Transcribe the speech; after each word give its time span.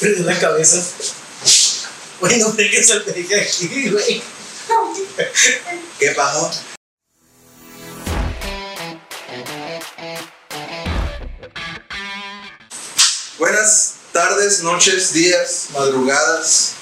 Perdí 0.00 0.22
la 0.22 0.38
cabeza. 0.38 0.82
Güey, 2.20 2.38
no 2.38 2.54
pegues 2.54 2.90
el 2.90 3.02
pegue 3.02 3.40
aquí, 3.40 3.90
güey. 3.90 4.22
¿Qué 5.98 6.10
pasó? 6.12 6.50
Buenas 13.38 13.94
tardes, 14.12 14.62
noches, 14.62 15.12
días, 15.12 15.66
madrugadas. 15.72 16.72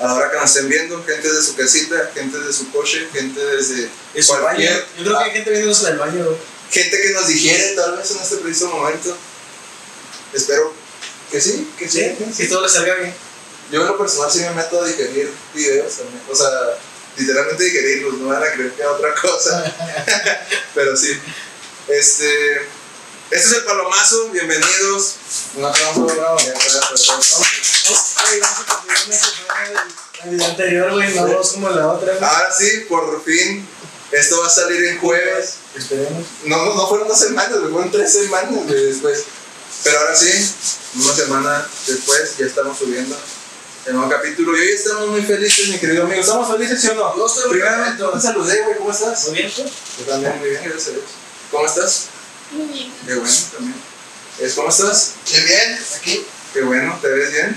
A 0.00 0.04
la 0.06 0.14
hora 0.14 0.30
que 0.30 0.36
nos 0.38 0.46
estén 0.56 0.68
viendo, 0.68 1.04
gente 1.04 1.30
de 1.30 1.42
su 1.42 1.54
casita, 1.56 2.10
gente 2.14 2.38
de 2.38 2.52
su 2.52 2.70
coche, 2.72 3.06
gente 3.12 3.38
desde 3.44 3.90
Es 4.14 4.26
su 4.26 4.32
baño. 4.32 4.42
cualquier. 4.44 4.86
Yo 4.96 5.04
creo 5.04 5.18
que 5.18 5.24
hay 5.24 5.30
gente 5.32 5.50
viéndose 5.50 5.86
del 5.86 5.98
baño, 5.98 6.24
güey. 6.24 6.36
gente 6.70 7.02
que 7.02 7.10
nos 7.10 7.26
digiere 7.28 7.74
tal 7.74 7.96
vez 7.96 8.10
en 8.10 8.18
este 8.18 8.36
preciso 8.36 8.68
momento. 8.70 9.16
Espero 10.32 10.72
que 11.30 11.40
sí, 11.40 11.72
que 11.78 11.88
sí. 11.88 12.16
Sí, 12.18 12.32
si 12.34 12.48
todo 12.48 12.62
le 12.62 12.68
salga 12.68 12.94
bien. 12.94 13.14
Yo 13.70 13.82
en 13.82 13.86
lo 13.86 13.98
personal 13.98 14.30
sí 14.30 14.40
me 14.40 14.50
meto 14.50 14.82
a 14.82 14.86
digerir 14.86 15.32
videos 15.54 15.96
también. 15.96 16.20
O 16.28 16.34
sea, 16.34 16.48
literalmente 17.16 17.64
digerirlos, 17.64 18.14
no 18.14 18.28
van 18.28 18.42
a 18.42 18.52
creer 18.52 18.72
que 18.72 18.82
es 18.82 18.88
otra 18.88 19.14
cosa. 19.14 19.64
Pero 20.74 20.96
sí. 20.96 21.18
Este. 21.88 22.80
Este 23.30 23.48
es 23.48 23.52
el 23.52 23.64
Palomazo, 23.64 24.30
bienvenidos. 24.30 25.14
Un 25.54 25.64
aplauso, 25.64 26.04
bravo. 26.04 26.36
Del 30.24 30.30
video 30.30 30.46
anterior, 30.48 30.92
güey. 30.92 31.14
No 31.14 31.26
dos 31.28 31.52
como 31.52 31.70
la 31.70 31.92
otra, 31.92 32.12
güey. 32.14 32.28
Ahora 32.28 32.52
sí, 32.52 32.86
por 32.88 33.22
fin, 33.24 33.68
esto 34.10 34.40
va 34.40 34.48
a 34.48 34.50
salir 34.50 34.84
en 34.84 34.98
jueves. 34.98 35.54
Esperemos. 35.76 36.26
No, 36.44 36.56
no, 36.64 36.74
no 36.74 36.88
fueron 36.88 37.06
dos 37.06 37.20
semanas, 37.20 37.56
güey, 37.60 37.70
fueron 37.70 37.92
tres 37.92 38.12
semanas 38.12 38.50
güey, 38.50 38.86
después. 38.86 39.24
Pero 39.82 39.98
ahora 39.98 40.14
sí, 40.14 40.54
una 40.96 41.14
semana 41.14 41.68
después 41.86 42.36
ya 42.38 42.46
estamos 42.46 42.78
subiendo 42.78 43.16
el 43.86 43.94
nuevo 43.94 44.10
capítulo. 44.10 44.56
Y 44.56 44.60
hoy 44.60 44.72
estamos 44.74 45.08
muy 45.08 45.22
felices, 45.22 45.68
mi 45.68 45.78
querido 45.78 46.04
amigo. 46.04 46.20
¿Estamos 46.20 46.50
felices, 46.50 46.80
sí 46.80 46.88
o 46.88 46.94
no? 46.94 47.16
Yo 47.16 47.26
estoy 47.26 47.44
muy 47.44 47.52
Primeramente, 47.52 48.04
te 48.12 48.20
saludé, 48.20 48.62
güey, 48.62 48.76
¿cómo 48.76 48.90
estás? 48.90 49.28
¿Muy 49.28 49.38
bien, 49.38 49.52
tú? 49.54 49.62
Yo 49.62 50.04
también, 50.06 50.38
muy 50.38 50.50
bien, 50.50 50.62
gracias 50.64 50.88
a 50.88 50.90
Dios. 50.90 51.04
¿Cómo 51.50 51.66
estás? 51.66 52.06
Muy 52.50 52.66
bien. 52.66 52.92
Qué 53.06 53.14
bueno, 53.14 53.36
también. 53.52 53.74
Es, 54.40 54.54
¿Cómo 54.54 54.68
estás? 54.68 55.12
Bien, 55.30 55.44
bien, 55.46 55.78
aquí. 55.96 56.26
Qué 56.52 56.62
bueno, 56.62 56.98
¿te 57.00 57.08
ves 57.08 57.32
bien? 57.32 57.56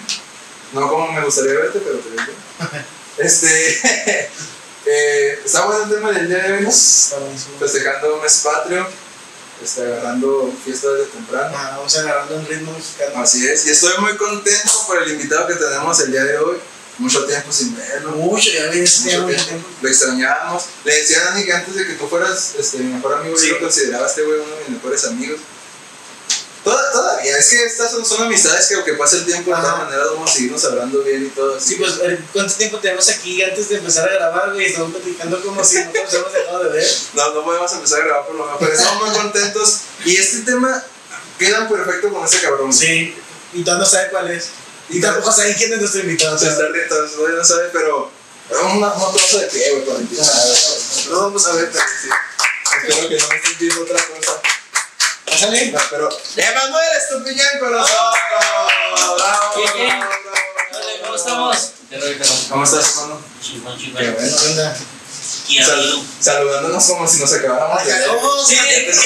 No 0.71 0.89
como 0.89 1.11
me 1.11 1.25
gustaría 1.25 1.53
verte, 1.53 1.79
pero 1.79 1.99
te 1.99 2.09
ves 2.09 2.25
bien. 2.25 2.85
Este. 3.15 3.79
eh, 4.87 5.39
está 5.45 5.65
bueno 5.65 5.83
el 5.83 5.89
tema 5.89 6.11
del 6.11 6.27
día 6.27 6.39
de 6.39 6.53
hoy, 6.53 6.63
¿no? 6.63 6.71
Festejando 6.71 8.17
mes 8.17 8.41
patrio, 8.43 8.87
este, 9.63 9.81
agarrando 9.83 10.53
fiestas 10.63 10.91
de 10.97 11.05
temprano. 11.05 11.53
Ah, 11.57 11.73
Vamos 11.77 11.95
agarrando 11.97 12.35
un 12.35 12.45
ritmo 12.45 12.73
mexicano. 12.73 13.21
Así 13.21 13.47
es, 13.47 13.65
y 13.67 13.71
estoy 13.71 13.93
muy 13.99 14.15
contento 14.17 14.71
por 14.87 15.01
el 15.01 15.11
invitado 15.11 15.47
que 15.47 15.55
tenemos 15.55 15.99
el 16.01 16.11
día 16.11 16.23
de 16.23 16.37
hoy. 16.37 16.57
Mucho 16.99 17.25
tiempo 17.25 17.51
sin 17.51 17.75
verlo. 17.75 18.11
Mucho, 18.11 18.51
ya 18.51 18.69
ves, 18.69 18.99
Mucho 19.01 19.25
tiempo. 19.25 19.43
tiempo. 19.45 19.67
Lo 19.81 19.89
extrañábamos. 19.89 20.63
Le 20.85 20.95
decía 20.95 21.21
a 21.21 21.25
Dani 21.31 21.43
que 21.43 21.51
antes 21.53 21.73
de 21.73 21.87
que 21.87 21.93
tú 21.93 22.07
fueras 22.07 22.53
este, 22.59 22.77
mi 22.77 22.93
mejor 22.93 23.15
amigo, 23.15 23.35
Sí. 23.35 23.47
yo 23.47 23.53
lo 23.55 23.61
consideraba 23.61 24.05
este 24.05 24.21
güey 24.21 24.39
uno 24.39 24.55
de 24.55 24.61
mis 24.61 24.69
mejores 24.77 25.03
amigos. 25.05 25.39
Toda- 26.63 26.91
todavía, 26.93 27.37
es 27.37 27.49
que 27.49 27.65
estas 27.65 27.91
son, 27.91 28.05
son 28.05 28.23
amistades 28.23 28.67
que 28.67 28.75
aunque 28.75 28.93
pase 28.93 29.17
el 29.17 29.25
tiempo, 29.25 29.51
de 29.51 29.57
todas 29.57 29.73
Ajá. 29.73 29.83
maneras 29.85 30.07
vamos 30.11 30.29
a 30.31 30.33
seguirnos 30.33 30.63
hablando 30.65 31.01
bien 31.03 31.25
y 31.25 31.29
todo. 31.29 31.59
Sí, 31.59 31.75
pues, 31.75 31.93
eh, 32.03 32.19
¿cuánto 32.31 32.53
tiempo 32.53 32.79
tenemos 32.79 33.09
aquí 33.09 33.43
antes 33.43 33.67
de 33.69 33.77
empezar 33.77 34.07
a 34.09 34.13
grabar, 34.13 34.53
güey? 34.53 34.67
Estamos 34.67 34.91
platicando 34.93 35.41
como 35.43 35.63
si 35.63 35.75
no 35.83 35.91
nos 36.03 36.13
hemos 36.13 36.33
dejado 36.33 36.63
de 36.63 36.69
ver. 36.69 36.87
No, 37.13 37.33
no 37.33 37.43
podemos 37.43 37.71
empezar 37.73 38.01
a 38.01 38.05
grabar 38.05 38.25
por 38.27 38.35
lo 38.35 38.45
menos, 38.45 38.59
pero 38.59 38.73
estamos 38.73 39.07
muy 39.07 39.17
contentos. 39.17 39.77
Y 40.05 40.15
este 40.15 40.39
tema 40.39 40.83
queda 41.37 41.67
perfecto 41.67 42.09
con 42.13 42.23
ese 42.25 42.39
cabrón. 42.41 42.71
Sí, 42.73 43.15
y 43.53 43.63
tú 43.63 43.71
no 43.71 43.85
sabes 43.85 44.09
cuál 44.09 44.31
es. 44.31 44.45
Y 44.89 44.97
Y 44.97 45.01
tampoco 45.01 45.31
sabes 45.33 45.57
quién 45.57 45.73
es 45.73 45.79
nuestro 45.79 46.01
invitado. 46.01 46.37
Se 46.39 46.47
está 46.47 46.63
riendo, 46.67 46.95
todavía 47.09 47.37
no 47.37 47.43
sabe, 47.43 47.69
pero. 47.73 48.11
Una, 48.75 48.93
un 48.93 49.13
trozo 49.15 49.39
de 49.39 49.47
pie, 49.47 49.71
güey, 49.71 49.85
para 49.85 49.99
empezar. 49.99 50.35
No 51.09 51.19
vamos 51.21 51.45
a 51.47 51.53
ver, 51.53 51.69
pero 51.71 51.83
sí. 52.01 52.09
Espero 52.87 53.07
que 53.09 53.17
no 53.17 53.27
me 53.29 53.35
estés 53.35 53.59
viendo 53.59 53.81
otra 53.83 54.05
cosa. 54.05 54.41
Pásale. 55.33 55.71
No, 55.71 55.79
pero. 55.89 56.09
¡Emanuel 56.37 56.85
Estupiñán 57.01 57.59
con 57.59 57.71
nosotros! 57.71 58.15
¡Bravo! 58.39 59.83
¿cómo 61.03 61.15
estamos? 61.15 61.57
¿Cómo 62.49 62.63
estás, 62.63 62.95
hermano? 62.97 63.21
Chingón, 63.41 63.77
Qué 63.77 63.83
chingón. 63.85 64.13
bueno. 64.13 64.37
¿Qué 64.37 64.47
onda? 64.49 64.77
Aquí 65.43 65.63
Sal- 65.63 66.03
saludándonos 66.19 66.85
como 66.85 67.07
si 67.07 67.19
nos 67.19 67.33
acabáramos 67.33 67.85
de 67.85 67.91
ver. 67.93 68.03
Sí, 68.47 68.57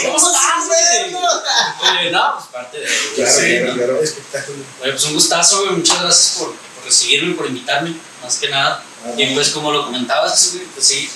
¿cómo 0.05 0.13
¿cómo 0.15 0.31
estás, 0.31 0.67
güey? 0.67 2.11
No, 2.11 2.33
pues 2.35 2.45
parte 2.51 2.79
de. 2.79 2.88
Claro, 3.15 3.31
sí, 3.39 3.57
claro, 3.59 3.73
claro. 3.75 4.01
Espectáculo. 4.03 4.57
Oye, 4.81 4.91
pues 4.91 5.03
un 5.05 5.13
gustazo, 5.13 5.61
güey. 5.61 5.71
Muchas 5.77 6.01
gracias 6.01 6.35
por, 6.38 6.47
por 6.55 6.85
recibirme, 6.85 7.35
por 7.35 7.47
invitarme, 7.47 7.95
más 8.23 8.35
que 8.38 8.49
nada. 8.49 8.83
Y 9.17 9.33
pues, 9.33 9.49
como 9.49 9.71
lo 9.71 9.85
comentabas, 9.85 10.51
güey, 10.53 10.65
pues 10.65 10.85
sí, 10.88 11.09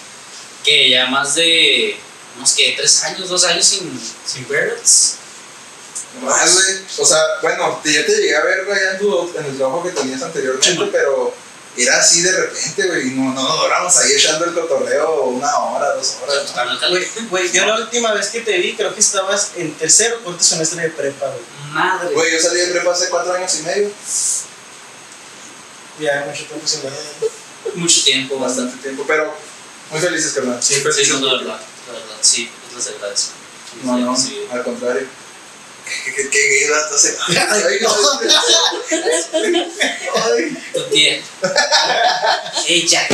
que 0.64 0.90
ya 0.90 1.06
más 1.08 1.36
de 1.36 2.00
unos 2.38 2.54
que 2.54 2.74
tres 2.78 3.04
años, 3.04 3.30
dos 3.30 3.44
años 3.46 3.66
sin, 3.66 4.00
sin 4.26 4.48
verlos. 4.48 5.14
Más, 6.24 6.54
güey. 6.54 6.66
O 6.98 7.06
sea, 7.06 7.20
bueno, 7.42 7.82
ya 7.86 8.06
te 8.06 8.12
llegué 8.16 8.36
a 8.36 8.44
ver 8.44 8.70
allá 8.70 8.92
en, 8.94 9.00
tu, 9.00 9.32
en 9.38 9.46
el 9.46 9.58
trabajo 9.58 9.84
que 9.84 9.92
tenías 9.92 10.22
anteriormente, 10.22 10.70
Sí. 10.70 10.90
pero 10.92 11.34
era 11.78 12.00
así 12.02 12.22
de 12.22 12.32
repente, 12.34 12.86
güey. 12.88 13.08
y 13.08 13.12
No, 13.12 13.34
no 13.34 13.44
nos 13.48 13.62
duramos 13.62 13.98
ahí 13.98 14.12
echando 14.12 14.44
el 14.46 14.54
cotorreo 14.54 15.24
una 15.24 15.58
hora, 15.58 15.94
dos 15.96 16.18
horas. 16.22 16.54
El 17.18 17.28
Güey, 17.30 17.50
yo 17.54 17.66
la 17.66 17.78
última 17.78 18.12
vez 18.14 18.28
que 18.28 18.42
te 18.42 18.58
vi, 18.58 18.76
creo 18.76 18.94
que 18.94 19.00
estabas 19.00 19.52
en 19.56 19.74
tercero 19.76 20.18
o 20.18 20.24
cuarto 20.26 20.44
semestre 20.44 20.82
de 20.84 20.90
prepa, 20.90 21.28
güey. 21.28 21.44
Madre. 21.72 22.14
Güey, 22.14 22.32
yo 22.34 22.40
salí 22.42 22.60
de 22.60 22.68
prepa 22.68 22.92
hace 22.92 23.08
cuatro 23.10 23.34
años 23.34 23.56
y 23.60 23.64
medio. 23.64 23.90
Ya, 26.00 26.26
mucho 26.28 26.46
tiempo 26.46 26.68
sin 26.68 26.82
ver. 26.84 26.94
Mucho 27.76 28.04
tiempo, 28.04 28.40
bastante. 28.40 28.78
Tiempo, 28.82 29.06
pero 29.08 29.34
muy 29.92 30.00
felices, 30.02 30.34
carnal. 30.34 30.62
Sí, 30.62 30.76
Sí, 30.76 30.82
felices. 30.82 31.10
no, 31.20 31.26
la 31.28 31.34
verdad, 31.42 31.60
la 31.88 31.94
verdad, 31.94 32.18
sí, 32.22 32.50
les 32.76 32.88
agradezco. 32.88 33.32
No, 33.84 33.98
no, 33.98 34.16
Sí. 34.18 34.46
al 34.52 34.64
contrario. 34.64 35.08
¿Qué, 36.06 36.14
qué, 36.14 36.30
qué 36.30 36.48
gay 36.48 36.68
dato 36.68 36.98
se- 36.98 37.18
Ay, 37.28 37.80
no. 37.82 37.96
Ay. 40.16 40.58
Tu 40.74 40.84
tía. 40.90 41.22
Ella. 42.68 43.08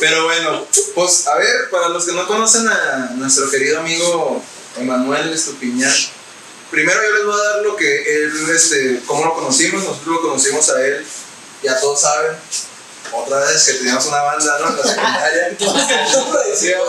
Pero 0.00 0.24
bueno, 0.24 0.66
pues 0.94 1.26
a 1.26 1.34
ver, 1.36 1.70
para 1.70 1.88
los 1.88 2.04
que 2.06 2.12
no 2.12 2.26
conocen 2.26 2.68
a 2.68 3.10
nuestro 3.16 3.50
querido 3.50 3.80
amigo 3.80 4.42
Emanuel 4.76 5.32
Estupiñán, 5.32 5.92
primero 6.70 7.00
yo 7.02 7.10
les 7.16 7.24
voy 7.26 7.34
a 7.40 7.44
dar 7.44 7.62
lo 7.62 7.74
que 7.76 8.02
él, 8.24 8.50
este, 8.54 9.00
cómo 9.06 9.24
lo 9.24 9.34
conocimos, 9.34 9.82
nosotros 9.82 10.06
lo 10.16 10.22
conocimos 10.22 10.68
a 10.70 10.80
él, 10.84 11.04
ya 11.64 11.80
todos 11.80 12.00
saben, 12.02 12.36
otra 13.12 13.40
vez 13.40 13.64
que 13.64 13.72
teníamos 13.74 14.06
una 14.06 14.22
banda, 14.22 14.58
¿no? 14.60 14.68
En 14.70 14.76
la 14.76 14.82
secundaria. 14.82 15.56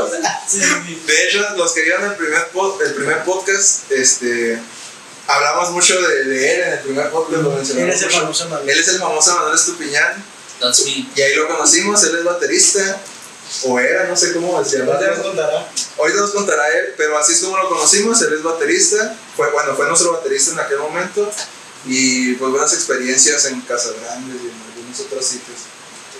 De 1.05 1.27
hecho, 1.27 1.45
los 1.57 1.71
que 1.73 1.81
vieron 1.81 2.05
el 2.11 2.15
primer, 2.15 2.51
pod- 2.51 2.81
el 2.81 2.93
primer 2.95 3.23
podcast, 3.23 3.91
este, 3.91 4.59
hablamos 5.27 5.71
mucho 5.71 5.99
de, 6.01 6.23
de 6.25 6.53
él 6.55 6.61
en 6.61 6.73
el 6.73 6.79
primer 6.79 7.09
podcast, 7.11 7.43
lo 7.43 7.51
mencionamos 7.51 7.89
Eres 7.95 8.01
el 8.01 8.07
mucho. 8.07 8.19
famoso 8.21 8.49
Manuel. 8.49 8.69
Él 8.69 8.79
es 8.79 8.87
el 8.87 8.99
famoso 8.99 9.35
Manuel 9.35 9.55
Estupiñán, 9.55 10.25
That's 10.59 10.83
me. 10.85 11.07
y 11.15 11.21
ahí 11.21 11.35
lo 11.35 11.47
conocimos, 11.47 12.03
él 12.03 12.17
es 12.17 12.23
baterista, 12.23 12.99
o 13.63 13.79
era, 13.79 14.05
no 14.05 14.15
sé 14.15 14.33
cómo 14.33 14.61
llama. 14.63 14.93
Ahorita 14.93 15.11
nos 15.15 15.25
contará. 15.25 15.71
Ahorita 15.97 16.19
nos 16.21 16.31
contará 16.31 16.67
él, 16.69 16.93
pero 16.97 17.17
así 17.17 17.33
es 17.33 17.39
como 17.41 17.57
lo 17.57 17.69
conocimos, 17.69 18.21
él 18.21 18.33
es 18.33 18.43
baterista, 18.43 19.15
fue, 19.35 19.49
bueno, 19.51 19.75
fue 19.75 19.87
nuestro 19.87 20.13
baterista 20.13 20.51
en 20.51 20.59
aquel 20.59 20.79
momento, 20.79 21.31
y 21.85 22.33
pues 22.33 22.51
buenas 22.51 22.73
experiencias 22.73 23.45
en 23.45 23.61
Casas 23.61 23.93
Grandes 24.01 24.35
y 24.43 24.47
en 24.47 24.61
algunos 24.75 24.99
otros 24.99 25.25
sitios. 25.25 25.57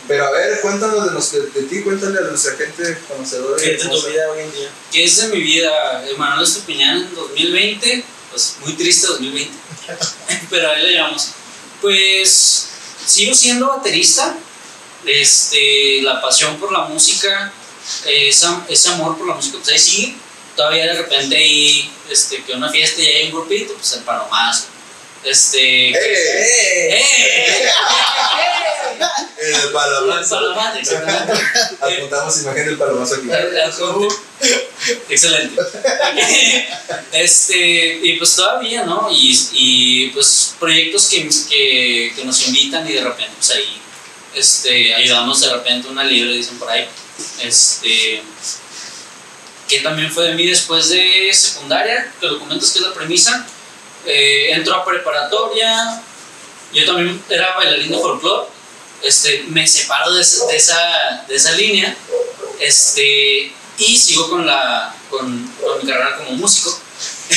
Pero 0.09 0.25
a 0.25 0.31
ver, 0.31 0.59
cuéntanos 0.61 1.05
de, 1.05 1.11
nos- 1.11 1.31
de, 1.31 1.41
de 1.51 1.61
ti, 1.69 1.81
cuéntale 1.83 2.17
a 2.17 2.21
nuestra 2.21 2.53
gente 2.57 2.97
conocedora. 3.07 3.61
¿Qué 3.61 3.75
es 3.75 3.83
de 3.83 3.89
tu 3.89 4.07
vida 4.07 4.31
hoy 4.31 4.39
en 4.41 4.51
día? 4.51 4.69
¿Qué 4.91 5.03
es 5.05 5.17
de 5.17 5.27
mi 5.29 5.39
vida? 5.41 6.03
Emanuel 6.09 6.43
Estupiñán 6.45 6.97
en 7.03 7.15
2020, 7.15 8.03
pues 8.31 8.55
muy 8.65 8.73
triste 8.73 9.05
2020, 9.07 9.53
pero 10.49 10.71
ahí 10.71 10.81
le 10.83 10.93
llamamos. 10.95 11.29
Pues 11.79 12.65
sigo 13.05 13.33
siendo 13.35 13.67
baterista, 13.67 14.35
este, 15.05 16.01
la 16.01 16.21
pasión 16.21 16.57
por 16.59 16.71
la 16.71 16.85
música, 16.85 17.53
ese, 18.05 18.47
ese 18.67 18.89
amor 18.89 19.17
por 19.17 19.27
la 19.27 19.35
música, 19.35 19.57
pues 19.57 19.69
ahí 19.69 19.79
sigue. 19.79 20.15
Todavía 20.55 20.87
de 20.87 20.93
repente 21.03 21.37
ahí, 21.37 21.89
este, 22.09 22.43
que 22.43 22.53
una 22.53 22.69
fiesta 22.69 23.01
y 23.01 23.05
hay 23.07 23.25
un 23.27 23.31
grupito, 23.33 23.73
pues 23.75 23.93
el 23.93 24.01
palomazo. 24.03 24.65
Este, 25.23 25.89
¡Eh! 25.89 25.95
¡Eh! 26.93 27.69
El 29.41 29.55
El 29.55 30.79
exactamente. 30.79 31.33
Apuntamos 31.79 32.41
imagen 32.41 32.65
del 32.65 32.77
palomazo 32.77 33.15
aquí. 33.15 33.29
Excelente. 35.09 35.61
Este, 37.11 37.99
y 38.03 38.17
pues 38.17 38.35
todavía, 38.35 38.83
¿no? 38.83 39.09
Y, 39.11 39.35
y 39.51 40.09
pues 40.09 40.55
proyectos 40.59 41.07
que, 41.09 41.27
que, 41.49 42.13
que 42.15 42.23
nos 42.23 42.47
invitan 42.47 42.87
y 42.87 42.93
de 42.93 43.01
repente, 43.01 43.31
pues 43.35 43.49
ahí, 43.51 43.81
este, 44.35 44.93
ayudamos 44.93 45.41
de 45.41 45.49
repente 45.49 45.87
una 45.87 46.03
libre, 46.03 46.33
dicen 46.33 46.57
por 46.59 46.69
ahí. 46.69 46.87
Este, 47.41 48.21
que 49.67 49.79
también 49.81 50.11
fue 50.11 50.25
de 50.25 50.35
mí 50.35 50.45
después 50.47 50.89
de 50.89 51.31
secundaria, 51.33 52.11
que 52.19 52.27
lo 52.27 52.39
comentas 52.39 52.71
que 52.71 52.79
es 52.79 52.85
la 52.85 52.93
premisa. 52.93 53.45
Eh, 54.05 54.51
entro 54.53 54.75
a 54.75 54.85
preparatoria, 54.85 56.01
yo 56.73 56.85
también 56.85 57.21
era 57.29 57.55
bailarín 57.55 57.91
de 57.91 57.97
folclore, 57.99 58.47
este, 59.03 59.43
me 59.49 59.67
separo 59.67 60.13
de, 60.13 60.21
esa- 60.21 60.45
de 60.47 60.55
esa, 60.55 61.25
de 61.27 61.35
esa 61.35 61.51
línea 61.53 61.95
este, 62.59 63.51
y 63.77 63.97
sigo 63.97 64.29
con, 64.29 64.45
la, 64.45 64.93
con, 65.09 65.47
con 65.61 65.79
mi 65.79 65.89
carrera 65.91 66.17
como 66.17 66.31
músico. 66.31 66.77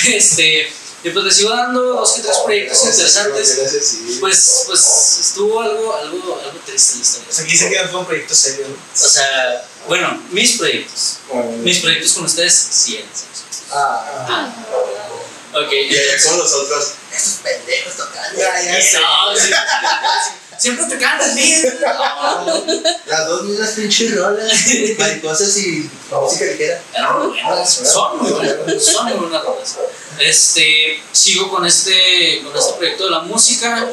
Este, 0.04 0.72
y 1.04 1.10
pues 1.10 1.24
le 1.24 1.30
sigo 1.32 1.50
dando 1.50 1.82
dos 1.82 2.12
que 2.12 2.22
tres 2.22 2.36
proyectos 2.44 2.82
interesantes. 2.84 3.56
Gracias, 3.58 3.84
sí. 3.86 4.16
Pues, 4.20 4.62
pues 4.66 5.18
estuvo 5.20 5.60
algo, 5.60 5.94
algo, 5.96 6.40
algo 6.44 6.58
triste 6.64 6.96
la 6.96 7.02
historia. 7.02 7.28
O 7.28 7.32
sea, 7.34 7.44
aquí 7.44 7.56
se 7.56 7.68
queda 7.68 7.88
fue 7.88 8.00
un 8.00 8.06
proyecto 8.06 8.34
serio, 8.34 8.66
¿no? 8.68 8.74
O 9.04 9.08
sea, 9.08 9.64
bueno, 9.88 10.22
mis 10.30 10.56
proyectos. 10.58 11.18
Mis 11.62 11.78
proyectos 11.80 12.12
con 12.14 12.24
ustedes, 12.24 12.54
sí. 12.70 12.96
eran 12.96 13.08
serios. 13.14 13.62
Ah. 13.72 14.26
Ah. 14.28 14.54
Ok. 15.54 15.72
Y 15.72 15.94
allá 15.96 16.22
con 16.28 16.38
los 16.38 16.52
otros. 16.52 16.92
Ya, 18.36 18.62
ya 18.62 18.82
sé. 18.82 18.98
No, 19.00 19.36
sí, 19.38 19.50
Siempre 20.58 20.84
te 20.86 20.98
cantas 20.98 21.34
bien. 21.34 21.78
No. 21.80 22.64
Las 23.06 23.26
dos 23.26 23.42
mismas 23.44 23.70
pinches 23.70 24.14
rolas. 24.16 24.52
Mariposas 24.98 25.56
y 25.58 25.90
música 26.10 26.44
ligera. 26.44 26.80
Eran 26.94 27.18
muy 27.28 27.42
buenas, 27.42 27.72
son 27.74 28.18
muy 28.22 28.30
buenas, 28.30 28.84
son 28.84 29.06
muy 29.08 29.14
buenas 29.18 29.42
rolas. 29.44 29.76
Este, 30.20 31.02
sigo 31.10 31.50
con 31.50 31.66
este, 31.66 32.42
con 32.44 32.56
este 32.56 32.72
proyecto 32.74 33.04
de 33.06 33.10
la 33.10 33.20
música. 33.20 33.88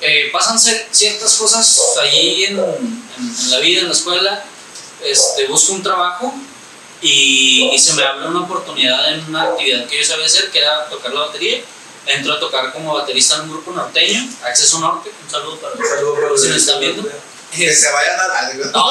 Eh, 0.00 0.28
pasan 0.32 0.58
ciertas 0.90 1.34
cosas 1.34 1.80
allí 2.02 2.44
en, 2.44 2.58
en- 2.58 3.04
en 3.18 3.50
la 3.50 3.58
vida, 3.60 3.80
en 3.80 3.86
la 3.88 3.94
escuela. 3.94 4.44
Este, 5.02 5.46
busco 5.46 5.72
un 5.72 5.82
trabajo 5.82 6.34
y, 7.04 7.70
y 7.70 7.78
se 7.78 7.92
me 7.92 8.02
abre 8.02 8.26
una 8.28 8.40
oportunidad 8.40 9.12
en 9.12 9.26
una 9.28 9.42
actividad 9.42 9.86
que 9.86 9.98
yo 9.98 10.04
sabía 10.04 10.24
hacer, 10.24 10.50
que 10.50 10.58
era 10.58 10.88
tocar 10.88 11.12
la 11.12 11.26
batería. 11.26 11.60
Entro 12.06 12.32
a 12.34 12.40
tocar 12.40 12.72
como 12.72 12.94
baterista 12.94 13.36
en 13.36 13.42
un 13.42 13.50
grupo 13.50 13.72
norteño, 13.72 14.26
Acceso 14.42 14.78
Norte. 14.78 15.10
Un 15.22 15.30
saludo 15.30 15.58
para 15.58 15.74
Un 15.74 15.86
saludo 15.86 16.14
para 16.14 16.38
Si 16.38 16.48
nos 16.48 16.56
están 16.56 16.80
viendo. 16.80 17.02
Que 17.50 17.74
se 17.74 17.92
vayan 17.92 18.18
a. 18.18 18.52
No, 18.72 18.90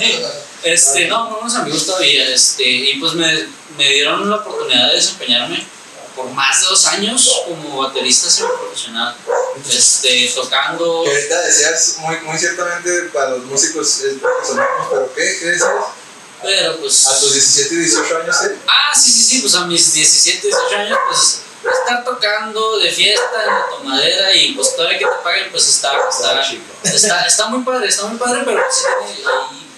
este, 0.62 1.08
no, 1.08 1.30
no 1.30 1.38
unos 1.38 1.54
amigos 1.56 1.86
todavía, 1.86 2.28
este, 2.28 2.62
y 2.62 3.00
pues 3.00 3.14
me, 3.14 3.48
me 3.76 3.88
dieron 3.88 4.28
la 4.28 4.36
oportunidad 4.36 4.88
de 4.88 4.96
desempeñarme 4.96 5.66
por 6.14 6.26
más 6.30 6.60
de 6.60 6.66
dos 6.66 6.86
años 6.86 7.42
como 7.46 7.78
baterista 7.78 8.28
semiprofesional, 8.30 9.16
este, 9.68 10.30
tocando, 10.34 11.04
Que 11.04 11.10
ahorita 11.10 11.42
decías 11.42 11.96
muy, 11.98 12.20
muy 12.20 12.38
ciertamente 12.38 13.04
para 13.12 13.30
los 13.30 13.44
músicos 13.44 14.00
es 14.02 14.16
pero 14.90 15.12
¿qué? 15.14 15.36
¿Qué 15.40 15.46
decías? 15.46 15.70
Pero 16.42 16.78
pues, 16.78 17.06
A 17.06 17.20
tus 17.20 17.32
17 17.32 17.74
y 17.74 17.78
18 17.78 18.16
años, 18.18 18.36
¿eh? 18.44 18.58
ah, 18.66 18.94
sí, 18.94 19.10
sí, 19.10 19.22
sí, 19.22 19.40
pues 19.40 19.54
a 19.54 19.66
mis 19.66 19.92
17, 19.92 20.46
18 20.46 20.76
años, 20.76 20.98
pues, 21.08 21.42
estar 21.64 22.04
tocando 22.04 22.78
de 22.78 22.90
fiesta 22.90 23.44
en 23.46 23.54
la 23.54 23.66
tomadera 23.68 24.34
y 24.34 24.54
pues 24.54 24.74
todavía 24.74 24.98
que 24.98 25.04
te 25.04 25.10
paguen, 25.22 25.50
pues 25.50 25.68
está, 25.68 25.92
está, 26.08 26.40
está, 26.84 27.26
está 27.26 27.48
muy 27.48 27.62
padre, 27.62 27.88
está 27.88 28.06
muy 28.06 28.18
padre, 28.18 28.42
pero 28.44 28.62
sí 28.70 28.84
tiene 29.14 29.30
ahí 29.30 29.70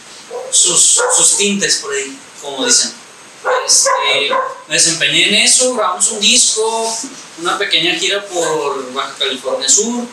sus, 0.51 1.01
sus 1.17 1.37
tintes 1.37 1.77
por 1.77 1.93
ahí, 1.93 2.17
como 2.41 2.65
dicen. 2.65 2.93
Este, 3.67 4.31
me 4.69 4.75
desempeñé 4.75 5.29
en 5.29 5.35
eso, 5.35 5.75
grabamos 5.75 6.09
un 6.13 6.21
disco, 6.21 6.97
una 7.39 7.59
pequeña 7.59 7.95
gira 7.95 8.25
por 8.27 8.93
Baja 8.93 9.15
California 9.19 9.69
Sur. 9.69 10.05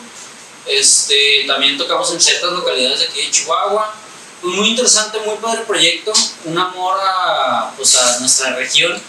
Este, 0.66 1.44
también 1.46 1.78
tocamos 1.78 2.12
en 2.12 2.20
ciertas 2.20 2.50
localidades 2.52 3.00
de 3.00 3.04
aquí 3.06 3.22
de 3.22 3.30
Chihuahua. 3.30 3.94
Pues 4.40 4.54
muy 4.54 4.68
interesante, 4.70 5.18
muy 5.20 5.36
padre 5.36 5.62
proyecto, 5.66 6.12
un 6.46 6.58
amor 6.58 6.98
a, 7.02 7.72
pues 7.76 7.94
a 7.96 8.20
nuestra 8.20 8.54
región 8.56 9.00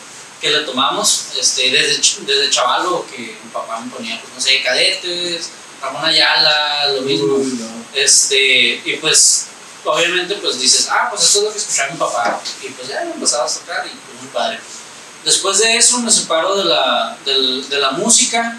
que 0.42 0.50
le 0.51 0.62
tomamos 0.62 1.28
este, 1.39 1.69
desde, 1.72 2.01
desde 2.25 2.50
chavalo, 2.50 3.06
que 3.10 3.38
mi 3.44 3.50
papá 3.54 3.80
me 3.80 3.89
ponía, 3.92 4.19
pues, 4.19 4.33
no 4.33 4.42
sé, 4.42 4.62
cadetes, 4.63 5.50
Ramón 5.81 6.04
Ayala, 6.04 6.88
lo 6.89 7.01
mismo. 7.04 7.36
Uy, 7.36 7.54
no. 7.60 7.68
Este, 7.94 8.81
y 8.83 8.98
pues, 9.00 9.45
obviamente, 9.86 10.36
pues 10.36 10.60
dices, 10.60 10.88
ah, 10.92 11.07
pues 11.10 11.24
esto 11.24 11.39
es 11.39 11.45
lo 11.45 11.51
que 11.54 11.57
escuchaba 11.60 11.92
mi 11.92 11.98
papá. 11.98 12.42
Y 12.63 12.68
pues 12.69 12.88
ya 12.89 13.04
me 13.06 13.12
empezaba 13.13 13.45
a 13.45 13.54
tocar 13.54 13.86
y 13.86 13.89
pues 13.89 14.22
muy 14.22 14.31
padre. 14.34 14.60
Después 15.24 15.60
de 15.60 15.77
eso 15.77 16.00
me 16.00 16.12
separo 16.12 16.56
de 16.57 16.66
la, 16.66 17.18
del- 17.24 17.69
de 17.69 17.77
la 17.77 17.92
música 17.92 18.57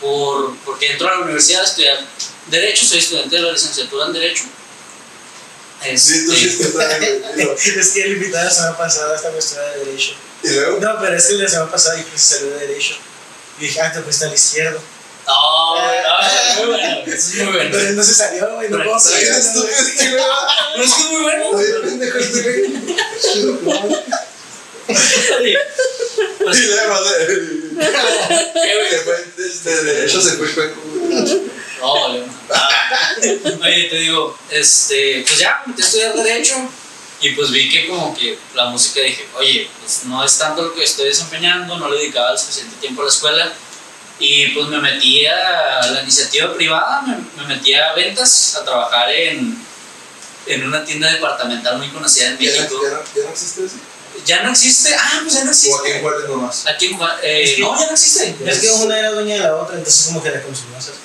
por, 0.00 0.56
porque 0.64 0.92
entro 0.92 1.08
a 1.08 1.16
la 1.16 1.20
universidad 1.20 1.60
a 1.62 1.64
estudiar 1.66 1.98
Derecho, 2.46 2.84
soy 2.86 2.98
estudiante 2.98 3.36
de 3.36 3.42
la 3.42 3.52
licenciatura 3.52 4.06
en 4.06 4.12
Derecho. 4.14 4.44
Sí 5.96 6.26
ahí. 6.80 7.22
Es 7.78 7.88
que 7.90 8.02
el 8.02 8.12
invitado 8.12 8.44
la 8.44 8.50
semana 8.50 8.76
pasada 8.76 9.16
esta 9.16 9.30
cuestión 9.30 9.62
de 9.64 9.78
derecho. 9.84 10.12
Y 10.42 10.48
luego. 10.50 10.78
No, 10.80 10.98
pero 11.00 11.16
es 11.16 11.24
que 11.26 11.32
la 11.34 11.48
semana 11.48 11.70
pasada 11.70 11.96
que 12.04 12.18
se 12.18 12.34
salió 12.36 12.50
de 12.54 12.66
derecho. 12.66 12.94
Y 13.58 13.62
dije, 13.62 13.80
ah, 13.80 13.90
te 13.92 14.00
fuiste 14.02 14.24
al 14.26 14.34
izquierdo. 14.34 14.80
no, 15.76 16.02
no, 16.02 16.18
muy 16.58 16.66
bueno, 16.74 16.96
eso 17.06 17.14
es 17.14 17.34
muy 17.36 17.52
bueno. 17.52 17.78
No 17.92 18.02
se 18.02 18.14
salió, 18.14 18.54
güey, 18.54 18.68
no 18.68 18.78
Pero 18.78 18.90
puedo 18.90 19.00
güey. 19.62 19.74
Pero 20.74 20.84
es 20.84 20.92
que 20.94 21.00
es 21.00 21.06
muy 21.10 21.22
bueno. 21.22 21.48
Oye, 21.50 21.72
pendejo 21.84 22.18
este 22.18 22.42
güey. 22.42 22.64
Oye, 25.38 25.58
pues, 26.44 26.56
Y 26.58 26.60
luego, 26.66 27.04
de- 27.04 27.60
fue 30.38 30.48
chueco. 30.54 30.80
güey. 30.80 31.14
No, 31.14 31.22
vale. 31.82 32.24
Oye, 33.62 33.84
te 33.90 33.96
digo, 33.98 34.36
este, 34.50 35.24
pues 35.26 35.38
ya, 35.38 35.62
a 35.66 35.80
estudiar 35.80 36.14
Derecho 36.14 36.54
y 37.20 37.30
pues 37.32 37.50
vi 37.50 37.68
que 37.70 37.86
como 37.88 38.16
que 38.16 38.38
la 38.54 38.66
música 38.66 39.00
dije, 39.00 39.26
oye, 39.36 39.68
pues 39.80 40.04
no 40.04 40.24
es 40.24 40.38
tanto 40.38 40.62
lo 40.62 40.74
que 40.74 40.84
estoy 40.84 41.06
desempeñando, 41.08 41.76
no 41.78 41.88
le 41.90 41.98
dedicaba 41.98 42.32
el 42.32 42.38
suficiente 42.38 42.76
tiempo 42.80 43.02
a 43.02 43.04
la 43.04 43.10
escuela 43.10 43.52
y 44.18 44.48
pues 44.48 44.68
me 44.68 44.78
metí 44.80 45.26
a 45.26 45.86
la 45.92 46.02
iniciativa 46.02 46.52
privada, 46.54 47.02
me, 47.02 47.16
me 47.42 47.54
metí 47.54 47.74
a 47.74 47.92
ventas, 47.92 48.56
a 48.56 48.64
trabajar 48.64 49.10
en, 49.10 49.56
en 50.46 50.66
una 50.66 50.84
tienda 50.84 51.10
departamental 51.12 51.78
muy 51.78 51.88
conocida 51.88 52.28
en 52.28 52.38
¿Ya 52.38 52.50
no- 52.52 52.56
México. 52.62 52.80
ya 52.82 52.90
no- 52.90 53.02
ya 53.14 53.22
no 53.24 53.30
existe 53.30 53.64
eso? 53.66 53.74
Ya 54.26 54.42
no 54.42 54.50
existe, 54.50 54.94
ah, 54.94 55.20
pues 55.22 55.34
ya 55.34 55.44
no 55.44 55.50
O 55.50 55.54
aquí 55.54 55.66
en 55.66 55.72
existe. 55.78 56.00
Juárez 56.00 56.28
nomás. 56.28 56.66
Aquí 56.66 56.86
en 56.86 56.96
Juárez, 56.98 57.20
eh, 57.22 57.42
Es 57.44 57.50
que- 57.54 57.60
no, 57.62 57.78
ya 57.78 57.86
no 57.86 57.92
existe. 57.92 58.36
Es 58.44 58.58
que 58.58 58.70
una 58.70 58.98
era 58.98 59.10
dueña 59.12 59.34
de 59.34 59.40
la 59.40 59.56
otra, 59.56 59.76
entonces 59.78 60.06
como 60.06 60.22
que 60.22 60.30
la 60.30 60.42
consumía, 60.42 60.80
¿sabes? 60.80 60.98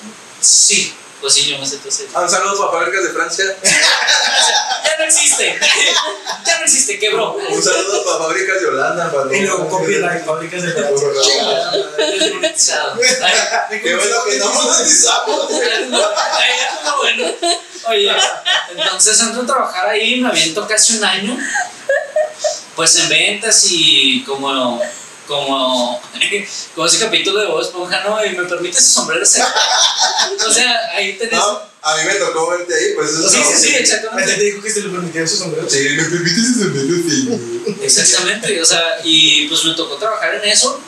Sí, 0.46 0.94
pues 1.20 1.34
sí, 1.34 1.46
yo 1.46 1.58
me 1.58 1.66
sé 1.66 1.78
todo 1.78 1.88
ese- 1.88 2.06
Ah, 2.14 2.20
un 2.22 2.28
saludo 2.30 2.70
para 2.70 2.78
fábricas 2.84 3.04
de 3.04 3.10
Francia. 3.10 3.44
Ya 4.86 4.96
no 4.98 5.04
existe. 5.04 5.58
ya 6.46 6.58
no 6.58 6.64
existe, 6.64 6.98
quebró. 6.98 7.32
Un 7.34 7.62
saludo 7.62 8.04
para 8.04 8.18
fábricas 8.18 8.60
de 8.60 8.66
Holanda. 8.68 9.10
Para 9.12 9.36
Y 9.36 9.40
luego 9.42 9.68
copyright, 9.68 10.24
fábricas 10.24 10.62
de 10.62 10.72
Francia. 10.72 11.08
Desmonetizado. 11.98 12.98
Qué 13.68 13.94
bueno 13.96 14.16
que 14.24 14.36
no 14.38 14.52
monetizamos. 14.52 15.48
bueno. 17.02 17.32
Oye, 17.88 18.12
entonces 18.70 19.20
entro 19.20 19.42
a 19.42 19.46
trabajar 19.46 19.88
ahí, 19.88 20.20
me 20.20 20.28
aviento 20.28 20.66
casi 20.66 20.96
un 20.96 21.04
año, 21.04 21.36
pues 22.74 22.96
en 22.96 23.08
ventas 23.08 23.64
y 23.68 24.24
como, 24.24 24.80
como, 25.26 26.00
como 26.74 26.86
ese 26.86 26.98
capítulo 26.98 27.40
de 27.40 27.46
Bob 27.46 27.60
Esponja, 27.62 28.02
¿no? 28.04 28.24
Y 28.24 28.30
me 28.30 28.44
permite 28.44 28.78
ese 28.78 28.92
sombrero. 28.92 29.22
O 29.22 30.52
sea, 30.52 30.80
ahí 30.94 31.14
tenés... 31.18 31.34
No, 31.38 31.60
a 31.82 31.96
mí 31.96 32.02
me 32.04 32.14
tocó 32.14 32.50
verte 32.50 32.74
ahí, 32.74 32.94
pues 32.94 33.10
eso 33.10 33.28
Sí, 33.28 33.38
no. 33.38 33.44
sí, 33.44 33.56
sí, 33.56 33.68
¿A 33.68 33.70
ti 33.70 33.76
exactamente. 33.76 34.34
te 34.34 34.42
dijo 34.42 34.62
que 34.62 34.70
se 34.70 34.80
le 34.82 34.88
permitieron 34.90 35.28
sus 35.28 35.38
sombreros? 35.38 35.72
Sí, 35.72 35.88
me 35.90 36.04
permites 36.04 36.38
ese 36.38 36.64
sombrero, 36.64 36.94
sí. 37.08 37.76
Exactamente, 37.82 38.60
o 38.62 38.64
sea, 38.66 38.98
y 39.04 39.46
pues 39.48 39.64
me 39.64 39.74
tocó 39.74 39.96
trabajar 39.96 40.34
en 40.34 40.50
eso. 40.50 40.80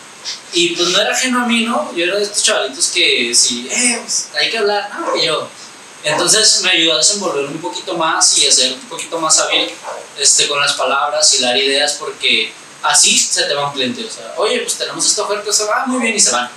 Y 0.53 0.71
pues 0.71 0.89
no 0.89 1.01
era 1.01 1.13
ajeno 1.13 1.45
a 1.45 1.47
mí, 1.47 1.65
¿no? 1.65 1.95
Yo 1.95 2.05
era 2.05 2.17
de 2.17 2.25
estos 2.25 2.43
chavalitos 2.43 2.89
que 2.89 3.33
sí, 3.35 3.69
eh, 3.71 3.99
pues, 4.03 4.29
hay 4.39 4.51
que 4.51 4.59
hablar, 4.59 4.91
¿no? 4.99 5.15
Que 5.15 5.27
yo. 5.27 5.49
Entonces 6.05 6.61
me 6.63 6.71
ayudó 6.71 6.95
a 6.95 6.99
desenvolverme 6.99 7.49
un 7.51 7.61
poquito 7.61 7.97
más 7.97 8.37
y 8.39 8.47
a 8.47 8.53
ser 8.53 8.73
un 8.73 8.89
poquito 8.89 9.19
más 9.21 9.39
hábil 9.39 9.69
este, 10.19 10.47
con 10.47 10.61
las 10.61 10.75
palabras 10.75 11.33
y 11.35 11.43
dar 11.43 11.57
ideas 11.57 11.95
porque 11.95 12.53
así 12.83 13.19
se 13.19 13.45
te 13.45 13.55
va 13.55 13.69
un 13.69 13.73
cliente. 13.73 14.05
O 14.05 14.11
sea, 14.11 14.35
oye, 14.37 14.61
pues 14.61 14.77
tenemos 14.77 15.05
esta 15.07 15.23
oferta, 15.23 15.53
se 15.53 15.65
va 15.65 15.87
muy 15.87 16.01
bien 16.01 16.15
y 16.15 16.21
se 16.21 16.31
van. 16.31 16.51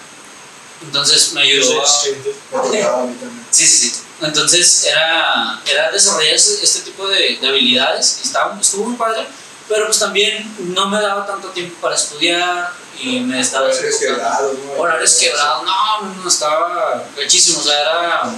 Entonces 0.84 1.34
me 1.34 1.42
ayudó 1.42 1.82
a... 1.82 1.88
Sí, 3.52 3.68
sí, 3.68 3.90
sí. 3.90 4.02
Entonces 4.22 4.86
era, 4.86 5.60
era 5.66 5.92
desarrollar 5.92 6.36
este 6.36 6.80
tipo 6.82 7.08
de, 7.08 7.38
de 7.42 7.48
habilidades 7.48 8.20
y 8.24 8.28
estaba, 8.28 8.58
estuvo 8.60 8.86
muy 8.86 8.96
padre, 8.96 9.28
pero 9.68 9.86
pues 9.86 10.00
también 10.00 10.54
no 10.60 10.88
me 10.90 11.02
daba 11.02 11.26
tanto 11.26 11.50
tiempo 11.50 11.76
para 11.82 11.96
estudiar 11.96 12.72
y 13.00 13.20
me 13.22 13.40
estaba 13.40 13.66
Horarios 13.68 13.96
quebrados, 13.98 14.58
¿no? 14.60 14.74
Horarios 14.74 15.14
quebrados, 15.16 15.64
no, 15.64 16.02
no, 16.02 16.14
no, 16.24 16.30
estaba 16.30 17.04
gachísimo, 17.18 17.60
o 17.60 17.64
sea, 17.64 17.82
era... 17.82 18.36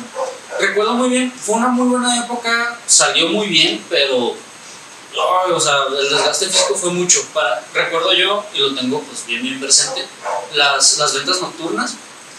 Recuerdo 0.59 0.93
muy 0.93 1.09
bien, 1.09 1.31
fue 1.31 1.55
una 1.55 1.67
muy 1.67 1.87
buena 1.87 2.23
época, 2.23 2.79
salió 2.85 3.27
muy 3.27 3.47
bien, 3.47 3.83
pero... 3.89 4.35
ay, 5.13 5.51
o 5.51 5.60
sea, 5.60 5.84
el 5.98 6.10
desgaste 6.10 6.48
físico 6.48 6.75
fue 6.75 6.91
mucho. 6.91 7.24
Para, 7.34 7.63
recuerdo 7.74 8.13
yo, 8.13 8.46
y 8.53 8.60
lo 8.60 8.74
tengo 8.75 9.01
pues 9.01 9.25
bien, 9.25 9.41
bien 9.43 9.60
presente, 9.60 10.05
las, 10.53 10.98
las 10.98 11.13
ventas 11.13 11.41
nocturnas. 11.41 11.93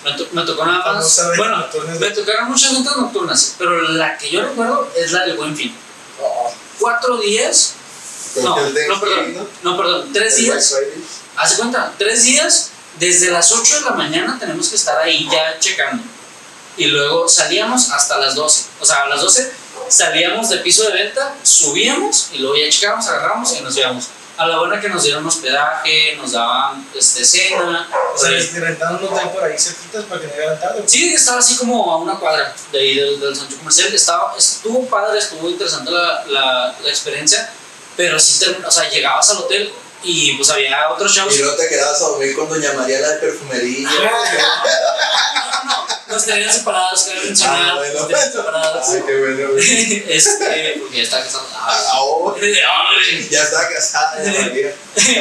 Me, 0.04 0.12
to- 0.12 0.28
me 0.32 0.42
tocó 0.44 0.66
nada 0.66 0.78
más... 0.92 1.14
Famosa 1.16 1.28
venta 1.30 1.70
Bueno, 1.72 1.98
me 1.98 2.10
tocaron 2.10 2.50
muchas 2.50 2.72
ventas 2.74 2.96
nocturnas, 2.96 3.54
pero 3.58 3.80
la 3.92 4.18
que 4.18 4.30
yo 4.30 4.42
recuerdo 4.42 4.90
es 4.96 5.12
la 5.12 5.24
de 5.24 5.32
Buen 5.34 5.56
Fin. 5.56 5.74
Oh, 6.20 6.52
Cuatro 6.78 7.16
días, 7.18 7.72
no, 8.42 8.56
no, 8.56 9.00
perdón, 9.00 9.48
no, 9.62 9.76
perdón, 9.76 10.12
tres 10.12 10.36
días. 10.36 10.74
De 10.74 11.56
cuenta, 11.56 11.92
tres 11.96 12.24
días, 12.24 12.70
desde 12.98 13.30
las 13.30 13.50
8 13.52 13.76
de 13.76 13.80
la 13.82 13.90
mañana 13.92 14.36
tenemos 14.38 14.68
que 14.68 14.76
estar 14.76 14.98
ahí 14.98 15.26
ya 15.30 15.58
checando. 15.58 16.02
y 16.76 16.86
luego 16.86 17.28
salíamos 17.28 17.90
hasta 17.90 18.18
las 18.18 18.34
12. 18.34 18.64
O 18.80 18.84
sea, 18.84 19.02
a 19.04 19.08
las 19.08 19.20
12 19.22 19.52
salíamos 19.88 20.48
de 20.50 20.58
piso 20.58 20.84
de 20.84 21.04
venta, 21.04 21.34
subíamos 21.42 22.30
y 22.32 22.38
luego 22.38 22.56
ya 22.56 22.68
checábamos, 22.70 23.08
agarramos 23.08 23.52
y 23.56 23.60
nos 23.62 23.76
íbamos. 23.76 24.08
A 24.36 24.48
la 24.48 24.60
hora 24.60 24.80
que 24.80 24.88
nos 24.88 25.04
dieron 25.04 25.24
hospedaje, 25.24 26.16
nos 26.16 26.32
daban 26.32 26.84
este, 26.92 27.24
cena. 27.24 27.88
O 28.12 28.18
sea, 28.18 28.30
les 28.30 28.52
rentaron 28.52 28.96
un 28.96 29.12
hotel 29.12 29.28
por 29.30 29.44
ahí 29.44 29.56
cerquitas 29.56 30.04
para 30.06 30.20
que 30.20 30.26
no 30.26 30.32
llegaran 30.32 30.60
tarde. 30.60 30.82
Sí, 30.86 31.14
estaba 31.14 31.38
así 31.38 31.56
como 31.56 31.88
a 31.92 31.98
una 31.98 32.18
cuadra 32.18 32.52
de 32.72 32.78
ahí 32.80 32.96
del, 32.96 33.20
del 33.20 33.36
centro 33.36 33.56
comercial. 33.58 33.94
Estaba, 33.94 34.34
estuvo 34.36 34.86
padre, 34.86 35.20
estuvo 35.20 35.48
interesante 35.48 35.92
la, 35.92 36.24
la, 36.26 36.76
la 36.82 36.88
experiencia, 36.88 37.48
pero 37.96 38.18
sí, 38.18 38.44
o 38.66 38.70
sea, 38.72 38.90
llegabas 38.90 39.30
al 39.30 39.36
hotel 39.36 39.72
y 40.04 40.36
pues 40.36 40.50
había 40.50 40.90
otros 40.90 41.14
chavos. 41.14 41.34
Y 41.34 41.38
luego 41.38 41.56
te 41.56 41.68
quedabas 41.68 42.00
a 42.02 42.08
dormir 42.08 42.34
con 42.36 42.48
Doña 42.48 42.72
María 42.74 43.00
la 43.00 43.08
de 43.10 43.16
perfumería. 43.18 43.88
Nos 46.06 46.24
tenían 46.26 46.52
separados, 46.52 47.02
cabe 47.04 47.24
mencionar. 47.24 47.70
Ah, 47.70 47.74
bueno. 47.76 47.94
Nos 48.00 48.08
tenían 48.08 48.32
separados. 48.32 48.88
Ay, 48.88 49.02
qué 49.06 49.18
bueno, 49.18 49.48
güey. 49.52 50.04
este, 50.08 50.76
porque 50.80 50.96
ya 50.98 51.02
estaba 51.02 51.24
casado. 51.24 51.46
Ah, 51.54 51.82
Ah, 51.92 52.00
oh. 52.02 52.36
Ya 53.30 53.42
estaba 53.42 53.68
casada, 53.68 54.22
Doña 54.22 54.40
María. 54.46 54.74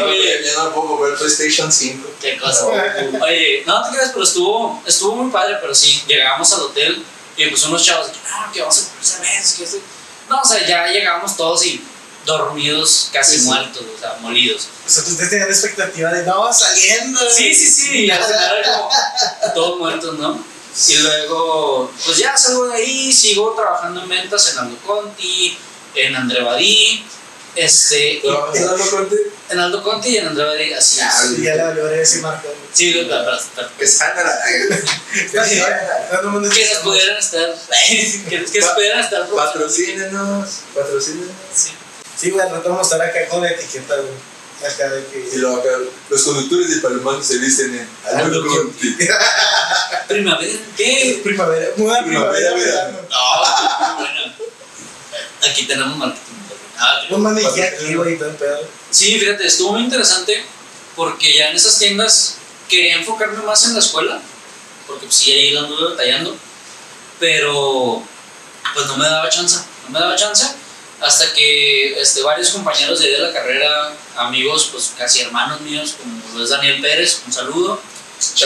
Oye, 0.03 0.43
Ya 0.43 0.53
no 0.55 0.73
puedo 0.73 0.87
comprar 0.89 1.17
PlayStation 1.17 1.71
5. 1.71 2.07
qué 2.21 2.37
cosa. 2.37 2.65
Oye, 2.67 3.63
no 3.65 3.83
te 3.83 3.95
creas, 3.95 4.11
pero 4.11 4.23
estuvo, 4.23 4.83
estuvo 4.85 5.15
muy 5.15 5.31
padre, 5.31 5.57
pero 5.61 5.73
sí, 5.73 6.03
llegamos 6.07 6.51
al 6.53 6.61
hotel 6.61 7.03
y 7.37 7.47
pues 7.47 7.63
unos 7.63 7.83
chavos, 7.83 8.07
no, 8.09 8.51
que 8.51 8.59
vamos 8.61 8.77
a 8.77 8.81
comer 8.89 9.03
cerveza, 9.05 9.57
que 9.57 9.63
esto. 9.63 9.77
No, 10.29 10.41
o 10.41 10.45
sea, 10.45 10.65
ya 10.67 10.87
llegamos 10.87 11.35
todos 11.35 11.65
y 11.65 11.83
dormidos, 12.25 13.09
casi 13.11 13.37
Sí, 13.39 13.45
muertos, 13.45 13.83
o 13.95 13.99
sea, 13.99 14.15
molidos. 14.21 14.67
O 14.85 14.89
sea, 14.89 15.03
ustedes 15.03 15.29
tenían 15.29 15.49
la 15.49 15.53
expectativa 15.53 16.11
de 16.11 16.23
no, 16.25 16.51
saliendo. 16.53 17.19
Sí, 17.29 17.53
sí, 17.53 17.67
sí, 17.69 18.05
y 18.05 18.11
al 18.11 18.23
final 18.23 18.57
era 18.59 18.73
como 18.73 18.89
todos 19.53 19.79
muertos, 19.79 20.17
¿no? 20.17 20.43
Y 20.87 20.95
luego, 20.95 21.91
pues 22.05 22.17
ya 22.17 22.35
salgo 22.37 22.67
de 22.69 22.75
ahí, 22.75 23.13
sigo 23.13 23.53
trabajando 23.55 24.01
en 24.03 24.09
ventas 24.09 24.51
en 24.51 24.59
Aldo 24.59 24.77
Conti, 24.85 25.57
en 25.95 26.15
Andrevadí, 26.15 27.05
este, 27.55 28.13
y- 28.13 28.19
¿Pero 28.21 28.47
vas 28.47 28.59
a 28.59 28.65
darlo 28.65 28.89
cuenta? 28.89 29.15
en 29.49 29.59
Aldo 29.59 29.83
Conti 29.83 30.09
y 30.09 30.17
en 30.17 30.27
Andrevadí, 30.29 30.73
así 30.73 30.99
Ah, 30.99 31.11
es. 31.25 31.37
Y 31.37 31.43
ya 31.43 31.55
le 31.55 31.63
valió 31.63 31.87
ese 31.89 32.19
marco. 32.19 32.47
Sí, 32.73 32.91
la- 32.95 33.21
la- 33.21 33.39
Que 35.13 35.27
que 36.49 36.69
nos 36.73 36.79
pudieran 36.79 37.17
estar, 37.17 37.55
que, 38.29 38.47
se 38.47 38.61
pudieran 38.73 38.99
estar 39.01 39.27
Patrocínenos, 39.29 40.49
patrocínenos. 40.73 41.31
Sí. 41.55 41.69
Sí, 42.23 42.31
güey, 42.31 42.45
al 42.45 42.51
rato 42.53 42.69
vamos 42.69 42.89
a 42.89 42.95
estar 42.95 43.09
acá 43.09 43.27
con 43.27 43.41
la 43.41 43.51
etiqueta, 43.51 43.95
güey. 43.95 44.13
Acá 44.71 44.89
de 44.89 45.01
Y 45.01 45.29
que. 45.41 45.45
acá, 45.45 45.69
los 46.09 46.23
conductores 46.23 46.69
de 46.73 46.77
Palomano 46.81 47.21
se 47.21 47.37
visten 47.37 47.75
en 47.75 47.89
Aldo 48.05 48.25
Aldo 48.25 48.45
Conti. 48.47 48.95
Primavera, 50.07 50.59
¿qué? 50.77 51.19
Primavera, 51.21 51.67
muda 51.75 52.01
Primavera, 52.03 52.31
primavera, 52.33 52.55
verano. 52.55 52.97
verano. 52.97 53.07
No, 53.09 53.95
bueno. 53.99 54.33
Aquí 55.49 55.65
tenemos 55.67 55.97
marketing. 55.97 56.33
Ah, 56.77 57.01
Un 57.09 57.21
maniquí 57.21 57.61
aquí, 57.61 57.93
güey, 57.93 58.17
todo 58.17 58.29
el 58.29 58.35
pedo. 58.37 58.59
Sí, 58.89 59.19
fíjate, 59.19 59.45
estuvo 59.45 59.73
muy 59.73 59.81
interesante 59.83 60.45
porque 60.95 61.35
ya 61.35 61.49
en 61.49 61.57
esas 61.57 61.77
tiendas 61.77 62.35
quería 62.69 62.95
enfocarme 62.95 63.43
más 63.43 63.65
en 63.65 63.73
la 63.73 63.79
escuela, 63.79 64.21
porque 64.87 65.07
pues 65.07 65.15
sí, 65.15 65.31
ahí 65.33 65.51
la 65.51 65.61
anduve 65.61 65.91
batallando, 65.91 66.37
pero 67.19 68.01
pues 68.73 68.85
no 68.87 68.95
me 68.97 69.05
daba 69.05 69.27
chance, 69.29 69.57
no 69.85 69.89
me 69.89 69.99
daba 69.99 70.15
chance, 70.15 70.45
hasta 71.03 71.33
que 71.33 71.99
este, 71.99 72.21
varios 72.23 72.49
compañeros 72.51 72.99
de 72.99 73.17
la 73.17 73.31
carrera, 73.33 73.93
amigos, 74.15 74.69
pues 74.71 74.93
casi 74.97 75.21
hermanos 75.21 75.61
míos, 75.61 75.95
como 75.99 76.43
es 76.43 76.49
Daniel 76.49 76.81
Pérez, 76.81 77.21
un 77.27 77.33
saludo, 77.33 77.81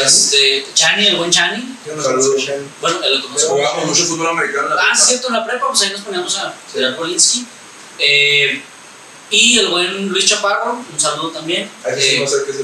este, 0.03 0.65
Chani, 0.73 1.07
el 1.07 1.17
buen 1.17 1.29
Chani, 1.31 1.77
Yo 1.85 1.95
no 1.95 2.01
Saludos. 2.03 2.25
sé 2.25 2.51
escuchar. 2.53 2.59
bueno, 2.81 3.03
él 3.03 3.15
lo 3.19 3.23
conoce 3.27 3.45
Jugamos 3.47 3.85
mucho 3.85 4.03
fútbol 4.05 4.27
americano 4.29 4.69
en 4.69 4.75
la 4.75 4.81
Ah, 4.81 4.85
prepa. 4.85 4.95
sí, 4.97 5.05
cierto, 5.07 5.27
en 5.27 5.33
la 5.33 5.45
prepa, 5.45 5.67
pues 5.67 5.81
ahí 5.81 5.89
nos 5.91 6.01
poníamos 6.01 6.37
a 6.39 6.53
tirar 6.73 6.95
Polinsky. 6.95 7.45
Eh, 7.99 8.61
y 9.29 9.59
el 9.59 9.67
buen 9.67 10.07
Luis 10.07 10.25
Chaparro, 10.25 10.83
un 10.91 10.99
saludo 10.99 11.31
también. 11.31 11.69
Ahí 11.85 12.01
sí 12.01 12.15
Eh, 12.15 12.19
no 12.21 12.27
sé 12.27 12.35
qué 12.45 12.51
es 12.51 12.57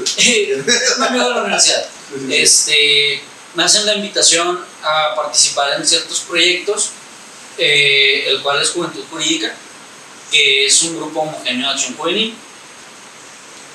el- 0.56 0.68
es 0.68 0.94
un 0.96 1.02
amigo 1.04 1.24
de 1.28 1.34
la 1.34 1.40
universidad. 1.42 1.84
Sí, 1.84 2.18
sí, 2.20 2.26
sí. 2.26 2.34
Este, 2.36 3.22
me 3.54 3.62
hacen 3.64 3.86
la 3.86 3.94
invitación 3.94 4.64
a 4.82 5.14
participar 5.14 5.74
en 5.78 5.86
ciertos 5.86 6.20
proyectos, 6.20 6.90
eh, 7.58 8.24
el 8.28 8.42
cual 8.42 8.60
es 8.62 8.70
Juventud 8.70 9.04
Jurídica, 9.10 9.54
que 10.30 10.66
es 10.66 10.82
un 10.82 10.96
grupo 10.96 11.20
homogéneo 11.20 11.68
de 11.68 11.74
acción 11.74 11.96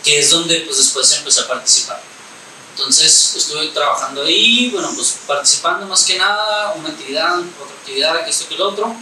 que 0.04 0.20
es 0.20 0.30
donde 0.30 0.62
pues, 0.62 0.78
después 0.78 1.12
empecé 1.14 1.42
a 1.42 1.48
participar. 1.48 2.02
Entonces 2.72 3.36
estuve 3.36 3.68
trabajando 3.68 4.24
ahí, 4.24 4.70
bueno, 4.70 4.92
pues 4.96 5.20
participando 5.28 5.86
más 5.86 6.04
que 6.06 6.18
nada, 6.18 6.74
una 6.74 6.90
actividad, 6.90 7.38
otra 7.40 7.76
actividad, 7.78 8.24
que 8.24 8.30
esto 8.30 8.48
que 8.48 8.56
lo 8.56 8.70
otro. 8.70 8.96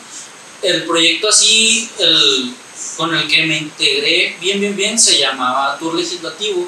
El 0.63 0.85
proyecto 0.85 1.29
así, 1.29 1.87
el, 1.99 2.55
con 2.95 3.13
el 3.13 3.27
que 3.27 3.45
me 3.45 3.57
integré 3.57 4.35
bien, 4.39 4.59
bien, 4.59 4.75
bien, 4.75 4.99
se 4.99 5.19
llamaba 5.19 5.77
Tour 5.77 5.93
Legislativo, 5.93 6.67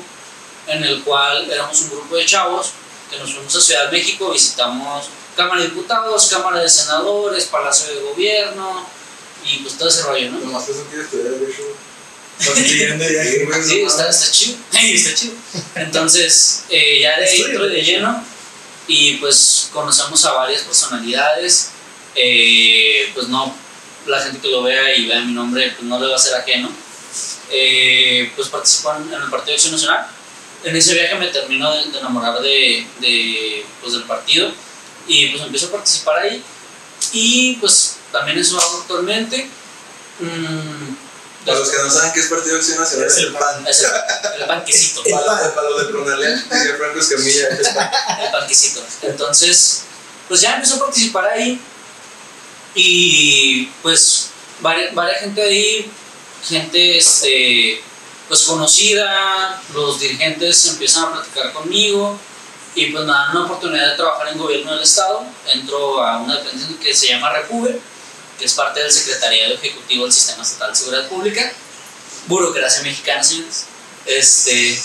en 0.67 0.83
el 0.83 1.03
cual 1.03 1.49
éramos 1.49 1.81
un 1.81 1.89
grupo 1.89 2.15
de 2.15 2.25
chavos 2.25 2.71
que 3.09 3.17
nos 3.17 3.33
fuimos 3.33 3.55
a 3.55 3.61
Ciudad 3.61 3.89
de 3.89 3.97
México, 3.97 4.29
visitamos 4.31 5.07
Cámara 5.35 5.61
de 5.61 5.69
Diputados, 5.69 6.27
Cámara 6.27 6.59
de 6.59 6.69
Senadores, 6.69 7.45
Palacio 7.45 7.87
de 7.87 8.01
Gobierno 8.01 8.98
y 9.45 9.57
pues 9.59 9.77
todo 9.77 9.89
ese 9.89 10.03
rollo, 10.03 10.31
¿no? 10.31 10.39
Nomás 10.39 10.67
eso 10.69 10.85
quiere 10.89 11.03
estudiar 11.03 11.33
Derecho. 11.33 11.63
Construyendo 12.45 13.03
ya. 13.09 13.23
Sí, 13.63 13.81
está, 13.81 14.09
está 14.09 14.31
chido, 14.31 14.57
está 14.71 15.13
chido. 15.13 15.33
Entonces, 15.75 16.63
eh, 16.69 17.01
ya 17.01 17.19
de 17.19 17.25
ahí 17.25 17.43
de 17.43 17.81
lleno 17.83 18.23
y 18.87 19.15
pues 19.17 19.69
conocemos 19.71 20.23
a 20.25 20.33
varias 20.33 20.63
personalidades, 20.63 21.71
eh, 22.15 23.11
pues 23.13 23.27
no, 23.27 23.53
la 24.07 24.21
gente 24.21 24.39
que 24.39 24.47
lo 24.47 24.63
vea 24.63 24.95
y 24.95 25.07
vea 25.07 25.21
mi 25.21 25.33
nombre, 25.33 25.71
pues 25.71 25.83
no 25.83 25.99
le 25.99 26.07
va 26.07 26.15
a 26.15 26.19
ser 26.19 26.35
ajeno. 26.35 26.71
Eh, 27.51 28.31
pues 28.35 28.47
participan 28.47 29.07
en 29.07 29.21
el 29.21 29.29
Partido 29.29 29.47
de 29.47 29.53
Acción 29.53 29.73
Nacional. 29.73 30.07
En 30.63 30.75
ese 30.75 30.93
viaje 30.93 31.15
me 31.15 31.27
termino 31.27 31.71
de, 31.73 31.91
de 31.91 31.99
enamorar 31.99 32.41
de, 32.41 32.85
de, 32.99 33.65
pues, 33.81 33.93
del 33.93 34.03
partido 34.03 34.51
y 35.07 35.27
pues 35.29 35.41
empiezo 35.43 35.67
a 35.67 35.71
participar 35.71 36.19
ahí 36.19 36.43
y 37.13 37.55
pues 37.55 37.95
también 38.11 38.37
eso 38.37 38.59
hago 38.59 38.79
actualmente. 38.81 39.49
Mm, 40.19 40.95
Para 41.45 41.59
los 41.59 41.69
que 41.69 41.77
no 41.77 41.89
saben 41.89 42.11
qué 42.13 42.19
es 42.19 42.27
Partido 42.27 42.55
de 42.55 42.59
Acción 42.59 42.79
Nacional, 42.79 43.07
es 43.07 43.17
el 43.17 43.33
PAN. 43.33 43.67
es 43.67 43.79
el, 43.81 44.41
el 44.41 44.47
panquecito. 44.47 45.03
Para, 45.09 45.53
para 45.55 45.69
los 45.69 45.81
de 45.87 45.93
Pronalea, 45.93 46.43
diría 46.51 46.75
Franco 46.77 46.99
Escamilla, 46.99 47.47
es 47.49 47.67
el 47.67 47.75
PAN. 47.75 47.91
el 48.25 48.31
panquecito. 48.31 48.83
Entonces, 49.03 49.83
pues 50.27 50.41
ya 50.41 50.55
empezó 50.55 50.75
a 50.75 50.79
participar 50.79 51.25
ahí 51.25 51.59
y 52.75 53.65
pues 53.81 54.27
varias, 54.61 54.93
varias 54.93 55.21
gente 55.21 55.41
ahí, 55.41 55.91
gente 56.47 56.97
este, 56.97 57.81
pues 58.27 58.43
conocida, 58.43 59.61
los 59.73 59.99
dirigentes 59.99 60.67
empiezan 60.67 61.05
a 61.05 61.11
platicar 61.13 61.51
conmigo 61.53 62.19
y 62.75 62.91
pues 62.91 63.03
me 63.05 63.11
dan 63.11 63.31
una 63.31 63.45
oportunidad 63.45 63.91
de 63.91 63.95
trabajar 63.97 64.27
en 64.29 64.37
gobierno 64.37 64.73
del 64.73 64.83
estado. 64.83 65.23
Entro 65.51 66.03
a 66.03 66.19
una 66.19 66.35
dependencia 66.37 66.77
que 66.79 66.93
se 66.93 67.07
llama 67.07 67.31
Repube, 67.33 67.79
que 68.39 68.45
es 68.45 68.53
parte 68.53 68.79
del 68.79 68.91
Secretariado 68.91 69.53
Ejecutivo 69.53 70.05
del 70.05 70.13
Sistema 70.13 70.41
Estatal 70.41 70.71
de 70.71 70.75
Seguridad 70.75 71.09
Pública, 71.09 71.53
burocracia 72.27 72.81
mexicana, 72.81 73.23
señores. 73.23 73.65
Este, 74.05 74.79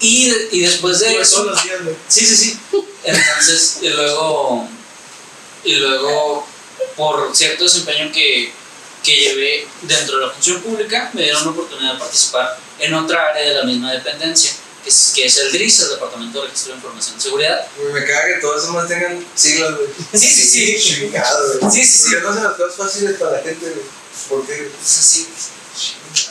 y, 0.00 0.32
y 0.52 0.60
después 0.60 1.00
de 1.00 1.20
eso... 1.20 1.52
Sí, 2.08 2.24
sí, 2.24 2.36
sí. 2.36 2.60
Entonces, 3.02 3.78
y 3.82 3.88
luego, 3.88 4.68
y 5.64 5.74
luego, 5.74 6.46
por 6.96 7.34
cierto 7.34 7.64
desempeño 7.64 8.12
que, 8.12 8.52
que 9.02 9.16
llevé 9.16 9.68
dentro 9.82 10.18
de 10.18 10.26
la 10.26 10.32
función 10.32 10.62
pública, 10.62 11.10
me 11.12 11.22
dieron 11.22 11.44
la 11.44 11.50
oportunidad 11.50 11.94
de 11.94 11.98
participar 11.98 12.58
en 12.78 12.94
otra 12.94 13.30
área 13.30 13.42
de 13.42 13.54
la 13.54 13.64
misma 13.64 13.92
dependencia, 13.92 14.52
que 14.82 14.90
es, 14.90 15.12
que 15.14 15.26
es 15.26 15.36
el 15.38 15.52
DRIS, 15.52 15.80
el 15.80 15.90
Departamento 15.90 16.40
de 16.40 16.46
Registro 16.46 16.72
de 16.72 16.76
Información 16.78 17.16
y 17.18 17.20
Seguridad. 17.20 17.66
Me 17.92 18.04
caga 18.04 18.26
que 18.34 18.40
todos 18.40 18.62
esos 18.62 18.74
más 18.74 18.88
tengan 18.88 19.24
siglas, 19.34 19.74
güey. 19.76 19.88
Sí, 20.14 20.28
sí, 20.28 20.44
sí. 20.44 20.78
Chingado, 20.80 21.58
güey. 21.58 21.72
Sí, 21.72 21.84
sí, 21.84 21.98
sí. 21.98 22.04
¿Por 22.04 22.14
qué 22.14 22.20
no 22.22 22.30
hacen 22.30 22.44
las 22.44 22.54
cosas 22.54 22.76
fáciles 22.76 23.18
para 23.18 23.32
la 23.32 23.42
gente, 23.42 23.70
güey? 23.70 23.86
¿Por 24.28 24.46
qué? 24.46 24.70
Pues 24.76 24.98
así, 24.98 25.28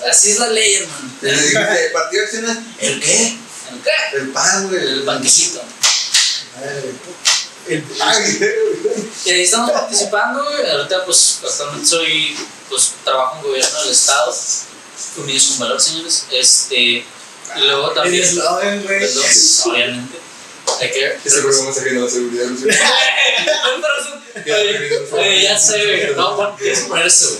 así 0.10 0.32
es 0.32 0.39
la 0.39 0.50
ley, 0.50 0.75
hermano. 0.75 1.12
Dijiste, 1.22 1.89
Partido 1.94 2.25
de 2.25 2.27
Nacional, 2.27 2.75
¿el 2.79 3.00
qué? 3.00 3.38
¿El 3.72 3.82
qué? 3.84 4.18
El 4.18 4.29
PAN, 4.29 4.68
güey. 4.70 4.82
El 4.82 5.03
banquecito. 5.03 5.62
Madre, 6.56 6.94
El. 7.68 7.84
Y 9.25 9.32
ahí 9.32 9.41
estamos 9.44 9.72
participando, 9.72 10.44
güey. 10.44 10.70
Ahorita, 10.70 11.06
pues, 11.06 11.39
actualmente 11.44 11.88
soy, 11.88 12.36
pues, 12.68 12.94
trabajo 13.03 13.38
en 13.38 13.44
gobierno 13.44 13.82
del 13.82 13.91
Estado. 13.91 14.36
Unidos 15.18 15.48
con 15.48 15.60
valor, 15.60 15.79
señores. 15.82 16.25
Este, 16.32 17.06
y 17.56 17.60
luego 17.62 17.89
El 17.89 17.96
también. 17.96 18.24
eslogan, 18.24 18.84
güey. 18.84 19.06
Obviamente. 19.65 20.18
Hay 20.82 20.91
que. 20.91 21.18
Ese 21.25 21.41
programa 21.41 21.70
a 21.70 21.74
la 21.74 22.10
seguridad. 22.10 22.46
güey. 25.12 25.41
Ya 25.44 25.58
sé, 25.58 25.86
güey. 25.86 26.15
No, 26.15 26.56
que 26.58 26.74
poner 26.88 27.08
eso. 27.08 27.39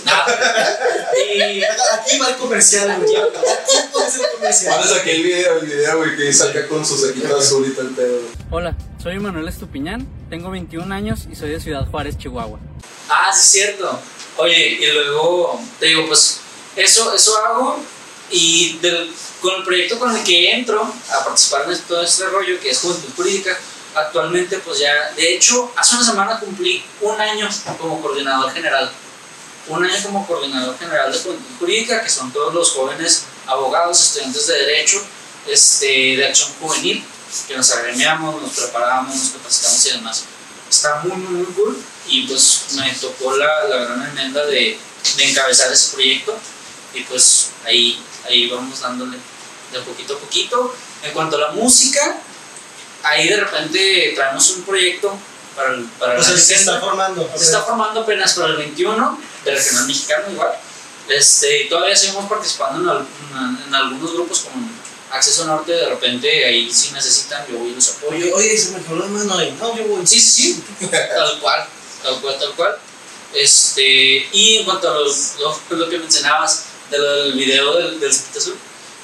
Y. 1.34 1.62
Aquí 1.62 2.18
va 2.18 2.28
el 2.30 2.36
comercial, 2.36 3.00
güey. 3.00 3.16
Aquí 3.16 3.76
pones 3.92 4.14
el 4.16 4.26
comercial. 4.36 4.76
Pones 4.76 4.92
aquel 4.92 5.22
video, 5.22 5.58
el 5.58 5.66
video, 5.66 5.96
güey, 5.98 6.16
que 6.16 6.32
saca 6.32 6.66
con 6.68 6.84
su 6.84 6.98
saquito 6.98 7.36
azul 7.36 7.66
y 7.66 7.70
tal 7.70 7.88
pedo. 7.90 8.20
Hola, 8.50 8.76
soy 9.02 9.18
Manuel 9.18 9.48
Estupiñán 9.48 10.20
tengo 10.30 10.48
21 10.50 10.94
años 10.94 11.26
y 11.30 11.34
soy 11.34 11.50
de 11.50 11.60
Ciudad 11.60 11.86
Juárez, 11.90 12.16
Chihuahua. 12.16 12.60
Ah, 13.08 13.32
sí, 13.34 13.40
es 13.40 13.50
cierto. 13.50 14.00
Oye, 14.36 14.78
y 14.80 14.86
luego 14.92 15.60
te 15.80 15.86
digo, 15.86 16.06
pues 16.06 16.38
eso, 16.76 17.12
eso 17.12 17.36
hago 17.44 17.80
y 18.30 18.78
del- 18.78 19.12
con 19.40 19.54
el 19.56 19.64
proyecto 19.64 19.98
con 19.98 20.14
el 20.16 20.22
que 20.22 20.52
entro 20.52 20.82
a 21.10 21.24
participar 21.24 21.70
en 21.70 21.78
todo 21.82 22.02
este 22.02 22.24
rollo 22.26 22.60
que 22.60 22.70
es 22.70 22.78
Juventud 22.78 23.08
Jurídica, 23.16 23.58
actualmente 23.94 24.58
pues 24.58 24.78
ya, 24.78 25.12
de 25.16 25.34
hecho, 25.34 25.72
hace 25.76 25.94
una 25.96 26.04
semana 26.04 26.38
cumplí 26.38 26.84
un 27.00 27.20
año 27.20 27.48
como 27.78 28.00
coordinador 28.00 28.52
general. 28.52 28.90
Un 29.68 29.84
año 29.84 30.02
como 30.02 30.26
coordinador 30.26 30.78
general 30.78 31.12
de 31.12 31.18
Juventud 31.18 31.44
Jurídica, 31.58 32.02
que 32.02 32.10
son 32.10 32.32
todos 32.32 32.52
los 32.54 32.70
jóvenes 32.72 33.24
abogados, 33.46 34.00
estudiantes 34.00 34.46
de 34.46 34.54
Derecho, 34.54 35.02
este, 35.46 36.16
de 36.16 36.26
Acción 36.26 36.50
Juvenil, 36.60 37.04
que 37.48 37.56
nos 37.56 37.70
agremiamos, 37.70 38.42
nos 38.42 38.52
preparamos, 38.52 39.14
nos 39.16 39.28
capacitamos 39.30 39.86
y 39.86 39.90
demás. 39.92 40.24
Está 40.68 41.00
muy, 41.04 41.16
muy, 41.16 41.42
muy 41.42 41.52
cool 41.54 41.78
y 42.08 42.26
pues 42.26 42.66
me 42.74 42.90
tocó 42.94 43.36
la, 43.36 43.64
la 43.68 43.76
gran 43.84 44.02
enmienda 44.08 44.44
de, 44.46 44.78
de 45.16 45.30
encabezar 45.30 45.72
ese 45.72 45.92
proyecto 45.94 46.36
y 46.94 47.02
pues 47.02 47.50
ahí, 47.64 48.00
ahí 48.26 48.48
vamos 48.48 48.80
dándole 48.80 49.16
de 49.72 49.80
poquito 49.80 50.14
a 50.16 50.18
poquito. 50.18 50.74
En 51.02 51.12
cuanto 51.12 51.36
a 51.36 51.40
la 51.40 51.50
música, 51.52 52.16
ahí 53.02 53.28
de 53.28 53.36
repente 53.36 54.12
traemos 54.14 54.50
un 54.50 54.62
proyecto 54.62 55.16
para 55.56 55.74
el, 55.74 55.84
para 55.98 56.18
O 56.18 56.22
sea, 56.22 56.36
se 56.36 56.54
está 56.54 56.80
formando. 56.80 57.30
Se 57.36 57.44
está 57.44 57.62
formando 57.62 58.00
apenas 58.00 58.34
para 58.34 58.48
el 58.48 58.56
21 58.56 59.20
de 59.44 59.54
regional 59.54 59.86
mexicano 59.86 60.30
igual. 60.30 60.52
Este, 61.08 61.66
todavía 61.68 61.96
seguimos 61.96 62.28
participando 62.28 62.80
en, 62.82 62.88
al- 62.88 63.06
en- 63.58 63.66
en 63.68 63.74
algunos 63.74 64.12
grupos 64.12 64.40
como 64.40 64.68
Acceso 65.10 65.44
Norte, 65.44 65.72
de 65.72 65.88
repente 65.88 66.44
ahí 66.44 66.72
si 66.72 66.92
necesitan 66.92 67.44
yo 67.50 67.58
voy 67.58 67.70
y 67.70 67.74
los 67.74 67.88
apoyo. 67.96 68.32
Oye, 68.36 68.56
se 68.56 68.70
me 68.70 68.82
quedó 68.84 68.96
la 68.96 69.06
mano 69.06 69.38
ahí. 69.38 69.56
No, 69.58 69.76
yo 69.76 69.84
voy. 69.88 70.06
Sí, 70.06 70.20
sí, 70.20 70.62
sí, 70.78 70.86
tal 70.88 71.40
cual, 71.40 71.66
tal 72.02 72.20
cual, 72.20 72.38
tal 72.38 72.52
cual. 72.54 72.76
Este, 73.34 74.28
y 74.32 74.56
en 74.58 74.64
cuanto 74.64 74.88
a 74.90 74.94
lo, 74.94 75.04
lo, 75.06 75.76
lo 75.76 75.88
que 75.88 75.98
mencionabas 75.98 76.64
de 76.90 76.98
lo 76.98 77.16
del 77.24 77.32
video 77.34 77.76
del, 77.76 78.00
del 78.00 78.12
Cepita 78.12 78.38
Azul, 78.38 78.56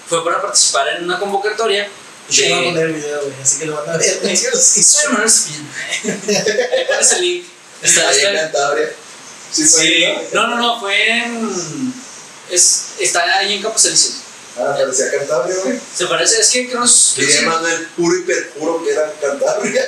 fue 0.09 0.25
para 0.25 0.43
participar 0.43 0.89
en 0.89 1.05
una 1.05 1.19
convocatoria 1.19 1.89
Yo 2.31 2.45
voy 2.45 2.53
a 2.53 2.65
poner 2.71 2.87
el 2.87 2.93
video, 2.95 3.21
güey, 3.23 3.35
así 3.43 3.59
que 3.59 3.67
lo 3.67 3.77
van 3.77 3.91
a 3.91 3.97
ver. 3.97 4.19
güey. 4.23 4.37
Sí, 4.61 4.83
Soy 4.83 5.09
Manuel 5.13 5.27
Espina. 5.27 5.69
Ahí 6.73 6.85
aparece 6.85 7.15
el 7.17 7.21
link. 7.23 7.47
Está, 7.83 8.09
Ahí 8.09 8.21
en 8.25 8.35
Cantabria. 8.37 8.89
Sí, 9.53 9.65
fue 9.65 9.81
Sí, 9.83 10.05
ahí, 10.05 10.29
no, 10.33 10.47
no, 10.49 10.57
no, 10.57 10.81
fue 10.81 11.09
en. 11.09 11.95
Es, 12.51 12.83
está 12.99 13.23
ahí 13.39 13.55
en 13.55 13.63
Campos 13.63 13.85
Elíseos. 13.85 14.15
Ah, 14.59 14.75
parecía 14.79 15.11
Cantabria, 15.11 15.55
güey. 15.63 15.79
Se 15.95 16.07
parece, 16.07 16.41
es 16.41 16.49
que 16.51 16.61
creo 16.67 16.73
que 16.73 16.79
nos- 16.81 17.15
Diría 17.17 17.43
Manuel 17.43 17.87
puro 17.97 18.17
y 18.17 18.23
perjuro 18.23 18.83
que 18.85 18.91
era 18.93 19.13
Cantabria. 19.21 19.87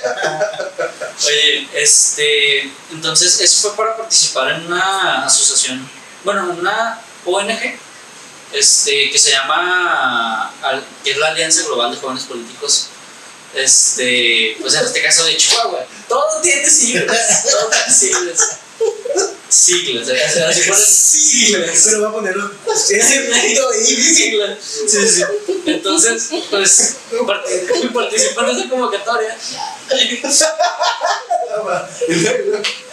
Oye, 1.27 1.69
este. 1.75 2.71
Entonces, 2.93 3.41
eso 3.41 3.69
fue 3.69 3.77
para 3.77 3.97
participar 3.97 4.53
en 4.53 4.67
una 4.67 5.25
asociación, 5.27 5.89
bueno, 6.25 6.51
una 6.59 7.01
ONG, 7.25 7.79
este, 8.53 9.11
que 9.11 9.19
se 9.19 9.31
llama. 9.31 10.53
que 11.05 11.11
es 11.13 11.17
la 11.19 11.29
Alianza 11.29 11.63
Global 11.65 11.91
de 11.93 11.97
Jóvenes 11.99 12.25
Políticos. 12.25 12.89
Este, 13.55 14.57
pues 14.61 14.75
en 14.75 14.85
este 14.85 15.03
caso 15.03 15.25
de 15.25 15.37
Chihuahua. 15.37 15.85
Todo 16.09 16.41
tiene 16.43 16.69
siglas. 16.69 17.45
Todo 17.51 17.71
tiene 17.71 17.95
siglas. 17.95 18.59
Siglas, 19.49 20.09
así 20.11 20.63
siglas. 20.71 21.83
Pero 21.87 21.99
voy 22.01 22.09
a 22.09 22.13
ponerlo. 22.13 22.51
Ese 22.91 23.21
video 23.23 23.71
ahí. 23.71 23.87
Siglas. 24.15 24.59
Sí, 24.63 25.09
sí. 25.09 25.23
Entonces, 25.65 26.29
pues, 26.51 26.97
part- 27.27 27.93
participan 27.95 28.51
en 28.51 28.57
esa 28.59 28.69
convocatoria. 28.69 29.37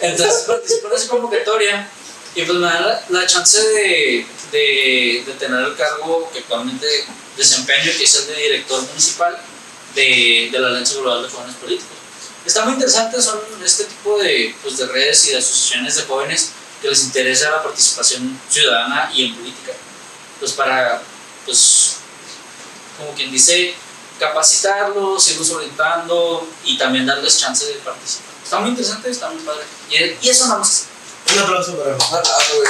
Entonces 0.00 0.42
participo 0.46 0.88
en 0.88 0.94
esa 0.96 1.08
convocatoria 1.08 1.90
y 2.36 2.42
pues 2.42 2.58
me 2.58 2.66
dan 2.66 2.86
la, 2.86 3.04
la 3.08 3.26
chance 3.26 3.58
de, 3.58 4.26
de, 4.52 5.24
de 5.26 5.32
tener 5.38 5.60
el 5.64 5.74
cargo 5.74 6.30
que 6.32 6.40
actualmente 6.40 6.86
desempeño, 7.36 7.90
que 7.96 8.04
es 8.04 8.14
el 8.14 8.26
de 8.28 8.36
director 8.36 8.82
municipal 8.82 9.36
de, 9.94 10.50
de 10.52 10.58
la 10.58 10.68
Alianza 10.68 10.98
Global 11.00 11.22
de 11.22 11.30
Jóvenes 11.30 11.56
Políticos. 11.56 11.96
Está 12.44 12.64
muy 12.64 12.74
interesante, 12.74 13.20
son 13.20 13.40
este 13.64 13.84
tipo 13.84 14.18
de, 14.18 14.54
pues, 14.62 14.76
de 14.76 14.86
redes 14.86 15.26
y 15.26 15.30
de 15.30 15.38
asociaciones 15.38 15.96
de 15.96 16.02
jóvenes 16.02 16.50
que 16.80 16.88
les 16.88 17.02
interesa 17.04 17.50
la 17.50 17.62
participación 17.62 18.40
ciudadana 18.48 19.10
y 19.12 19.26
en 19.26 19.34
política. 19.34 19.72
Pues 20.38 20.52
para, 20.52 21.02
pues, 21.44 21.96
como 22.98 23.14
quien 23.14 23.32
dice, 23.32 23.74
capacitarlos, 24.20 25.28
irlos 25.30 25.50
orientando 25.50 26.46
y 26.64 26.76
también 26.76 27.06
darles 27.06 27.38
chance 27.38 27.64
de 27.64 27.72
participar. 27.74 28.34
Está 28.44 28.60
muy 28.60 28.70
interesante, 28.70 29.10
está 29.10 29.30
muy 29.30 29.42
padre. 29.42 29.64
Y, 29.90 30.26
y 30.26 30.30
eso 30.30 30.46
nada 30.46 30.58
más. 30.58 30.86
Un 31.32 31.38
aplauso 31.38 31.76
para 31.76 31.94
mí. 31.94 31.98
Ah, 32.12 32.42
güey. 32.54 32.68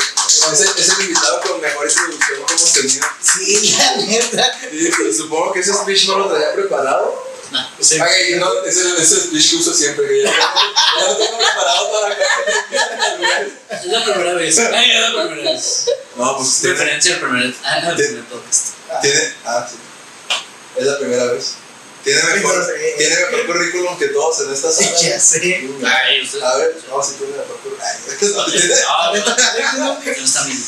Es 0.52 0.60
el, 0.60 0.68
es 0.78 0.88
el 0.88 1.00
invitado 1.02 1.40
con 1.40 1.60
mejor 1.60 1.88
introducción 1.88 2.46
que 2.46 2.54
hemos 2.54 2.72
tenido. 2.72 3.06
Sí, 3.22 3.76
la 3.78 3.96
neta. 3.96 4.60
Y, 4.72 5.12
supongo 5.12 5.52
que 5.52 5.60
ese 5.60 5.72
speech 5.72 6.06
no 6.08 6.18
lo 6.18 6.28
traía 6.28 6.54
preparado. 6.54 7.26
Sí. 7.80 7.98
Ah, 8.00 8.06
no, 8.38 8.64
ese, 8.64 8.80
ese 9.00 9.20
speech 9.20 9.50
que 9.50 9.56
uso 9.56 9.74
siempre. 9.74 10.06
Que 10.08 10.22
ya, 10.22 10.30
ya 10.32 11.06
lo 11.06 11.16
tengo 11.16 11.38
preparado 11.38 11.92
para 11.92 12.14
acá. 12.14 12.24
Es 13.70 13.84
la 13.86 14.04
primera 14.04 14.34
vez. 14.34 14.58
Ay, 14.58 14.90
es 14.90 15.00
la 15.12 15.22
primera 15.26 15.50
vez. 15.52 15.86
No, 16.16 16.36
pues 16.38 16.60
tiene, 16.60 16.76
Referencia 16.76 17.14
al 17.14 17.20
primer, 17.20 17.54
al 17.64 17.94
primer 17.96 18.24
podcast. 18.24 18.68
tiene. 19.02 19.34
Ah, 19.44 19.68
sí. 19.70 19.76
Es 20.76 20.86
la 20.86 20.98
primera 20.98 21.24
vez. 21.26 21.54
Tiene 22.06 22.22
mejor, 22.22 22.66
tiene 22.96 23.16
mejor 23.16 23.46
currículum 23.46 23.98
que 23.98 24.06
todos 24.08 24.40
en 24.42 24.54
esta 24.54 24.70
sala. 24.70 24.96
Ya 25.00 25.18
sé. 25.18 25.68
Ay, 25.84 26.22
usted. 26.22 26.40
A 26.40 26.56
ver, 26.56 26.76
no, 26.88 27.02
si 27.02 27.14
tiene 27.14 27.32
mejor 27.32 27.56
currículum. 27.58 27.80
Ay, 27.82 27.96
no, 28.32 28.44
tiene- 28.46 28.74
Ah, 28.88 29.12
no, 29.76 29.86
no 29.86 30.24
está 30.24 30.44
bien. 30.44 30.64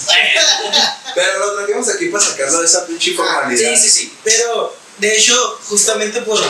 Pero 1.14 1.38
lo 1.38 1.56
trajimos 1.58 1.88
aquí 1.88 2.08
para 2.08 2.24
sacarlo 2.24 2.58
de 2.58 2.66
esa 2.66 2.86
pinche 2.86 3.14
formalidad. 3.14 3.70
Sí, 3.76 3.76
sí, 3.82 3.90
sí. 3.90 4.14
Pero, 4.24 4.76
de 4.98 5.16
hecho, 5.16 5.60
justamente 5.68 6.22
por 6.22 6.40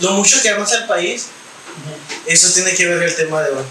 lo 0.00 0.10
mucho 0.10 0.42
que 0.42 0.50
amas 0.50 0.72
al 0.72 0.86
país, 0.86 1.24
eso 2.26 2.52
tiene 2.52 2.74
que 2.74 2.86
ver 2.86 3.02
el 3.02 3.16
tema 3.16 3.42
de 3.42 3.50
hoy. 3.50 3.64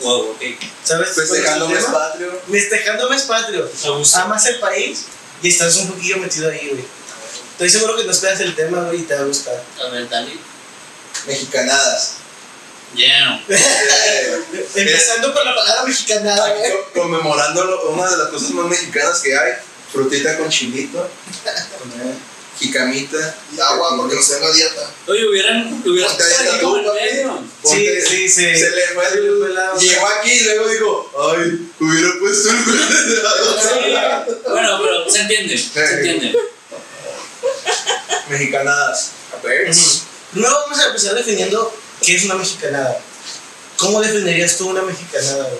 Wow, 0.00 0.30
ok. 0.30 0.40
¿Sabes? 0.84 1.10
Festejando 1.14 1.66
¿Cuál 1.66 1.78
es 1.78 1.82
mes 1.84 1.92
patrio. 1.92 2.40
Festejando 2.50 3.10
mes 3.10 3.22
patrio. 3.22 3.70
Amas 4.14 4.46
el 4.46 4.60
país 4.60 5.06
y 5.42 5.48
estás 5.48 5.74
un 5.76 5.88
poquillo 5.88 6.18
metido 6.18 6.48
ahí, 6.50 6.68
güey. 6.70 6.84
Estoy 7.64 7.78
seguro 7.80 7.96
que 7.96 8.04
nos 8.04 8.16
esperas 8.16 8.40
el 8.40 8.56
tema, 8.56 8.82
güey, 8.84 9.00
y 9.00 9.02
te 9.02 9.14
va 9.14 9.20
a 9.20 9.24
gustar. 9.24 9.62
A 9.80 9.88
ver, 9.90 10.08
dale. 10.08 10.32
Mexicanadas. 11.26 12.14
Lleno. 12.94 13.40
Eh, 13.48 14.40
Empezando 14.74 15.32
por 15.32 15.44
la 15.44 15.54
palabra 15.54 15.84
mexicanada, 15.84 16.44
aquí 16.48 16.58
güey. 16.58 16.72
co- 16.72 17.00
conmemorando 17.02 17.64
lo- 17.64 17.90
una 17.90 18.10
de 18.10 18.16
las 18.16 18.28
cosas 18.28 18.50
más 18.50 18.66
mexicanas 18.66 19.20
que 19.20 19.36
hay. 19.36 19.52
Frutita 19.92 20.36
con 20.38 20.48
chilito. 20.50 21.08
Jicamita. 22.58 23.34
Y 23.56 23.60
agua 23.60 23.96
porque 23.96 24.14
no 24.16 24.20
tengo 24.22 24.52
dieta. 24.52 24.90
Oye, 25.06 25.28
hubieran, 25.28 25.82
hubieran 25.86 26.10
Ponte 26.16 26.24
ahí 26.24 26.46
la 26.46 26.60
tuba, 26.60 26.94
medio. 26.94 27.38
Sí, 27.38 27.68
Ponte- 27.68 28.06
sí, 28.06 28.28
sí. 28.28 28.56
Se 28.56 28.70
le 28.70 28.86
fue 28.88 29.08
Se 29.10 29.18
el. 29.18 29.54
la- 29.54 29.74
Llegó 29.78 30.06
aquí 30.18 30.32
y 30.32 30.40
luego 30.44 30.68
dijo: 30.68 31.12
Ay, 31.32 31.68
hubiera 31.80 32.10
puesto 32.18 32.50
el. 32.50 32.56
Sí. 33.62 33.94
Bueno, 34.50 34.78
pero 34.82 35.10
se 35.10 35.20
entiende. 35.20 35.56
Se 35.58 35.84
entiende. 35.94 36.36
Mexicanadas. 38.28 39.10
A 39.38 39.46
ver. 39.46 39.70
Primero 40.32 40.52
vamos 40.62 40.78
a 40.78 40.86
empezar 40.86 41.14
definiendo 41.14 41.74
qué 42.02 42.16
es 42.16 42.24
una 42.24 42.34
mexicanada. 42.34 42.98
¿Cómo 43.76 44.00
definirías 44.00 44.56
tú 44.56 44.70
una 44.70 44.82
mexicanada, 44.82 45.44
güey? 45.44 45.58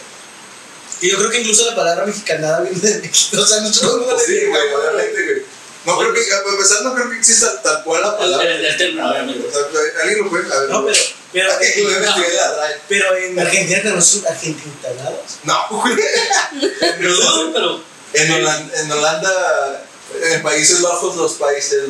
Y 1.01 1.11
yo 1.11 1.18
creo 1.18 1.31
que 1.31 1.40
incluso 1.40 1.66
la 1.68 1.75
palabra 1.75 2.07
mexicanada 2.07 2.61
viene 2.61 2.79
de 2.79 2.98
México. 3.01 3.40
O 3.42 3.46
sea, 3.46 3.61
nosotros 3.61 4.07
no 4.07 4.12
la 4.12 4.18
Sí, 4.18 4.33
güey, 4.46 4.53
definiríamos, 4.53 4.70
güey. 4.81 4.94
obviamente, 4.94 5.25
güey. 5.25 5.42
No 5.85 5.98
creo 5.98 6.14
que, 6.14 6.20
a 6.20 6.53
empezar, 6.53 6.83
no 6.85 6.94
creo 6.94 7.11
que 7.11 7.16
exista 7.16 7.61
tal 7.61 7.83
cual 7.83 8.03
la 8.03 8.16
palabra. 8.16 8.48
el, 8.48 8.64
el 8.64 8.77
término, 8.77 9.11
obviamente. 9.11 9.48
O 9.48 9.51
sea, 9.51 9.62
Alguien 10.03 10.18
lo 10.25 10.31
puede 10.31 10.48
saber. 10.48 10.68
No, 10.70 10.87
pero, 10.87 10.98
pero, 11.33 11.48
la 11.48 12.55
RAE. 12.57 12.77
pero 12.88 13.16
en 13.16 13.40
Argentina 13.40 13.83
tenemos 13.83 14.20
argentintanadas. 14.29 15.38
No, 15.42 15.66
güey. 15.70 15.96
No, 17.01 17.53
pero. 17.53 17.83
En 18.14 18.31
Holanda, 18.31 18.81
en 18.81 18.92
Holanda, 18.92 19.85
en 20.23 20.43
Países 20.43 20.81
Bajos, 20.83 21.17
los 21.17 21.33
Países 21.35 21.85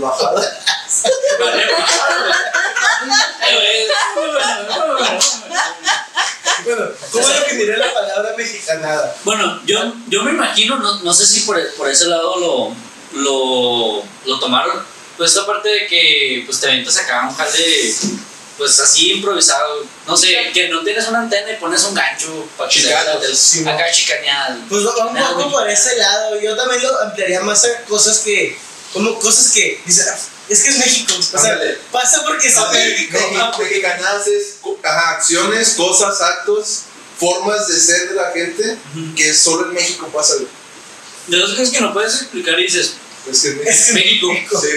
Eh, 3.44 3.56
güey. 3.56 3.86
Bueno, 6.64 6.84
¿cómo 7.10 7.28
definiría 7.28 7.76
la 7.76 7.92
palabra 7.92 8.34
mexicanada? 8.36 9.16
Bueno, 9.24 9.60
yo, 9.66 9.94
yo 10.08 10.22
me 10.22 10.30
imagino, 10.30 10.78
no, 10.78 11.00
no 11.00 11.12
sé 11.12 11.26
si 11.26 11.40
por, 11.40 11.58
por 11.74 11.88
ese 11.90 12.06
lado 12.06 12.38
lo, 12.38 13.20
lo, 13.20 14.04
lo 14.26 14.38
tomaron, 14.38 14.84
pues 15.16 15.34
esta 15.34 15.46
parte 15.46 15.68
de 15.68 15.86
que 15.86 16.44
pues 16.46 16.60
te 16.60 16.68
aventas 16.68 16.96
acá 16.98 17.26
un 17.28 17.34
jale, 17.34 17.94
pues 18.62 18.78
así 18.78 19.10
improvisado, 19.14 19.84
no 20.06 20.16
sé, 20.16 20.36
que 20.54 20.68
no 20.68 20.84
tienes 20.84 21.08
una 21.08 21.22
antena 21.22 21.50
y 21.50 21.56
pones 21.56 21.82
un 21.82 21.94
gancho 21.94 22.46
para 22.56 22.70
que 22.70 23.34
sí, 23.34 23.60
acá 23.66 23.90
chicaneado. 23.90 24.60
Pues 24.68 24.86
va 24.86 25.06
un 25.08 25.18
Ah, 25.18 25.32
poco 25.34 25.50
por 25.50 25.68
ese 25.68 25.96
lado. 25.96 26.40
Yo 26.40 26.54
también 26.56 26.80
lo 26.80 27.00
ampliaría 27.02 27.40
más 27.40 27.64
a 27.64 27.82
cosas 27.88 28.18
que, 28.20 28.56
como 28.92 29.18
cosas 29.18 29.50
que, 29.50 29.82
dices, 29.84 30.06
"Ah, 30.08 30.16
Es 30.48 30.62
que 30.62 30.70
es 30.70 30.76
México. 30.78 31.12
O 31.18 31.22
sea, 31.22 31.40
Ándale. 31.54 31.78
pasa 31.90 32.22
porque 32.24 32.46
es 32.46 32.54
México. 32.54 33.18
México, 33.32 33.58
mexicanadas 33.58 34.26
es 34.28 34.44
co- 34.60 34.78
ajá, 34.84 35.10
acciones, 35.16 35.70
cosas, 35.70 36.20
actos, 36.20 36.82
formas 37.18 37.66
de 37.68 37.80
ser 37.80 38.10
de 38.10 38.14
la 38.14 38.30
gente 38.32 38.76
que 39.16 39.34
solo 39.34 39.66
en 39.68 39.74
México 39.74 40.08
pasa. 40.14 40.34
De 41.26 41.36
dos 41.36 41.50
cosas 41.50 41.70
que 41.70 41.80
no 41.80 41.92
puedes 41.92 42.14
explicar 42.14 42.58
y 42.60 42.64
dices, 42.64 42.92
Es 43.28 43.40
que 43.42 43.48
Es 43.68 43.84
que 43.86 43.92
México. 43.94 44.28
México. 44.32 44.60
Sí. 44.60 44.68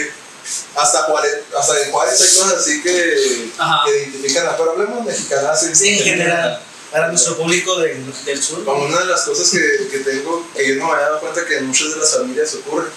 Hasta, 0.76 1.04
Juárez, 1.04 1.42
hasta 1.58 1.82
en 1.82 1.92
Juárez 1.92 2.22
hay 2.22 2.28
cosas 2.38 2.54
así 2.60 2.82
que, 2.84 3.50
Ajá. 3.58 3.84
que 3.86 3.98
identifican 3.98 4.48
a, 4.48 4.58
pero 4.58 4.72
hablemos 4.72 5.06
de 5.06 5.12
mexicanadas 5.12 5.64
en, 5.64 5.76
Sí, 5.76 5.98
en 5.98 6.04
general. 6.04 6.62
Para 6.92 7.08
nuestro 7.10 7.36
público 7.36 7.80
del, 7.80 8.06
del 8.26 8.42
sur. 8.44 8.64
Como 8.64 8.86
una 8.86 9.00
de 9.00 9.06
las 9.06 9.22
cosas 9.24 9.50
que, 9.50 9.88
que 9.90 10.00
tengo, 10.00 10.48
que 10.56 10.68
yo 10.68 10.76
no 10.76 10.86
me 10.88 10.94
había 10.94 11.06
dado 11.08 11.20
cuenta 11.20 11.46
que 11.46 11.58
en 11.58 11.68
muchas 11.68 11.92
de 11.92 11.98
las 11.98 12.14
familias 12.14 12.54
ocurre. 12.56 12.90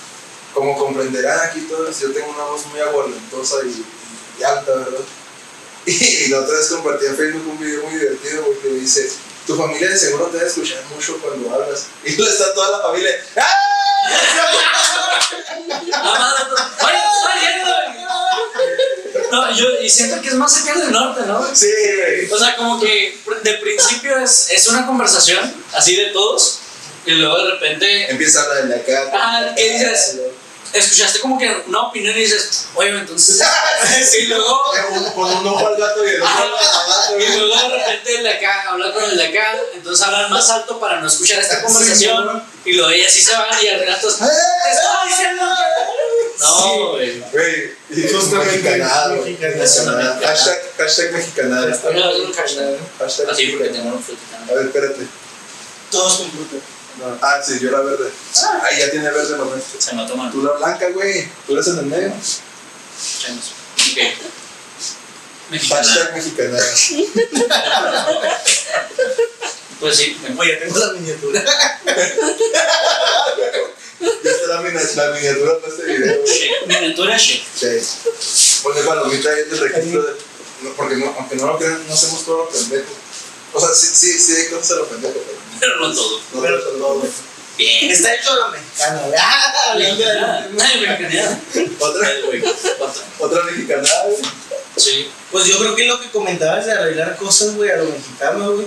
Como 0.55 0.77
comprenderán 0.79 1.41
aquí 1.41 1.61
todos, 1.63 1.99
yo 1.99 2.13
tengo 2.13 2.29
una 2.31 2.45
voz 2.45 2.67
muy 2.67 2.81
aguardentosa 2.81 3.57
y, 3.65 3.85
y 4.41 4.43
alta, 4.45 4.75
¿verdad? 4.75 5.01
Y 5.87 6.29
la 6.29 6.41
otra 6.41 6.59
vez 6.59 6.69
compartí 6.69 7.07
en 7.07 7.17
Facebook 7.17 7.49
un 7.49 7.59
video 7.59 7.83
muy 7.85 7.95
divertido 7.99 8.45
güey, 8.45 8.59
que 8.59 8.69
dice, 8.69 9.11
tu 9.49 9.57
familia 9.57 9.89
de 9.89 9.97
seguro 9.99 10.27
te 10.27 10.37
va 10.37 10.43
a 10.43 10.47
escuchar 10.47 10.79
mucho 10.95 11.19
cuando 11.23 11.53
hablas. 11.53 11.87
Y 12.05 12.15
luego 12.17 12.31
está 12.31 12.53
toda 12.55 12.71
la 12.79 12.85
familia, 12.87 13.11
¡ah! 13.39 13.55
"Ah, 15.95 16.35
¡Vaya, 16.83 17.03
vaya, 17.25 17.53
No, 19.33 19.53
yo 19.55 19.67
y 19.81 19.89
siento 19.91 20.21
que 20.21 20.29
es 20.29 20.35
más 20.35 20.53
cerca 20.53 20.79
del 20.79 20.93
norte, 20.93 21.23
¿no? 21.27 21.45
Sí, 21.55 21.67
güey. 21.97 22.31
O 22.31 22.39
sea, 22.39 22.57
como 22.57 22.79
que 22.81 23.19
de 23.43 23.55
principio 23.55 24.19
es, 24.19 24.51
es 24.51 24.69
una 24.69 24.87
conversación 24.87 25.53
así 25.73 25.97
de 25.97 26.07
todos 26.11 26.61
y 27.07 27.13
luego 27.13 27.39
de 27.43 27.51
repente 27.53 28.11
Empieza 28.11 28.41
a 28.41 28.45
hablar 28.45 28.69
de 28.69 28.75
acá. 28.77 29.11
Ah, 29.15 29.53
¿qué 29.57 29.73
dices? 29.73 30.17
Escuchaste 30.73 31.21
como 31.21 31.39
que 31.39 31.63
una 31.67 31.83
opinión 31.83 32.17
y 32.17 32.21
dices, 32.21 32.67
oye, 32.75 32.91
entonces. 32.91 33.43
y 34.19 34.27
luego. 34.27 34.61
Con 35.15 35.31
un 35.37 35.47
ojo 35.47 35.67
al 35.67 35.77
gato 35.77 36.05
y 36.05 36.09
el 36.11 36.23
otro 36.23 36.45
al 36.45 36.51
gato. 36.51 37.19
Y 37.19 37.37
luego 37.37 37.69
de 37.69 37.79
repente 37.79 38.17
el 38.17 38.23
de 38.23 38.31
acá 38.31 38.71
habla 38.71 38.93
con 38.93 39.05
el 39.05 39.17
de 39.17 39.27
acá, 39.27 39.59
entonces 39.75 40.07
hablan 40.07 40.31
más 40.31 40.49
alto 40.51 40.79
para 40.79 41.01
no 41.01 41.07
escuchar 41.09 41.41
esta 41.41 41.63
conversación. 41.63 42.43
Y 42.65 42.73
luego 42.75 42.91
ellas 42.91 43.13
sí 43.13 43.23
se 43.23 43.33
van 43.33 43.49
y 43.63 43.67
el 43.67 43.85
gato. 43.85 44.09
¡Te 44.09 44.15
estaba 44.73 45.05
diciendo! 45.09 45.45
que-". 45.45 46.45
No, 46.45 46.91
güey. 46.93 47.21
Güey, 47.33 47.73
y 47.91 48.13
Justamente, 48.13 48.53
mexicanada, 48.53 49.09
mexicanada. 49.09 49.57
Mexicanada. 49.59 50.21
Hashtag, 50.25 50.63
hashtag 50.79 51.13
mexicanada. 51.13 51.67
Un 51.67 52.33
hashtag. 52.33 52.79
Hashtag 52.99 53.31
Así 53.31 53.47
porque 53.49 53.65
mexicanada. 53.71 53.73
tenemos 53.73 54.05
A 54.49 54.55
ver, 54.55 54.67
espérate. 54.67 55.07
Todos 55.91 56.17
con 56.19 56.31
fruta. 56.31 56.57
No. 56.99 57.19
Ah, 57.23 57.41
sí, 57.45 57.59
yo 57.61 57.71
la 57.71 57.81
verde. 57.81 58.11
Ah, 58.43 58.69
ya 58.77 58.91
tiene 58.91 59.11
verde 59.11 59.37
nuestra. 59.37 59.81
Se 59.81 59.95
me 59.95 60.07
toma. 60.07 60.31
Tú 60.31 60.43
la 60.43 60.53
blanca, 60.53 60.89
güey. 60.91 61.29
Tú 61.47 61.53
eres 61.53 61.69
en 61.69 61.79
el 61.79 61.87
medio. 61.87 62.09
Ok. 62.09 62.19
Mexicana. 65.51 65.83
Hashtag 65.83 66.15
mexicanada. 66.15 66.67
Pues 69.81 69.97
sí, 69.97 70.19
me 70.23 70.41
Oye, 70.41 70.57
tengo 70.57 70.77
la 70.79 70.93
miniatura. 70.93 71.45
Ya 74.01 74.31
está 74.31 74.47
la, 74.49 74.61
miniatura 75.13 75.59
para 75.61 75.73
este 75.73 75.85
video. 75.85 76.25
Miniatura 76.67 77.17
shake. 77.17 77.45
Sí. 77.55 78.61
Ponle 78.63 78.83
palomita 78.83 79.33
en 79.33 79.51
el 79.51 79.59
registro 79.59 80.03
de. 80.03 80.13
No, 80.63 80.71
porque 80.75 80.97
no, 80.97 81.15
aunque 81.17 81.37
no 81.37 81.47
lo 81.47 81.59
crean, 81.59 81.87
no 81.87 81.95
hacemos 81.95 82.25
todo 82.25 82.45
lo 82.45 82.49
pendejo. 82.49 82.93
O 83.53 83.61
sea, 83.61 83.69
sí, 83.75 83.87
sí, 83.93 84.19
sí 84.19 84.35
hay 84.35 84.49
cosas 84.49 84.73
a 84.73 84.75
lo 84.77 84.89
pendejo, 84.89 85.15
pero 85.15 85.39
Pero 85.61 85.77
no 85.81 85.95
todo. 85.95 86.21
no 86.33 86.43
Pero 86.43 86.63
todo 86.63 86.95
lo. 86.97 87.09
Bien. 87.57 87.91
Está 87.91 88.15
hecho 88.15 88.35
lo 88.37 88.49
mexicano. 88.51 89.01
güey. 89.07 89.19
Ah, 89.21 89.53
hablando 89.73 90.05
de 90.05 90.13
Mexicana. 90.15 90.49
lo- 90.53 90.63
Ay, 90.63 90.81
mexicanidad. 90.81 91.39
Otra. 91.81 92.09
Otra. 92.81 93.03
otra 93.19 93.43
mexicanada, 93.45 94.05
güey. 94.05 94.17
Sí. 94.77 95.11
Pues 95.33 95.45
yo 95.47 95.59
creo 95.59 95.75
que 95.75 95.87
lo 95.87 96.01
que 96.01 96.11
comentabas 96.11 96.67
de 96.67 96.73
arreglar 96.73 97.17
cosas, 97.17 97.55
güey, 97.57 97.71
a 97.71 97.77
lo 97.77 97.85
mexicano, 97.87 98.53
güey. 98.53 98.67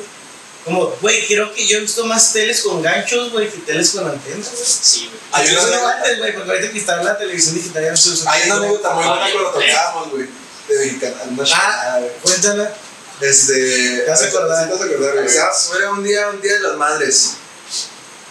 Como, 0.65 0.87
güey, 1.01 1.25
creo 1.25 1.51
que 1.53 1.65
yo 1.65 1.77
he 1.77 1.81
visto 1.81 2.05
más 2.05 2.33
teles 2.33 2.61
con 2.61 2.81
ganchos, 2.83 3.31
güey, 3.31 3.49
que 3.49 3.57
teles 3.59 3.91
con 3.91 4.05
antenas, 4.07 4.47
güey. 4.51 4.63
Sí, 4.65 5.09
güey. 5.09 5.55
Una- 5.57 5.77
no 5.77 5.87
antes, 5.87 6.17
güey, 6.19 6.33
porque 6.35 6.51
ahorita 6.51 6.71
que 6.71 6.77
está 6.79 7.01
la 7.01 7.17
televisión 7.17 7.55
digital 7.55 7.83
ya 7.83 7.91
no 7.91 7.97
se 7.97 8.09
usa. 8.09 8.31
Hay 8.31 8.43
una 8.49 8.55
anécdota 8.57 8.89
muy 8.93 9.05
buena 9.05 9.31
cuando 9.31 9.51
güey. 9.53 9.69
tocábamos, 9.69 10.09
güey. 10.11 10.27
De 10.67 10.77
mexicana. 10.85 11.15
Ah, 11.55 11.99
cuéntala. 12.21 12.73
Este. 13.21 14.01
Te 14.03 14.09
vas 14.09 14.21
a 14.21 14.25
acordar. 14.25 14.63
sí 14.63 14.69
te 14.69 14.73
vas 14.73 14.81
a 14.81 14.85
acordar, 14.85 15.13
güey. 15.13 15.27
O 15.27 15.29
sea, 15.29 15.51
era 15.77 15.91
un 15.91 16.03
día, 16.03 16.29
un 16.29 16.41
día 16.41 16.53
de 16.53 16.59
las 16.59 16.77
madres. 16.77 17.33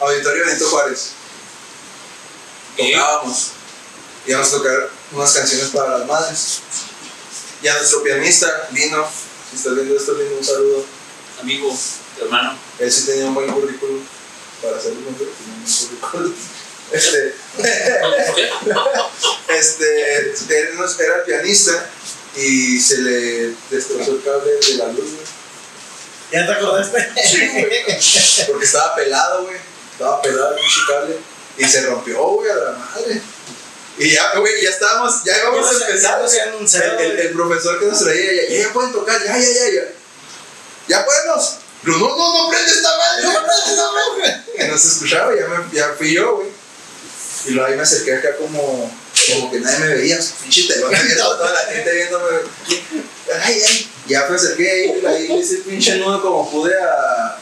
Auditorio 0.00 0.46
Benito 0.46 0.68
Juárez. 0.68 1.10
Tocábamos. 2.76 3.50
Íbamos 4.26 4.48
a 4.48 4.50
tocar 4.50 4.90
unas 5.12 5.32
canciones 5.32 5.68
para 5.68 5.98
las 5.98 6.06
madres. 6.06 6.60
Y 7.62 7.68
a 7.68 7.76
nuestro 7.76 8.02
pianista, 8.02 8.68
Lino, 8.72 9.06
si 9.50 9.56
estás 9.56 9.74
viendo 9.74 9.96
esto, 9.96 10.14
Lino, 10.14 10.36
un 10.38 10.44
saludo. 10.44 10.84
Amigo, 11.40 11.78
tu 12.18 12.24
hermano. 12.24 12.58
Él 12.78 12.90
sí 12.90 13.06
tenía 13.06 13.26
un 13.26 13.34
buen 13.34 13.50
currículum 13.50 14.02
para 14.62 14.80
ser 14.80 14.92
un 14.92 15.06
hombre, 15.06 15.26
tenía 15.26 15.54
un 15.54 15.64
buen 15.64 16.10
currículum. 16.10 16.34
Este, 16.92 17.34
este, 19.48 20.16
él 20.16 20.34
era 20.98 21.16
el 21.18 21.22
pianista 21.24 21.88
y 22.36 22.80
se 22.80 22.98
le 22.98 23.54
destrozó 23.70 24.12
el 24.12 24.22
cable 24.22 24.52
de 24.52 24.74
la 24.76 24.86
luz, 24.86 25.10
güey. 25.12 25.26
¿Ya 26.32 26.46
te 26.46 26.52
acordaste? 26.52 28.46
Porque 28.48 28.64
estaba 28.64 28.94
pelado, 28.94 29.44
güey. 29.44 29.56
Estaba 29.92 30.22
pelado 30.22 30.50
el 30.50 30.54
pinche 30.56 30.80
cable. 30.88 31.16
Y 31.58 31.64
se 31.64 31.82
rompió, 31.86 32.22
güey, 32.22 32.50
a 32.50 32.54
la 32.54 32.72
madre. 32.72 33.20
Y 33.98 34.12
ya, 34.12 34.32
güey, 34.38 34.62
ya 34.62 34.70
estábamos, 34.70 35.24
ya 35.24 35.36
íbamos 35.38 35.66
a 35.68 35.86
empezar. 35.86 36.28
Se 36.28 36.78
El, 36.78 37.00
el- 37.00 37.18
el 37.20 37.32
profesor 37.32 37.78
que 37.80 37.86
nos 37.86 37.98
traía, 38.02 38.32
ya, 38.32 38.48
ya, 38.48 38.62
ya 38.62 38.72
pueden 38.72 38.92
tocar, 38.92 39.22
ya, 39.22 39.36
ya, 39.36 39.44
ya, 39.46 39.70
ya. 39.74 39.82
Ya 40.88 41.04
podemos. 41.04 41.56
Pero 41.82 41.98
no, 41.98 42.16
no, 42.16 42.44
no 42.44 42.48
prende 42.50 42.70
esta 42.70 42.88
madre, 42.96 43.22
no 43.24 43.32
prende 43.32 43.52
esta 43.70 43.92
madre. 43.92 44.44
Y 44.64 44.70
nos 44.70 44.84
escuchaba, 44.84 45.32
ya, 45.34 45.46
me, 45.48 45.74
ya 45.76 45.94
fui 45.98 46.14
yo, 46.14 46.36
güey. 46.36 46.48
Y 47.46 47.50
luego 47.50 47.68
ahí 47.68 47.76
me 47.76 47.82
acerqué 47.82 48.14
acá 48.16 48.36
como, 48.36 48.90
como 49.34 49.50
que 49.50 49.60
nadie 49.60 49.78
me 49.78 49.94
veía. 49.94 50.18
Pinche 50.42 50.64
telón 50.64 50.94
abierto, 50.94 51.36
toda 51.36 51.52
la 51.52 51.72
gente 51.72 51.92
viéndome. 51.92 52.38
Ay, 53.42 53.62
ay. 53.66 53.90
Ya 54.06 54.26
me 54.28 54.36
acerqué 54.36 54.70
ahí, 54.70 55.06
ahí 55.06 55.28
le 55.28 55.34
hice 55.36 55.56
el 55.56 55.62
pinche 55.62 55.96
nudo 55.96 56.20
como 56.20 56.50
pude 56.50 56.74
a, 56.74 57.38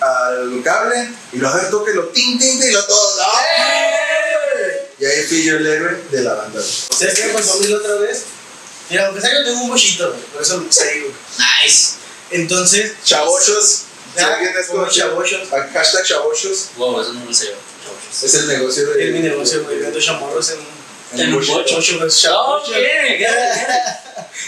al 0.00 0.62
cable. 0.64 1.10
Y 1.32 1.36
luego 1.36 1.54
a 1.54 1.60
ver, 1.60 1.70
tóquelo, 1.70 2.08
tin, 2.08 2.38
tin, 2.38 2.58
tin, 2.58 2.68
y 2.68 2.72
lo 2.72 2.84
todo. 2.84 3.22
¡ay! 3.34 4.76
Y 4.98 5.04
ahí 5.04 5.22
fui 5.22 5.44
yo 5.44 5.56
el 5.56 5.66
héroe 5.66 6.02
de 6.10 6.22
la 6.22 6.34
banda. 6.34 6.60
¿Sabes 6.62 7.14
qué 7.14 7.26
me 7.26 7.34
pasó 7.34 7.54
a 7.54 7.56
mí 7.58 7.66
la 7.68 7.76
otra 7.76 7.94
vez? 7.96 8.24
Mira, 8.90 9.06
aunque 9.06 9.20
sea 9.20 9.32
yo 9.32 9.44
tengo 9.44 9.62
un 9.62 9.70
bochito, 9.70 10.14
por 10.32 10.42
eso 10.42 10.58
lo 10.58 10.64
puse 10.64 10.82
ahí, 10.82 11.00
güey. 11.00 11.12
Nice. 11.64 11.92
Entonces, 12.30 12.92
Chavochos. 13.04 13.84
Si 14.14 14.20
alguien 14.20 14.52
es 14.58 14.66
como 14.66 14.88
chavochos. 14.88 15.48
Hashtag 15.48 16.04
chavochos. 16.04 16.70
Wow, 16.76 17.00
eso 17.00 17.12
no 17.12 17.24
lo 17.24 17.32
sé 17.32 17.46
yo. 17.46 17.52
Es 18.10 18.34
el 18.34 18.48
negocio 18.48 18.86
de. 18.86 19.06
es 19.08 19.12
mi 19.14 19.20
negocio, 19.20 19.62
güey, 19.64 19.78
vendo 19.78 20.00
chamorros 20.00 20.50
en 20.50 20.58
En 21.12 21.34
un 21.34 21.46
bocho. 21.46 21.76
ocho, 21.76 21.96
güey, 21.98 22.08
Oh, 22.08 22.10
chamorros. 22.10 22.70
¿qué? 22.72 23.26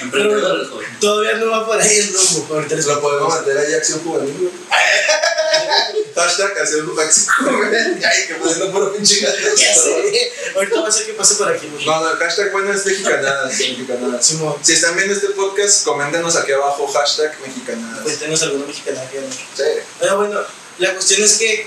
Emprendedor, 0.00 0.70
joven. 0.70 0.88
Todavía 1.00 1.32
no 1.34 1.50
va 1.50 1.66
por 1.66 1.80
ahí 1.80 1.96
el 1.98 2.12
rumbo, 2.14 2.54
ahorita 2.54 2.74
les 2.76 2.86
Lo 2.86 3.00
podemos 3.00 3.40
meter 3.40 3.58
ahí 3.58 3.74
acción 3.74 4.00
juvenil. 4.04 4.50
Hashtag 6.14 6.58
acción 6.58 6.86
juvenil. 6.86 8.04
Ay, 8.04 8.26
que 8.26 8.34
poniendo 8.34 8.70
puro 8.72 8.92
pinche 8.94 9.20
Ya 9.20 9.74
sé. 9.74 10.32
Ahorita 10.54 10.80
va 10.80 10.88
a 10.88 10.92
ser 10.92 11.06
que 11.06 11.12
pase 11.14 11.34
por 11.36 11.48
aquí. 11.52 11.70
No, 11.84 12.00
no, 12.00 12.10
el 12.12 12.16
hashtag 12.18 12.52
bueno 12.52 12.72
es 12.72 12.84
mexicanadas. 12.86 13.52
mexicanadas. 13.58 14.34
Si 14.62 14.72
están 14.72 14.96
viendo 14.96 15.14
este 15.14 15.28
podcast, 15.30 15.84
coméntenos 15.84 16.36
aquí 16.36 16.52
abajo 16.52 16.86
hashtag 16.86 17.38
mexicanadas. 17.40 18.02
cuéntenos 18.02 18.42
alguna 18.42 18.66
mexicana 18.66 19.00
que. 19.10 19.18
Sí. 19.20 19.62
Pero 20.00 20.16
bueno, 20.18 20.40
la 20.78 20.92
cuestión 20.94 21.22
es 21.22 21.34
que, 21.38 21.66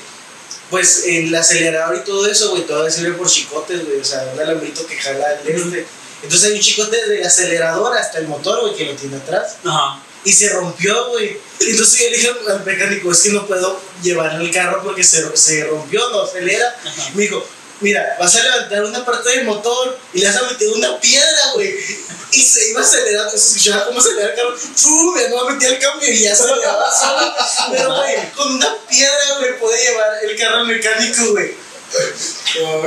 pues, 0.70 1.04
el 1.06 1.34
acelerador 1.34 1.98
y 1.98 2.04
todo 2.04 2.26
eso, 2.28 2.52
güey, 2.52 2.66
todavía 2.66 2.92
sirve 2.92 3.14
por 3.14 3.28
chicotes, 3.28 3.86
güey. 3.86 4.00
O 4.00 4.06
sea, 4.06 4.30
un 4.34 4.40
alambrito 4.40 4.86
que 4.86 4.96
jala 4.96 5.40
el 5.42 5.48
este. 5.48 5.86
Entonces 6.24 6.50
hay 6.50 6.56
un 6.56 6.62
chicote 6.62 6.98
desde 6.98 7.20
el 7.20 7.26
acelerador 7.26 7.96
hasta 7.98 8.18
el 8.18 8.28
motor, 8.28 8.62
güey, 8.62 8.76
que 8.76 8.86
lo 8.86 8.94
tiene 8.94 9.18
atrás. 9.18 9.58
Ajá. 9.64 10.02
Y 10.24 10.34
se 10.34 10.50
rompió, 10.50 11.10
güey. 11.10 11.38
Entonces 11.60 12.00
yo 12.00 12.10
le 12.10 12.18
dije 12.18 12.32
al 12.48 12.66
mecánico, 12.66 13.12
es 13.12 13.22
que 13.22 13.30
no 13.30 13.46
puedo 13.46 13.80
llevar 14.02 14.42
el 14.42 14.52
carro 14.52 14.82
porque 14.84 15.04
se, 15.04 15.36
se 15.38 15.66
rompió, 15.66 16.10
no 16.10 16.24
acelera. 16.24 16.76
Ajá. 16.84 17.12
Me 17.14 17.24
dijo, 17.24 17.46
mira, 17.82 18.16
vas 18.20 18.36
a 18.36 18.44
levantar 18.44 18.84
una 18.84 19.06
parte 19.06 19.30
del 19.30 19.46
motor 19.46 19.98
y 20.14 20.20
le 20.20 20.28
vas 20.28 20.38
a 20.38 20.44
meter 20.44 20.68
una 20.70 21.00
piedra, 21.00 21.52
güey. 21.54 21.74
Y 22.32 22.42
se 22.42 22.70
iba 22.70 22.82
acelerando, 22.82 23.32
se 23.32 23.38
escuchaba 23.38 23.86
cómo 23.86 24.00
aceleraba 24.00 24.30
el 24.30 24.36
carro. 24.36 24.58
¡Fum! 24.58 25.18
Ya 25.18 25.30
no 25.30 25.50
metía 25.50 25.70
el 25.70 25.80
cambio 25.80 26.12
y 26.12 26.22
ya 26.22 26.36
se 26.36 26.48
lo 26.48 26.56
llevaba 26.56 26.94
solo. 26.94 27.34
Pero, 27.72 27.96
güey, 27.96 28.32
con 28.34 28.56
una 28.56 28.76
piedra, 28.90 29.38
güey, 29.40 29.60
puede 29.60 29.84
llevar 29.84 30.08
el 30.24 30.38
carro 30.38 30.58
al 30.58 30.68
mecánico, 30.68 31.32
güey. 31.32 31.66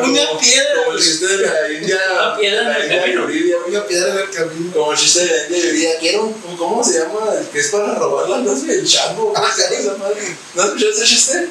Una 0.03 0.39
piedra, 0.39 0.85
Como 0.85 0.97
el 0.97 1.03
chiste 1.03 1.27
de 1.27 1.47
la 1.47 1.73
India. 1.73 2.01
Una 2.13 2.37
piedra 2.37 2.77
en 2.77 2.93
el 2.93 3.01
camino. 3.01 3.27
Una 3.67 3.87
piedra 3.87 4.11
en 4.13 4.19
el 4.19 4.31
camino. 4.31 4.73
Como 4.75 4.93
el 4.93 4.99
chiste 4.99 5.25
de 5.25 5.51
la 5.51 5.57
India. 5.57 5.99
Quiero. 6.01 6.35
¿Cómo 6.59 6.85
se 6.85 6.99
llama? 6.99 7.35
El 7.39 7.47
que 7.49 7.61
es 7.61 7.69
para 7.69 7.95
robar 7.95 8.29
las 8.29 8.47
cosas 8.47 8.67
del 8.67 8.87
chango. 8.87 9.33
¿Cómo 9.33 9.49
se 9.55 9.63
llama 9.63 9.77
esa 9.77 9.97
madre? 9.97 10.37
¿No 10.55 10.63
has 10.63 10.69
escuchado 10.69 10.93
ese 10.93 11.05
chiste? 11.05 11.49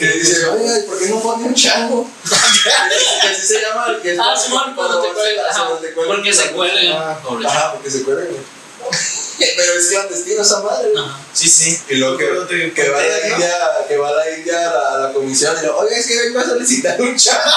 Que 0.00 0.06
dice, 0.14 0.46
oye, 0.46 0.78
¿y 0.78 0.82
¿por 0.88 0.98
qué 0.98 1.06
no 1.10 1.20
pone 1.20 1.44
un 1.44 1.54
chango? 1.54 2.10
que 3.22 3.28
así 3.28 3.46
se 3.46 3.60
llama 3.60 3.86
el 3.90 4.00
que 4.00 4.12
es 4.14 4.18
Ah, 4.18 4.34
Simón, 4.34 4.74
cuando 4.74 5.02
te 5.02 5.08
cuelgan. 5.12 5.46
Porque 6.06 6.32
se 6.32 6.52
cuelgan. 6.52 6.96
Ah, 6.96 7.18
Pobre 7.22 7.46
Ajá, 7.46 7.72
porque 7.74 7.90
se 7.90 8.02
cuelgan, 8.02 8.28
güey. 8.28 8.40
Pero 9.56 9.72
es 9.78 9.88
clandestino 9.88 10.42
esa 10.42 10.60
madre, 10.62 10.90
güey. 10.90 11.04
Ajá. 11.04 11.18
Sí, 11.34 11.48
sí. 11.50 11.78
Y 11.88 12.00
te- 12.00 12.16
que, 12.48 12.72
que 12.74 12.88
va 12.88 13.00
la 13.02 13.08
¿no? 13.28 13.34
India, 13.34 13.58
que 13.88 13.96
va 13.98 14.10
la 14.12 14.30
India 14.30 14.70
a 14.70 14.72
la, 14.74 14.88
a 14.88 14.98
la 15.06 15.12
comisión 15.12 15.54
y 15.58 15.62
le 15.62 15.68
oye, 15.68 15.98
es 15.98 16.06
que 16.06 16.18
vengo 16.18 16.40
a 16.40 16.44
solicitar 16.44 17.00
un 17.00 17.14
chango. 17.16 17.42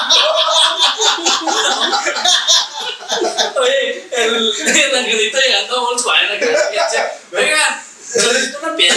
Oye, 3.62 4.08
el, 4.12 4.36
el 4.36 4.95
angelito 4.95 5.38
llegando 5.38 5.77
a 5.77 5.79
Volkswagen 5.82 6.32
acá. 6.32 7.10
Oigan, 7.32 7.84
necesito 8.13 8.60
una 8.63 8.75
piedra. 8.75 8.95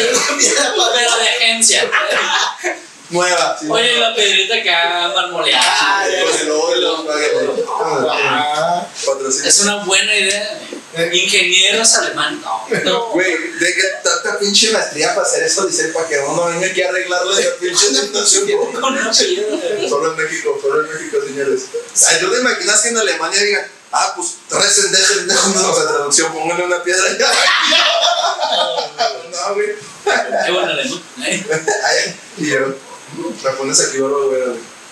Pero 0.94 1.16
de 1.18 1.28
agencia. 1.28 1.90
Nueva. 3.10 3.56
sí. 3.60 3.66
Oye, 3.70 3.98
la 3.98 4.14
piedrita 4.14 4.56
acá 4.56 5.12
marmoleada. 5.14 6.08
Es 9.44 9.60
una 9.60 9.84
buena 9.84 10.14
idea. 10.14 10.60
Ingenieros 11.12 11.94
alemanes. 11.94 12.40
No, 12.40 12.66
no. 12.84 13.10
Güey, 13.10 13.32
de 13.58 13.74
que 13.74 13.82
tanta 14.02 14.38
pinche 14.38 14.70
maestría 14.70 15.14
para 15.14 15.26
hacer 15.26 15.42
eso, 15.42 15.66
dice, 15.66 15.88
para 15.88 16.08
que 16.08 16.18
uno 16.20 16.46
venga 16.46 16.66
aquí 16.66 16.82
a 16.82 16.88
arreglarlo 16.88 17.34
de 17.34 17.44
la 17.44 17.50
pinche 17.56 17.86
piedra. 18.46 19.12
Solo 19.88 20.12
en 20.12 20.16
México, 20.16 20.58
solo 20.60 20.80
en 20.80 20.94
México, 20.94 21.18
señores. 21.26 21.62
¿tú 22.20 22.32
te 22.32 22.40
imaginas 22.40 22.80
que 22.80 22.88
en 22.88 22.96
Alemania 22.98 23.42
digan, 23.42 23.66
ah, 23.92 24.12
pues 24.16 24.36
recen 24.50 24.90
de 24.90 24.98
ese 24.98 25.22
no, 25.26 25.70
o 25.70 25.74
sea, 25.74 25.86
traducción, 25.86 26.32
póngale 26.32 26.64
una 26.64 26.82
piedra 26.82 27.04
allá? 27.10 27.30
no, 29.30 29.54
güey. 29.54 29.68
Qué 30.46 30.52
buen 30.52 30.68
alemán. 30.68 31.02
¿eh? 31.26 31.44
Ay, 31.84 32.16
y 32.38 32.50
yo, 32.50 32.74
la 33.42 33.56
pones 33.56 33.80
aquí, 33.80 33.98
bárbaro, 33.98 34.28
güey, 34.28 34.42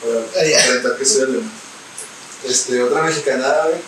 para 0.03 0.42
ay. 0.42 0.55
aparentar 0.55 0.96
que 0.96 1.05
soy 1.05 1.22
alemán. 1.22 1.53
Este, 2.44 2.83
otra 2.83 3.03
mexicanada, 3.03 3.68
güey. 3.68 3.81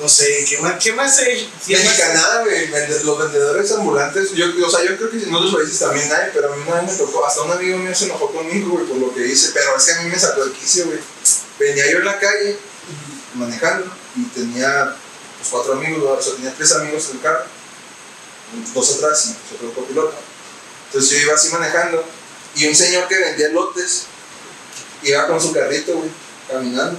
no 0.00 0.08
sé, 0.08 0.44
¿qué 0.48 0.58
más? 0.58 0.82
¿Qué 0.82 0.92
más 0.92 1.18
hay? 1.18 1.52
¿Qué? 1.66 1.76
Mexicanada, 1.76 2.42
güey, 2.44 2.68
los 3.04 3.18
vendedores 3.18 3.72
ambulantes, 3.72 4.32
yo, 4.32 4.46
o 4.64 4.70
sea, 4.70 4.82
yo 4.84 4.96
creo 4.96 5.10
que 5.10 5.22
en 5.22 5.34
otros 5.34 5.54
países 5.54 5.78
también 5.78 6.10
hay, 6.12 6.30
pero 6.32 6.52
a 6.52 6.56
mí 6.56 6.62
una 6.66 6.80
vez 6.80 6.92
me 6.92 6.98
tocó, 6.98 7.26
hasta 7.26 7.42
un 7.42 7.52
amigo 7.52 7.78
mío 7.78 7.94
se 7.94 8.06
enojó 8.06 8.30
conmigo, 8.32 8.70
güey, 8.70 8.86
por 8.86 8.96
lo 8.96 9.14
que 9.14 9.26
hice, 9.26 9.50
pero 9.52 9.76
es 9.76 9.84
que 9.84 9.92
a 9.92 10.02
mí 10.02 10.10
me 10.10 10.18
sacó 10.18 10.44
el 10.44 10.52
quicio, 10.52 10.86
güey. 10.86 10.98
Venía 11.58 11.90
yo 11.90 11.98
en 11.98 12.04
la 12.04 12.18
calle, 12.18 12.56
manejando, 13.34 13.86
y 14.16 14.24
tenía, 14.26 14.96
pues, 15.38 15.50
cuatro 15.50 15.74
amigos, 15.74 16.02
o 16.02 16.22
sea, 16.22 16.34
tenía 16.34 16.54
tres 16.54 16.72
amigos 16.72 17.10
en 17.10 17.16
el 17.16 17.22
carro, 17.22 17.44
dos 18.72 18.96
atrás 18.96 19.26
y 19.26 19.54
otro 19.54 19.74
copiloto. 19.74 20.14
Entonces 20.86 21.10
yo 21.10 21.18
iba 21.18 21.34
así 21.34 21.48
manejando, 21.48 22.04
y 22.56 22.66
un 22.66 22.74
señor 22.74 23.08
que 23.08 23.18
vendía 23.18 23.48
lotes, 23.48 24.04
iba 25.02 25.26
con 25.26 25.40
su 25.40 25.52
carrito, 25.52 25.94
güey, 25.94 26.10
caminando. 26.48 26.98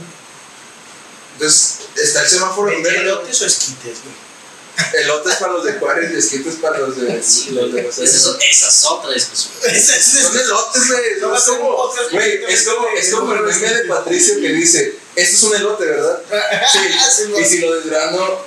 Entonces, 1.34 1.80
está 1.96 2.24
el 2.24 2.30
semáforo 2.30 2.72
en 2.72 2.84
verde. 2.84 3.02
¿Elotes 3.02 3.42
o 3.42 3.46
esquites, 3.46 3.98
güey? 4.04 4.26
Elotes 5.04 5.36
para 5.36 5.54
los 5.54 5.64
de 5.64 5.74
Juárez 5.74 6.12
y 6.14 6.18
esquites 6.18 6.56
para 6.56 6.80
los 6.80 6.98
de, 6.98 7.24
Sí, 7.24 7.52
los 7.52 7.74
de 7.74 7.88
Esa 7.88 8.04
es, 8.04 8.14
esa 8.14 8.68
es 8.68 8.84
otra 8.86 9.14
discusión. 9.14 9.54
Son 9.64 10.38
elotes, 10.38 10.88
güey. 10.88 11.20
No 11.22 11.36
Es 11.36 11.44
como, 11.44 11.92
güey, 12.12 12.44
es 12.48 12.64
como, 12.64 12.88
es 12.90 13.10
como 13.14 13.34
el 13.34 13.44
meme 13.44 13.74
de 13.74 13.84
Patricio 13.86 14.40
que 14.40 14.50
dice, 14.50 14.98
esto 15.16 15.36
es 15.36 15.44
un 15.44 15.56
elote, 15.56 15.86
¿verdad? 15.86 16.22
Sí. 16.72 16.80
Y 17.42 17.46
si 17.46 17.60
lo 17.60 17.76
desgrano, 17.76 18.40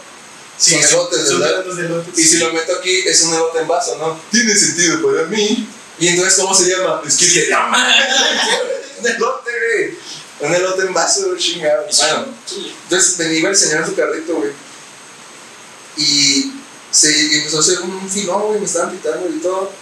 son 0.59 0.83
elotes, 0.83 1.39
¿verdad? 1.39 1.65
los. 1.65 2.07
Y 2.17 2.25
si 2.25 2.39
lo 2.39 2.53
meto 2.53 2.77
aquí, 2.77 3.01
es 3.07 3.23
un 3.23 3.35
elote 3.35 3.61
en 3.61 3.69
vaso, 3.69 3.97
¿no? 3.97 4.21
Tiene 4.31 4.55
sentido 4.55 5.01
para 5.03 5.25
mí. 5.27 5.69
Y 6.01 6.09
entonces, 6.09 6.39
¿cómo 6.39 6.55
se 6.55 6.71
llama? 6.71 7.03
Esquite. 7.07 7.49
¡No 7.51 7.69
mames! 7.69 7.97
Un 9.01 9.07
elote, 9.07 9.51
güey. 9.51 9.99
Un 10.41 10.55
elote 10.55 10.83
en 10.83 10.95
vaso, 10.95 11.37
chingado. 11.37 11.87
Bueno, 11.97 12.35
entonces 12.83 13.19
venía 13.19 13.49
el 13.49 13.57
señor 13.57 13.81
en 13.81 13.87
su 13.87 13.97
carrito, 13.97 14.35
güey. 14.37 14.53
Y 15.97 16.53
se 16.91 17.39
empezó 17.39 17.59
a 17.59 17.61
hacer 17.61 17.81
un 17.81 18.09
filón, 18.09 18.43
güey, 18.43 18.61
me 18.61 18.67
estaban 18.67 18.91
pitando 18.91 19.29
y 19.29 19.41
todo. 19.41 19.73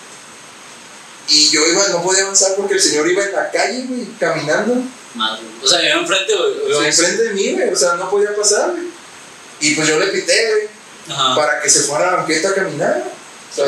Y 1.28 1.50
yo 1.50 1.66
iba, 1.66 1.88
no 1.88 2.02
podía 2.02 2.22
avanzar 2.22 2.54
porque 2.56 2.74
el 2.74 2.80
señor 2.80 3.08
iba 3.10 3.24
en 3.24 3.32
la 3.32 3.50
calle, 3.50 3.84
güey, 3.86 4.06
caminando. 4.18 4.82
Madre. 5.14 5.42
O 5.62 5.66
sea, 5.66 5.82
yo 5.82 6.00
enfrente, 6.00 6.34
güey. 6.34 6.72
O 6.72 6.78
sea, 6.78 6.88
enfrente 6.88 7.22
de 7.24 7.30
mí, 7.34 7.52
güey, 7.52 7.68
o 7.70 7.76
sea, 7.76 7.94
no 7.94 8.08
podía 8.08 8.34
pasar, 8.34 8.70
güey. 8.70 8.86
Y 9.60 9.74
pues 9.74 9.88
yo 9.88 9.98
le 9.98 10.06
pité, 10.06 10.50
güey, 10.50 10.68
para 11.36 11.60
que 11.60 11.68
se 11.68 11.80
fuera 11.80 12.08
a 12.08 12.10
la 12.12 12.16
banqueta 12.18 12.50
a 12.50 12.54
caminar. 12.54 13.12
O 13.52 13.54
sea. 13.54 13.66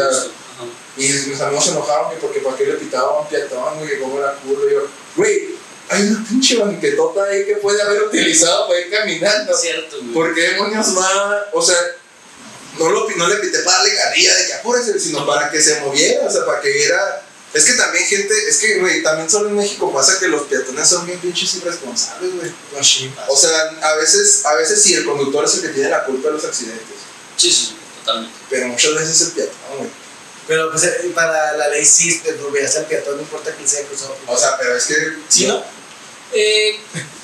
Y 0.98 1.08
mis 1.28 1.40
amigos 1.40 1.64
se 1.64 1.70
enojaron, 1.70 2.06
güey, 2.06 2.18
porque 2.20 2.40
para 2.40 2.56
qué 2.56 2.66
le 2.66 2.74
pitaba 2.74 3.16
a 3.16 3.20
un 3.20 3.28
peatón, 3.28 3.78
güey, 3.78 3.88
que 3.90 3.98
como 3.98 4.18
era 4.18 4.34
curro. 4.34 4.68
Y 4.68 4.72
yo, 4.74 4.88
güey, 5.16 5.56
hay 5.88 6.02
una 6.02 6.26
pinche 6.28 6.56
banquetota 6.58 7.24
ahí 7.24 7.46
que 7.46 7.56
puede 7.56 7.80
haber 7.80 8.02
utilizado 8.02 8.66
para 8.68 8.80
ir 8.80 8.90
caminando. 8.90 9.56
Cierto, 9.56 9.96
güey. 10.00 10.12
¿Por 10.12 10.34
qué 10.34 10.40
demonios 10.42 10.98
va? 10.98 11.46
O 11.52 11.62
sea, 11.62 11.76
no, 12.78 12.90
lo, 12.90 13.08
no 13.10 13.28
le 13.28 13.36
pité 13.36 13.60
para 13.60 13.78
darle 13.78 13.94
carrilla 13.94 14.36
de 14.36 14.46
que 14.46 14.54
apúrese, 14.54 14.98
sino 15.00 15.26
para 15.26 15.50
que 15.50 15.60
se 15.60 15.80
moviera, 15.80 16.26
o 16.26 16.30
sea, 16.30 16.44
para 16.44 16.60
que 16.60 16.70
viera. 16.70 17.24
Es 17.54 17.64
que 17.64 17.72
también 17.72 18.04
gente, 18.04 18.34
es 18.46 18.58
que, 18.58 18.78
güey, 18.78 19.02
también 19.02 19.30
solo 19.30 19.48
en 19.48 19.56
México 19.56 19.90
pasa 19.90 20.18
que 20.20 20.28
los 20.28 20.42
peatones 20.42 20.86
son 20.86 21.06
bien 21.06 21.18
pinches 21.18 21.54
irresponsables, 21.54 22.34
güey. 22.36 22.52
No, 22.76 22.84
sí, 22.84 23.10
O 23.26 23.36
sea, 23.36 23.50
a 23.82 23.96
veces, 23.96 24.44
a 24.44 24.54
veces 24.54 24.82
sí, 24.82 24.94
el 24.94 25.06
conductor 25.06 25.44
es 25.46 25.54
el 25.54 25.62
que 25.62 25.68
tiene 25.68 25.88
la 25.88 26.04
culpa 26.04 26.28
de 26.28 26.34
los 26.34 26.44
accidentes, 26.44 26.84
Sí, 27.38 27.50
sí, 27.50 27.74
totalmente. 28.04 28.36
pero 28.50 28.68
muchas 28.68 28.94
veces 28.94 29.20
el 29.22 29.28
peatón. 29.32 29.57
Pero 30.48 30.70
pues 30.70 30.82
eh, 30.84 31.12
para 31.14 31.52
la 31.58 31.68
ley 31.68 31.84
sí, 31.84 32.20
te 32.20 32.30
atropellas 32.30 32.76
al 32.76 32.86
peatón, 32.86 33.16
no 33.16 33.22
importa 33.22 33.52
quién 33.54 33.68
sea 33.68 33.84
cruzado. 33.84 34.16
O 34.26 34.36
sea, 34.36 34.56
pero 34.58 34.76
es 34.76 34.86
que... 34.86 34.94
¿Sí, 35.28 35.46
no? 35.46 35.62
Eh, 36.32 36.80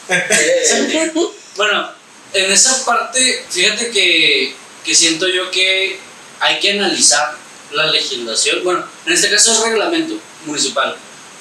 bueno, 1.56 1.90
en 2.34 2.52
esa 2.52 2.84
parte, 2.84 3.44
fíjate 3.48 3.90
que, 3.90 4.54
que 4.84 4.94
siento 4.94 5.26
yo 5.26 5.50
que 5.50 5.98
hay 6.40 6.60
que 6.60 6.72
analizar 6.72 7.34
la 7.72 7.86
legislación. 7.86 8.62
Bueno, 8.62 8.86
en 9.06 9.12
este 9.14 9.30
caso 9.30 9.52
es 9.52 9.60
reglamento 9.60 10.20
municipal. 10.44 10.96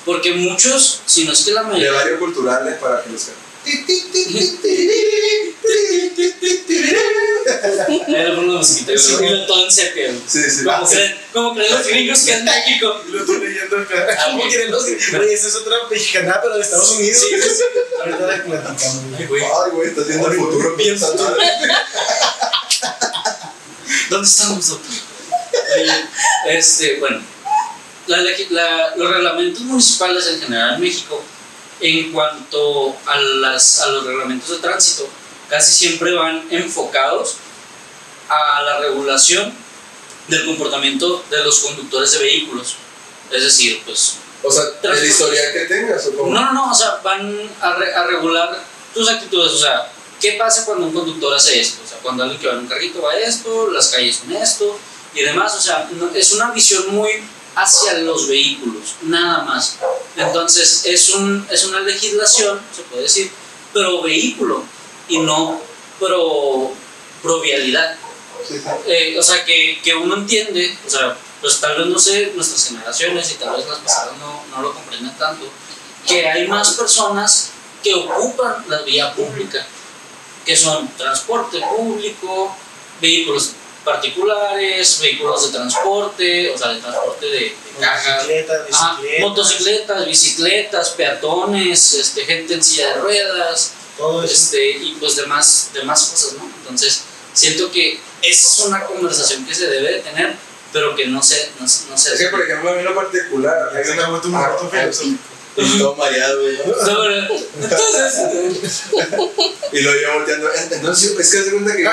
Porque 0.06 0.32
muchos, 0.32 1.02
si 1.06 1.26
no 1.26 1.34
es 1.34 1.42
que 1.44 1.52
la 1.52 1.64
de 1.64 1.68
mayoría. 1.68 2.18
culturales 2.18 2.78
para 2.80 3.04
que 3.04 3.10
los 3.10 3.30
Ahí 7.64 8.04
le 8.08 8.32
pongo 8.36 8.54
la 8.54 8.60
musiquita, 8.60 8.98
Sí, 8.98 9.14
y 9.22 9.30
lo 9.30 9.46
todo 9.46 9.66
en 9.66 9.72
sepia. 9.72 10.08
güey. 10.08 10.22
Sí, 10.28 10.42
sí. 10.50 10.64
Como 10.64 10.88
creen, 10.88 11.16
como 11.34 11.54
creen 11.56 11.72
los 11.72 11.88
gringos 11.88 12.20
que 12.22 12.34
en 12.34 12.46
México. 12.46 13.02
Lo 13.08 13.20
estoy 13.20 13.40
leyendo 13.40 13.78
acá. 13.80 14.08
Ah, 14.20 14.26
¿Cómo 14.32 14.44
ok. 14.44 14.50
quieren 14.50 14.72
los 14.72 14.84
Güey, 14.86 15.34
esa 15.34 15.48
es 15.48 15.56
otra 15.56 15.76
mexicana, 15.90 16.40
pero 16.42 16.56
de 16.56 16.62
Estados 16.62 16.92
Unidos. 16.92 17.18
Sí, 17.22 17.28
sí, 17.42 17.50
sí. 17.50 17.64
Ahorita 18.00 18.20
la 18.28 18.44
platicamos. 18.44 18.84
Ay, 19.18 19.26
güey. 19.26 19.28
güey, 19.28 19.44
Ay, 19.44 19.72
güey, 19.72 19.90
estás 19.90 20.08
viendo 20.08 20.28
el 20.32 20.38
futuro. 20.38 20.76
Bien 20.76 20.90
pensando. 21.00 21.38
¿Dónde 24.10 24.28
estamos 24.28 24.58
nosotros? 24.58 25.02
Este, 26.50 27.00
bueno, 27.00 27.22
la 28.08 28.18
legi- 28.20 28.50
la- 28.50 28.96
los 28.96 29.10
reglamentos 29.12 29.62
municipales 29.62 30.28
en 30.28 30.42
general 30.42 30.76
en 30.76 30.82
México, 30.82 31.24
en 31.84 32.12
cuanto 32.14 32.96
a, 33.06 33.18
las, 33.20 33.82
a 33.82 33.88
los 33.90 34.06
reglamentos 34.06 34.50
de 34.50 34.58
tránsito, 34.58 35.08
casi 35.50 35.74
siempre 35.74 36.14
van 36.14 36.48
enfocados 36.50 37.36
a 38.30 38.62
la 38.64 38.80
regulación 38.80 39.54
del 40.28 40.46
comportamiento 40.46 41.24
de 41.30 41.44
los 41.44 41.60
conductores 41.60 42.12
de 42.14 42.20
vehículos. 42.20 42.76
Es 43.32 43.44
decir, 43.44 43.82
pues 43.86 44.16
O 44.44 44.52
sea, 44.52 44.64
el 44.84 45.06
historial 45.06 45.52
que 45.54 45.66
tengas, 45.66 46.06
o 46.08 46.16
como. 46.16 46.34
no, 46.34 46.42
no, 46.42 46.54
no, 46.54 46.72
o 46.72 46.76
sea, 46.76 47.00
van 47.04 47.38
a, 47.62 47.74
re- 47.76 47.94
a 47.94 48.04
regular 48.06 48.64
tus 48.94 49.10
actitudes, 49.10 49.52
o 49.54 49.58
sea, 49.58 49.92
¿qué 50.22 50.34
pasa 50.34 50.66
cuando 50.66 50.86
un 50.88 50.94
conductor 50.94 51.34
hace 51.36 51.60
esto? 51.60 51.82
O 51.86 51.88
sea, 51.90 51.98
cuando 52.00 52.24
alguien 52.24 52.40
que 52.40 52.48
va 52.48 52.54
en 52.54 52.60
un 52.60 52.68
carrito 52.68 53.02
va 53.02 53.12
a 53.12 53.20
esto, 53.20 53.72
las 53.72 53.88
calles 53.90 54.18
son 54.18 54.32
esto 54.34 54.80
y 55.14 55.22
demás, 55.22 55.54
o 55.56 55.62
sea, 55.62 55.90
no- 55.94 56.12
es 56.16 56.32
una 56.32 56.52
visión 56.52 56.96
muy 56.96 57.10
hacia 57.56 57.94
los 58.00 58.28
vehículos, 58.28 58.96
nada 59.04 59.44
más. 59.44 59.78
Entonces, 60.16 60.86
es, 60.86 61.10
un, 61.10 61.46
es 61.50 61.66
una 61.66 61.80
legislación, 61.82 62.60
se 62.76 62.82
puede 62.84 63.04
decir, 63.04 63.32
pro 63.72 64.02
vehículo 64.02 64.64
y 65.08 65.20
no 65.20 65.60
pro, 66.00 66.72
pro 67.22 67.42
vialidad. 67.42 67.98
Sí, 68.48 68.58
sí. 68.58 68.70
Eh, 68.88 69.18
o 69.20 69.24
sea, 69.24 69.46
que, 69.46 69.80
que 69.84 69.94
uno 69.94 70.16
entiende, 70.16 70.78
o 70.86 70.90
sea, 70.90 71.18
pues 71.42 71.60
tal 71.60 71.78
vez 71.78 71.88
no 71.88 72.00
sé, 72.00 72.32
nuestras 72.36 72.66
generaciones 72.68 73.32
y 73.32 73.36
tal 73.36 73.56
vez 73.56 73.68
las 73.68 73.80
pasadas 73.80 74.18
no, 74.18 74.44
no 74.52 74.62
lo 74.62 74.74
comprenden 74.74 75.16
tanto, 75.18 75.46
que 76.08 76.28
hay 76.28 76.48
más 76.48 76.74
personas 76.74 77.52
que 77.84 77.94
ocupan 77.94 78.64
la 78.68 78.82
vía 78.82 79.14
pública, 79.14 79.66
que 80.46 80.56
son 80.56 80.88
transporte 80.96 81.62
público, 81.76 82.56
vehículos 83.02 83.52
particulares, 83.84 85.00
vehículos 85.02 85.46
de 85.52 85.58
transporte, 85.58 86.50
o 86.52 86.58
sea, 86.58 86.70
de 86.70 86.80
transporte 86.82 87.26
de, 87.26 87.40
de 87.40 87.56
cajas, 87.80 88.28
Bicicletas, 88.28 88.62
Ajá, 88.72 88.96
bicicletas. 89.02 89.22
motocicletas, 89.30 90.06
bicicletas, 90.06 90.90
peatones, 90.92 91.94
este, 91.94 92.26
gente 92.26 92.54
en 92.56 92.64
silla 92.64 92.90
de 92.90 93.02
ruedas, 93.02 93.74
Todo 93.98 94.24
eso. 94.24 94.34
este, 94.34 94.70
y 94.72 94.96
pues 95.00 95.16
demás, 95.16 95.70
demás 95.74 96.04
cosas, 96.06 96.34
¿no? 96.34 96.50
Entonces, 96.62 97.02
siento 97.34 97.72
que 97.72 98.00
esa 98.22 98.48
es 98.48 98.60
una 98.68 98.86
conversación 98.86 99.46
que 99.46 99.54
se 99.56 99.68
debe 99.68 99.94
de 99.94 100.00
tener, 100.00 100.36
pero 100.72 100.96
que 100.96 101.08
no 101.08 101.22
se, 101.22 101.52
no, 101.60 101.68
se- 101.68 101.88
no 101.90 101.98
se 101.98 102.14
Es 102.14 102.20
que, 102.20 102.28
por 102.28 102.42
ejemplo, 102.42 102.70
a 102.70 102.74
mí 102.74 102.80
en 102.80 102.86
lo 102.86 102.96
particular, 102.96 103.72
acabó 103.78 104.20
tu 104.22 104.36
Ah, 104.36 104.58
todo 105.56 105.96
mareado, 105.96 106.42
güey. 106.42 106.58
Entonces, 107.62 108.22
Y 109.72 109.82
lo 109.82 110.00
iba 110.00 110.14
volteando. 110.16 110.50
Entonces, 110.72 111.12
es 111.20 111.32
que 111.32 111.40
hace 111.40 111.52
cuenta 111.52 111.76
que. 111.76 111.84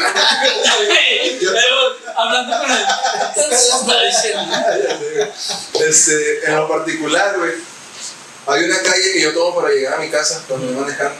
Yo- 1.41 1.51
hablando 2.17 2.59
con 2.59 2.71
él. 2.71 2.85
Este, 5.87 6.45
en 6.47 6.57
lo 6.57 6.69
particular, 6.69 7.37
güey, 7.39 7.53
hay 8.47 8.65
una 8.65 8.83
calle 8.83 9.13
que 9.13 9.21
yo 9.23 9.33
tomo 9.33 9.57
para 9.61 9.73
llegar 9.75 9.95
a 9.95 9.99
mi 9.99 10.11
casa 10.11 10.43
cuando 10.49 10.67
voy 10.67 10.77
manejando. 10.77 11.15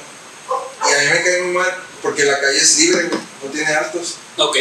Y 0.89 0.93
a 0.95 0.99
mí 0.99 1.05
me 1.19 1.23
cae 1.25 1.43
muy 1.43 1.53
mal 1.55 1.75
porque 2.03 2.25
la 2.25 2.41
calle 2.41 2.59
es 2.59 2.79
libre, 2.79 3.05
güey, 3.05 3.21
no 3.45 3.51
tiene 3.51 3.73
altos. 3.75 4.15
Ok. 4.37 4.57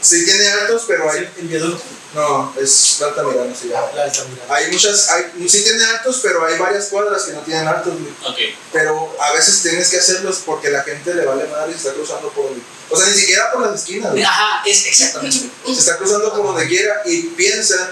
Sí 0.00 0.24
tiene 0.24 0.48
altos, 0.48 0.84
pero 0.86 1.10
hay. 1.10 1.28
El 1.38 1.48
viaducto. 1.48 1.82
No, 2.14 2.54
es 2.58 2.96
Planta 2.98 3.22
Miranda, 3.22 3.54
se 3.54 3.68
llama. 3.68 3.88
La 3.94 4.04
Altamirano. 4.04 4.54
Hay 4.54 4.70
muchas, 4.70 5.10
hay, 5.10 5.48
sí 5.48 5.62
tiene 5.62 5.84
altos, 5.84 6.20
pero 6.22 6.44
hay 6.44 6.58
varias 6.58 6.86
cuadras 6.86 7.24
que 7.24 7.32
no 7.32 7.40
tienen 7.40 7.68
altos, 7.68 7.94
güey. 7.98 8.12
Ok. 8.26 8.56
Pero 8.72 9.16
a 9.20 9.32
veces 9.32 9.60
tienes 9.60 9.88
que 9.90 9.98
hacerlos 9.98 10.42
porque 10.46 10.70
la 10.70 10.82
gente 10.84 11.14
le 11.14 11.26
vale 11.26 11.46
madre 11.48 11.72
y 11.72 11.74
se 11.74 11.88
está 11.88 11.92
cruzando 11.92 12.30
por 12.30 12.44
donde. 12.44 12.62
O 12.88 12.96
sea, 12.96 13.06
ni 13.08 13.18
siquiera 13.18 13.52
por 13.52 13.62
las 13.62 13.80
esquinas, 13.80 14.12
güey. 14.12 14.24
Ajá, 14.24 14.62
es 14.64 14.86
exactamente. 14.86 15.50
se 15.66 15.72
está 15.72 15.98
cruzando 15.98 16.32
por 16.32 16.44
donde 16.44 16.66
quiera 16.66 17.02
y 17.04 17.22
piensan, 17.22 17.90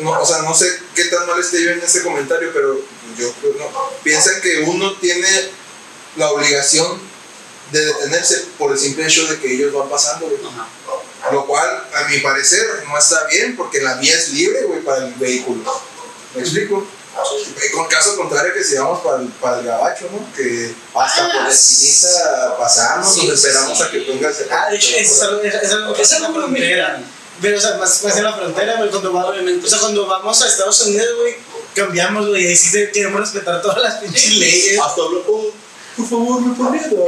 no, 0.00 0.22
o 0.22 0.24
sea, 0.26 0.42
no 0.42 0.54
sé 0.54 0.66
qué 0.94 1.04
tan 1.04 1.26
mal 1.26 1.38
esté 1.38 1.62
yo 1.62 1.70
en 1.70 1.82
ese 1.82 2.02
comentario, 2.02 2.50
pero 2.54 2.80
yo 3.18 3.32
creo 3.40 3.54
no, 3.58 3.90
piensan 4.02 4.40
que 4.40 4.60
uno 4.60 4.96
tiene 4.96 5.28
la 6.16 6.30
obligación 6.30 7.13
de 7.74 7.84
detenerse 7.86 8.46
por 8.58 8.72
el 8.72 8.78
simple 8.78 9.06
hecho 9.06 9.26
de 9.26 9.38
que 9.38 9.52
ellos 9.54 9.72
van 9.72 9.88
pasando, 9.88 10.26
güey. 10.26 10.38
Ajá. 10.46 10.68
Lo 11.32 11.46
cual, 11.46 11.68
a 11.94 12.08
mi 12.08 12.18
parecer, 12.18 12.66
no 12.86 12.98
está 12.98 13.26
bien 13.26 13.56
porque 13.56 13.80
la 13.80 13.94
vía 13.94 14.14
es 14.14 14.30
libre, 14.30 14.62
güey, 14.64 14.80
para 14.80 15.06
el 15.06 15.14
vehículo. 15.14 15.62
¿Me 16.34 16.42
explico? 16.42 16.86
Con 17.72 17.86
caso 17.86 18.16
contrario 18.16 18.52
que 18.52 18.64
si 18.64 18.74
vamos 18.74 19.00
para 19.02 19.22
el, 19.22 19.28
para 19.28 19.60
el 19.60 19.66
gabacho, 19.66 20.08
¿no? 20.10 20.34
Que 20.34 20.74
hasta 20.94 21.32
por 21.32 21.42
la 21.44 21.48
esquinita 21.48 22.56
pasamos, 22.58 23.14
Sí, 23.14 23.26
nos 23.28 23.36
esperamos 23.44 23.78
sí. 23.78 23.84
a 23.84 23.90
que 23.90 24.00
ponga 24.00 24.28
el 24.28 24.34
Ah, 24.50 24.70
de 24.70 24.76
hecho, 24.76 24.96
eso 24.96 25.14
es 25.14 25.22
algo, 25.22 25.42
es 25.42 25.72
algo 25.72 25.96
Es 25.96 26.12
algo 26.12 26.48
muy. 26.48 26.60
Pero, 27.40 27.58
o 27.58 27.60
sea, 27.60 27.76
más, 27.78 28.02
más 28.02 28.16
en 28.16 28.24
la 28.24 28.32
frontera, 28.32 28.76
güey, 28.76 28.90
cuando 28.90 29.12
va. 29.12 29.26
O 29.26 29.66
sea, 29.66 29.78
cuando 29.78 30.06
vamos 30.06 30.42
a 30.42 30.48
Estados 30.48 30.80
Unidos, 30.82 31.08
güey, 31.20 31.36
cambiamos, 31.74 32.28
güey, 32.28 32.52
y 32.52 32.56
sí 32.56 32.70
queremos 32.92 33.20
respetar 33.20 33.62
todas 33.62 33.82
las 33.82 33.94
pinches 33.98 34.34
leyes. 34.34 34.80
Hasta 34.80 35.02
por 35.96 36.08
favor, 36.08 36.40
me 36.40 36.54
permito. 36.54 37.06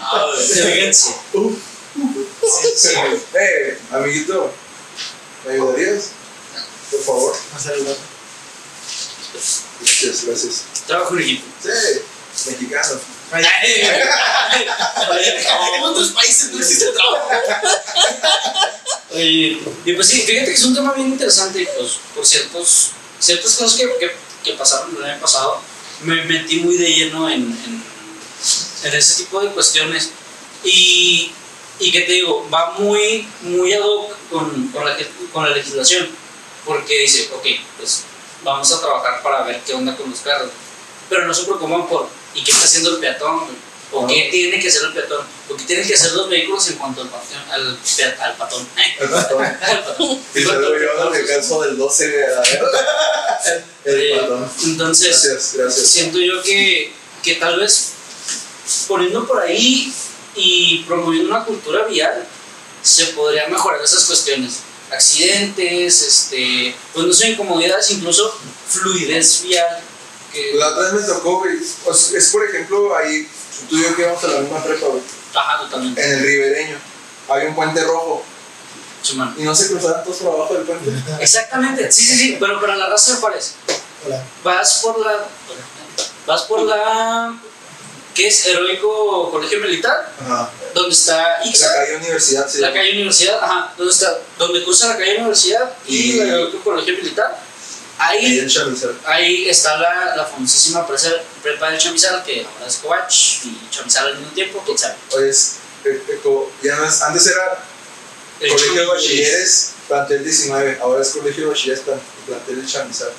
Ah, 0.00 0.26
elegancia. 0.56 1.14
Sí, 2.76 2.94
güey. 2.94 3.20
Eh, 3.34 3.78
amiguito, 3.92 4.52
¿me 5.46 5.52
ayudarías? 5.54 6.10
Por 6.90 7.00
favor. 7.00 7.36
Vamos 7.50 7.66
a 7.66 7.70
saludar. 7.70 7.96
Gracias, 9.80 10.24
gracias. 10.24 10.62
Trabajo 10.86 11.14
en 11.14 11.20
equipo. 11.22 11.44
Sí, 11.62 12.50
mexicano. 12.50 13.00
En 13.32 13.44
otros 15.84 16.08
países 16.12 16.50
no 16.50 16.58
existe 16.58 16.86
trabajo. 16.92 17.28
Oye, 19.10 19.60
y 19.84 19.92
pues 19.92 20.08
sí, 20.08 20.22
fíjate 20.22 20.46
que 20.46 20.54
es 20.54 20.64
un 20.64 20.74
tema 20.74 20.94
bien 20.94 21.08
interesante, 21.08 21.68
pues 21.76 21.98
por 22.14 22.26
ciertos, 22.26 22.92
ciertas 23.18 23.54
cosas 23.54 23.78
que, 23.78 23.84
que, 23.98 24.10
que 24.44 24.52
pasaron 24.56 24.96
el 24.96 25.04
año 25.04 25.20
pasado, 25.20 25.60
me 26.02 26.24
metí 26.24 26.60
muy 26.60 26.76
de 26.76 26.92
lleno 26.92 27.28
en, 27.28 27.42
en, 27.42 28.94
ese 28.94 29.24
tipo 29.24 29.40
de 29.40 29.50
cuestiones. 29.50 30.10
Y, 30.64 31.32
y 31.78 31.92
que 31.92 32.00
te 32.02 32.12
digo, 32.12 32.48
va 32.52 32.72
muy, 32.78 33.28
muy 33.42 33.72
ad 33.72 33.82
hoc 33.82 34.16
con, 34.30 34.68
con, 34.68 34.84
la, 34.84 34.96
con 35.32 35.44
la 35.44 35.50
legislación, 35.54 36.08
porque 36.64 37.02
dice, 37.02 37.30
ok, 37.34 37.46
pues 37.76 38.04
vamos 38.42 38.70
a 38.72 38.80
trabajar 38.80 39.22
para 39.22 39.42
ver 39.44 39.60
qué 39.64 39.74
onda 39.74 39.96
con 39.96 40.10
los 40.10 40.20
carros, 40.20 40.50
pero 41.08 41.26
no 41.26 41.34
se 41.34 41.44
preocupan 41.44 41.86
por, 41.86 42.08
¿y 42.34 42.42
qué 42.42 42.50
está 42.50 42.64
haciendo 42.64 42.90
el 42.90 43.00
peatón? 43.00 43.46
¿O 43.90 44.06
qué 44.06 44.28
tiene 44.30 44.60
que 44.60 44.68
hacer 44.68 44.82
el 44.84 44.92
peatón? 44.92 45.24
¿O 45.48 45.56
qué 45.56 45.64
tienen 45.64 45.86
que 45.86 45.94
hacer 45.94 46.12
los 46.12 46.28
vehículos 46.28 46.68
en 46.68 46.76
cuanto 46.76 47.00
al, 47.00 47.08
patón, 47.08 47.38
al, 47.50 48.36
patón? 48.36 48.68
Al 49.00 49.82
patón. 49.84 50.20
Y 50.34 50.40
luego 50.40 50.74
yo 50.76 51.10
me 51.10 51.24
canso 51.24 51.62
del 51.62 51.78
12 51.78 52.08
de 52.08 52.20
la 52.28 52.42
El 53.84 54.00
Eh, 54.00 54.18
patón. 54.20 54.50
Entonces, 54.64 55.08
Gracias, 55.08 55.54
gracias. 55.56 55.86
siento 55.88 56.18
yo 56.18 56.42
que, 56.42 56.92
que 57.22 57.36
tal 57.36 57.58
vez 57.60 57.92
poniendo 58.86 59.26
por 59.26 59.40
ahí 59.42 59.92
y 60.34 60.82
promoviendo 60.84 61.30
una 61.34 61.44
cultura 61.44 61.84
vial, 61.86 62.26
se 62.82 63.06
podrían 63.06 63.50
mejorar 63.50 63.80
esas 63.82 64.04
cuestiones. 64.04 64.58
Accidentes, 64.92 66.02
este, 66.02 66.74
pues 66.92 67.06
no 67.06 67.12
sé, 67.12 67.30
incomodidades, 67.30 67.90
incluso 67.90 68.38
fluidez 68.68 69.42
vial. 69.44 69.80
Que, 70.32 70.52
La 70.54 70.68
otra 70.68 70.92
vez 70.92 71.02
me 71.02 71.06
tocó, 71.14 71.42
Es 71.46 72.28
por 72.30 72.44
ejemplo, 72.46 72.94
ahí, 72.96 73.26
tú 73.68 73.76
y 73.76 73.82
yo 73.82 73.96
que 73.96 74.02
íbamos 74.02 74.22
a 74.24 74.28
la 74.28 74.40
misma 74.40 74.62
prepa, 74.62 74.86
güey. 74.86 75.02
ajá, 75.34 75.60
totalmente. 75.60 76.04
En 76.04 76.12
el 76.18 76.20
ribereño. 76.22 76.76
Había 77.28 77.48
un 77.48 77.54
puente 77.54 77.82
rojo. 77.84 78.24
Y 79.38 79.42
no 79.42 79.54
se 79.54 79.68
cruzaban 79.68 80.02
todos 80.04 80.16
por 80.18 80.34
abajo 80.34 80.54
del 80.54 80.64
puente. 80.64 80.90
Exactamente, 81.20 81.90
sí, 81.92 82.04
sí, 82.04 82.16
sí, 82.18 82.36
pero 82.40 82.60
para 82.60 82.76
la 82.76 82.88
raza 82.88 83.12
de 83.12 83.18
Juárez, 83.18 83.54
Hola. 84.06 84.22
vas 84.44 84.80
por 84.82 84.98
la. 85.00 85.26
Vas 86.26 86.42
por 86.42 86.62
la. 86.62 87.34
¿Qué 88.14 88.26
es? 88.26 88.44
Heroico 88.46 89.30
Colegio 89.30 89.60
Militar, 89.60 90.12
Ajá. 90.20 90.50
donde 90.74 90.90
está 90.90 91.38
Ixa. 91.44 91.68
la 91.68 91.74
calle 91.74 91.96
Universidad, 91.98 92.48
sí. 92.48 92.58
La 92.58 92.72
calle 92.72 92.90
Universidad, 92.92 93.42
ajá, 93.42 93.72
donde 93.78 93.92
está, 93.92 94.18
donde 94.36 94.64
cruza 94.64 94.88
la 94.88 94.98
calle 94.98 95.18
Universidad 95.18 95.70
y 95.86 95.96
Y- 95.96 96.12
la 96.18 96.24
Heroico 96.24 96.58
Colegio 96.64 96.94
Militar. 96.96 97.38
Ahí 97.98 98.46
Ahí, 99.06 99.48
está 99.48 99.76
la, 99.76 100.14
la 100.16 100.24
famosísima 100.24 100.86
prepa 100.86 101.70
de 101.70 101.78
Chamizal, 101.78 102.22
que 102.24 102.44
ahora 102.46 102.66
es 102.66 102.76
Coach 102.76 103.44
y 103.46 103.68
Chamizal 103.70 104.06
al 104.08 104.18
mismo 104.18 104.32
tiempo, 104.32 104.62
quién 104.64 104.78
sabe. 104.78 104.94
Oye, 105.12 105.30
es, 105.30 105.54
eh, 105.84 106.02
eh, 106.08 106.70
antes 107.02 107.26
era 107.26 107.64
El 108.40 108.50
Colegio 108.50 108.80
de 108.82 108.86
Bachilleres, 108.86 109.70
plantel 109.88 110.22
19, 110.24 110.78
ahora 110.80 111.02
es 111.02 111.08
Colegio 111.08 111.44
de 111.44 111.50
Bachilleres, 111.50 111.80
plan- 111.80 112.00
plantel 112.26 112.62
de 112.64 112.70
Chamizal. 112.72 113.10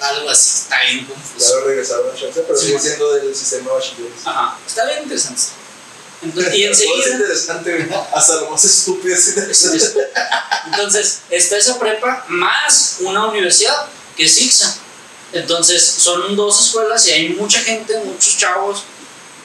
Algo 0.00 0.30
así, 0.30 0.50
está 0.62 0.80
bien 0.82 1.00
Ya 1.06 1.14
confuso. 1.14 1.54
lo 1.60 1.66
regresaron 1.66 2.10
a 2.10 2.18
Chamizal, 2.18 2.44
pero 2.46 2.58
Sí, 2.58 2.66
sigue 2.66 2.78
siendo 2.80 3.14
del 3.14 3.34
sistema 3.34 3.70
de 3.70 3.76
bachilleres. 3.76 4.18
Ajá, 4.24 4.58
está 4.66 4.84
bien 4.86 5.02
interesante. 5.04 5.42
Entonces, 6.22 6.54
y 6.54 6.62
Todo 6.62 6.72
es 6.72 6.80
enseguida. 6.80 7.14
interesante. 7.16 7.88
Hasta 8.14 8.34
lo 8.36 8.50
más 8.50 8.64
estúpido 8.64 9.14
es 9.16 9.28
interesante. 9.28 10.08
Entonces, 10.66 11.18
está 11.30 11.56
esa 11.56 11.78
prepa 11.78 12.24
más 12.28 12.96
una 13.00 13.26
universidad 13.28 13.86
que 14.18 14.24
es 14.24 14.38
IXA. 14.38 14.76
Entonces, 15.32 15.82
son 15.84 16.36
dos 16.36 16.60
escuelas 16.60 17.06
y 17.06 17.12
hay 17.12 17.28
mucha 17.30 17.60
gente, 17.60 17.98
muchos 18.04 18.36
chavos 18.36 18.82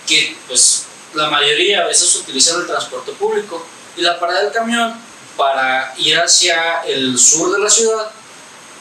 que, 0.07 0.35
pues, 0.47 0.83
la 1.13 1.29
mayoría 1.29 1.81
a 1.81 1.87
veces 1.87 2.13
utilizan 2.15 2.59
el 2.59 2.67
transporte 2.67 3.11
público 3.13 3.65
y 3.95 4.01
la 4.01 4.19
parada 4.19 4.43
del 4.43 4.51
camión 4.51 4.99
para 5.37 5.93
ir 5.97 6.17
hacia 6.17 6.81
el 6.85 7.17
sur 7.17 7.51
de 7.51 7.59
la 7.59 7.69
ciudad 7.69 8.11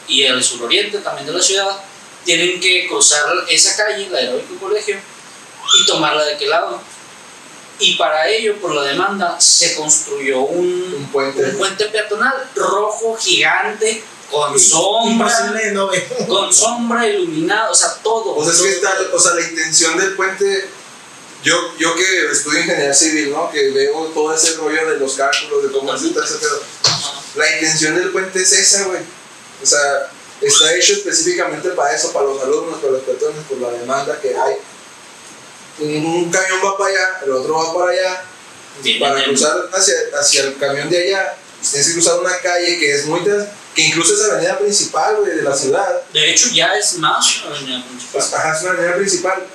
y 0.07 0.23
el 0.23 0.43
suroriente 0.43 0.97
también 0.99 1.27
de 1.27 1.33
la 1.33 1.41
ciudad, 1.41 1.77
tienen 2.25 2.59
que 2.59 2.87
cruzar 2.87 3.25
esa 3.49 3.75
calle, 3.75 4.09
la 4.09 4.21
Heroico 4.21 4.55
Colegio, 4.59 4.97
y 4.97 5.85
tomarla 5.85 6.25
de 6.25 6.37
qué 6.37 6.47
lado. 6.47 6.81
Y 7.79 7.95
para 7.95 8.27
ello, 8.29 8.59
por 8.59 8.75
la 8.75 8.83
demanda, 8.83 9.39
se 9.39 9.75
construyó 9.75 10.41
un, 10.41 10.93
Un 10.95 11.09
puente. 11.11 11.43
un 11.43 11.57
puente 11.57 11.85
peatonal 11.85 12.49
rojo 12.55 13.17
gigante 13.17 14.03
con 14.31 14.59
sombra, 14.59 15.71
no 15.73 15.89
con 16.27 16.51
sombra 16.53 17.07
iluminada, 17.07 17.69
o 17.69 17.75
sea, 17.75 17.93
todo. 18.03 18.35
O 18.35 18.43
sea, 18.43 18.53
es 18.53 18.61
que 18.61 18.69
está, 18.71 18.97
o 19.13 19.19
sea, 19.19 19.35
la 19.35 19.41
intención 19.41 19.97
del 19.97 20.15
puente, 20.15 20.69
yo, 21.43 21.55
yo 21.77 21.95
que 21.95 22.31
estudio 22.31 22.59
ingeniería 22.61 22.93
civil, 22.93 23.31
¿no? 23.31 23.51
Que 23.51 23.69
veo 23.71 24.05
todo 24.07 24.33
ese 24.33 24.55
rollo 24.55 24.89
de 24.89 24.97
los 24.97 25.13
cálculos, 25.13 25.63
de 25.63 25.71
cómo. 25.71 25.91
Ajá. 26.83 27.21
La 27.35 27.51
intención 27.55 27.95
del 27.95 28.11
puente 28.11 28.41
es 28.41 28.51
esa, 28.53 28.85
güey. 28.85 29.01
O 29.61 29.65
sea, 29.65 30.11
está 30.41 30.75
hecho 30.75 30.93
específicamente 30.93 31.69
para 31.69 31.95
eso, 31.95 32.11
para 32.11 32.25
los 32.25 32.41
alumnos, 32.41 32.79
para 32.79 32.93
los 32.93 33.01
peatones, 33.03 33.43
por 33.47 33.57
la 33.59 33.69
demanda 33.69 34.19
que 34.21 34.29
hay. 34.35 34.55
Un, 35.79 36.05
un 36.05 36.31
camión 36.31 36.59
va 36.63 36.77
para 36.77 36.89
allá, 36.91 37.19
el 37.25 37.31
otro 37.31 37.55
va 37.55 37.73
para 37.73 37.91
allá. 37.91 38.25
Bien, 38.81 38.99
para 38.99 39.15
bien. 39.15 39.29
cruzar 39.29 39.69
hacia, 39.73 39.93
hacia 40.19 40.43
el 40.43 40.57
camión 40.57 40.89
de 40.89 40.97
allá, 41.07 41.37
tienes 41.61 41.87
que 41.87 41.93
cruzar 41.93 42.19
una 42.19 42.37
calle 42.39 42.79
que 42.79 42.95
es 42.95 43.05
muy... 43.05 43.19
tras- 43.21 43.47
que 43.75 43.81
incluso 43.81 44.13
es 44.13 44.19
la 44.21 44.33
avenida 44.35 44.57
principal, 44.59 45.15
güey, 45.17 45.37
de 45.37 45.41
la 45.43 45.55
ciudad. 45.55 46.01
De 46.13 46.31
hecho, 46.31 46.49
ya 46.49 46.75
es 46.75 46.97
más 46.97 47.41
avenida 47.45 47.83
principal. 47.85 48.11
Pues, 48.11 48.33
ajá, 48.33 48.55
es 48.55 48.61
una 48.63 48.71
avenida 48.71 48.95
principal. 48.95 49.47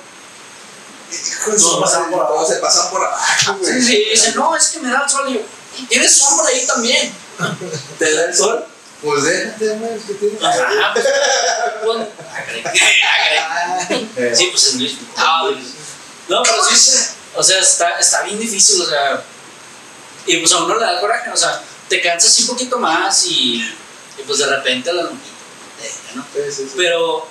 Hijo 1.11 1.51
Todos 1.55 1.81
pasan 1.81 2.11
por 2.11 2.27
todos 2.27 2.47
se 2.49 2.55
pasan 2.57 2.89
por 2.91 3.03
abajo, 3.03 3.55
güey. 3.59 3.73
Sí, 3.73 3.81
sí, 3.81 4.05
dice, 4.11 4.31
no, 4.35 4.55
es 4.55 4.67
que 4.67 4.79
me 4.79 4.91
da 4.91 5.03
el 5.05 5.09
sol. 5.09 5.29
Y 5.29 5.33
yo, 5.35 5.41
tienes 5.87 6.15
sombra 6.17 6.47
ahí 6.47 6.65
también. 6.67 7.13
¿Te 7.97 8.13
da 8.13 8.25
el 8.25 8.35
sol? 8.35 8.65
Pues 9.01 9.23
déjate, 9.23 9.69
güey, 9.69 9.93
es 9.95 10.03
que 10.03 10.13
tiene- 10.15 10.37
Ajá. 10.45 10.93
Eh, 14.17 14.33
Sí, 14.35 14.47
pues 14.51 14.65
es 14.67 14.73
Luis. 14.75 14.93
No, 16.27 16.43
pero 16.43 16.63
sí, 16.65 16.75
sí, 16.75 16.97
o 17.35 17.41
sea, 17.43 17.59
está, 17.59 17.97
está 17.99 18.21
bien 18.23 18.37
difícil, 18.39 18.81
o 18.81 18.85
sea, 18.85 19.23
y 20.25 20.37
pues 20.37 20.51
a 20.51 20.63
uno 20.63 20.75
le 20.77 20.85
da 20.85 20.99
coraje, 20.99 21.31
o 21.31 21.37
sea, 21.37 21.61
te 21.87 22.01
cansas 22.01 22.37
un 22.39 22.47
poquito 22.47 22.77
más 22.77 23.25
y, 23.25 23.63
y 24.19 24.23
pues 24.25 24.39
de 24.39 24.45
repente 24.45 24.93
la 24.93 25.03
lonjita, 25.03 26.15
¿no? 26.15 26.25
sí, 26.33 26.39
sí, 26.51 26.63
sí. 26.63 26.73
Pero 26.75 27.27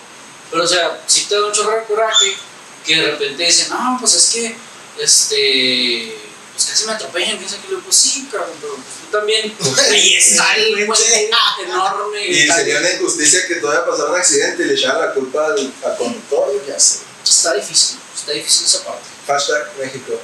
Pero, 0.51 0.65
o 0.65 0.67
sea, 0.67 1.01
sí 1.07 1.27
te 1.29 1.35
da 1.35 1.47
un 1.47 1.53
chorro 1.53 1.77
de 1.77 1.85
coraje 1.85 2.35
que 2.85 2.97
de 2.97 3.11
repente 3.11 3.45
dicen, 3.45 3.69
no, 3.71 3.99
pues 4.01 4.15
es 4.15 4.31
que, 4.31 4.57
este, 4.99 6.19
pues 6.55 6.67
casi 6.67 6.87
me 6.87 6.93
atropellan, 6.93 7.39
piensa 7.39 7.57
que 7.61 7.73
le 7.73 7.79
pues 7.81 7.97
sí, 7.97 8.29
cabrón, 8.33 8.57
pero 8.61 8.75
pues 8.75 8.87
tú 9.01 9.17
también. 9.17 9.55
Ahí 9.91 10.15
está 10.15 10.57
el 10.57 10.87
puente 10.87 11.31
enorme. 11.65 12.27
Y 12.27 12.47
sería 12.49 12.79
una 12.79 12.93
injusticia 12.93 13.47
que 13.47 13.57
todavía 13.57 13.87
pasara 13.87 14.11
un 14.11 14.17
accidente 14.17 14.63
y 14.63 14.67
le 14.67 14.75
echaran 14.75 15.01
la 15.01 15.15
culpa 15.15 15.47
al, 15.47 15.73
al 15.85 15.97
conductor. 15.97 16.65
Ya 16.67 16.81
sé. 16.81 17.01
está 17.23 17.55
difícil, 17.55 17.99
está 18.17 18.33
difícil 18.33 18.67
esa 18.67 18.85
parte. 18.85 19.05
Hashtag 19.27 19.77
México. 19.79 20.21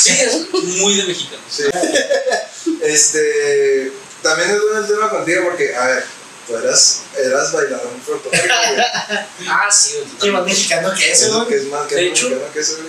Sí, 0.00 0.10
es 0.10 0.50
muy 0.52 0.94
de 0.96 1.04
mexicano. 1.04 1.42
Sí. 1.50 1.64
este. 2.82 3.92
También 4.22 4.50
es 4.50 4.60
bueno 4.62 4.78
el 4.80 4.86
tema 4.86 5.10
contigo 5.10 5.42
porque, 5.44 5.74
a 5.74 5.86
ver, 5.86 6.04
tú 6.46 6.56
eras, 6.56 7.02
eras 7.18 7.52
bailador 7.52 7.88
güey. 8.06 8.20
Ah, 9.48 9.68
sí, 9.70 9.94
güey, 10.18 10.30
más 10.30 10.44
mexicano 10.44 10.92
que 10.94 11.10
Eso 11.12 11.12
eso, 11.12 11.26
es 11.26 11.32
lo 11.32 11.38
¿no? 11.40 11.46
que 11.48 11.56
es 11.56 11.64
más 11.64 11.86
que 11.86 11.94
De 11.96 12.06
hecho- 12.08 12.28
mexicano 12.28 12.52
que 12.52 12.60
eso, 12.60 12.76
güey. 12.76 12.88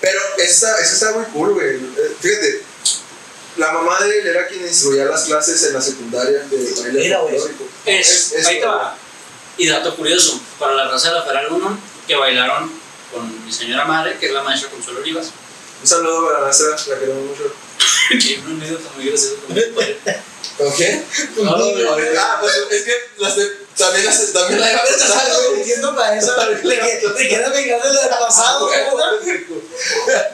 Pero 0.00 0.20
eso 0.38 0.44
está, 0.66 0.78
eso 0.80 0.92
está 0.94 1.12
muy 1.12 1.24
cool, 1.32 1.54
güey. 1.54 1.76
Eh, 1.76 2.16
Fíjate, 2.20 2.62
la 3.56 3.72
mamá 3.72 3.98
de 4.02 4.18
él 4.20 4.26
era 4.26 4.46
quien 4.46 4.62
instruía 4.66 5.06
las 5.06 5.24
clases 5.24 5.62
en 5.64 5.72
la 5.72 5.80
secundaria 5.80 6.40
de 6.40 6.72
baile 6.82 7.00
Mira, 7.00 7.18
güey. 7.20 7.36
Es, 7.86 8.32
Es- 8.32 8.46
ahí 8.46 8.60
te 8.60 8.66
va. 8.66 8.96
Y 9.56 9.66
dato 9.68 9.96
curioso, 9.96 10.38
para 10.58 10.74
la 10.74 10.88
raza 10.88 11.08
de 11.08 11.14
la 11.14 11.22
Feral 11.24 11.46
1, 11.50 11.78
que 12.06 12.14
bailaron 12.14 12.70
con 13.10 13.44
mi 13.46 13.50
señora 13.50 13.86
madre, 13.86 14.18
que 14.18 14.26
es 14.26 14.32
la 14.32 14.42
maestra 14.42 14.68
Consuelo 14.70 15.00
Olivas, 15.00 15.28
Un 15.82 15.86
saludo 15.86 16.26
para 16.26 16.38
la 16.40 16.44
maestra, 16.46 16.68
la 16.70 16.98
queremos 17.00 17.24
mucho. 17.24 17.52
que 18.08 18.38
una 18.44 18.54
anécdota 18.64 18.90
muy 18.96 19.06
graciosa 19.08 19.34
con 19.46 19.54
mi 19.54 19.60
padre. 19.62 19.98
¿Con 20.58 20.72
qué? 20.74 21.02
No, 21.36 21.44
no, 21.44 21.58
no, 21.58 21.96
Ah, 22.18 22.38
pues 22.40 22.52
es 22.70 22.82
que 22.84 22.92
las 23.18 23.36
de- 23.36 23.66
también, 23.76 24.06
las, 24.06 24.32
también 24.32 24.58
la 24.60 24.68
güey. 24.72 25.58
diciendo 25.58 25.94
para 25.94 26.16
eso, 26.16 26.34
te 26.34 27.28
quedas 27.28 27.52
vengando 27.52 27.92
del 27.92 28.08
pasado, 28.08 28.66
¿verdad? 28.70 29.10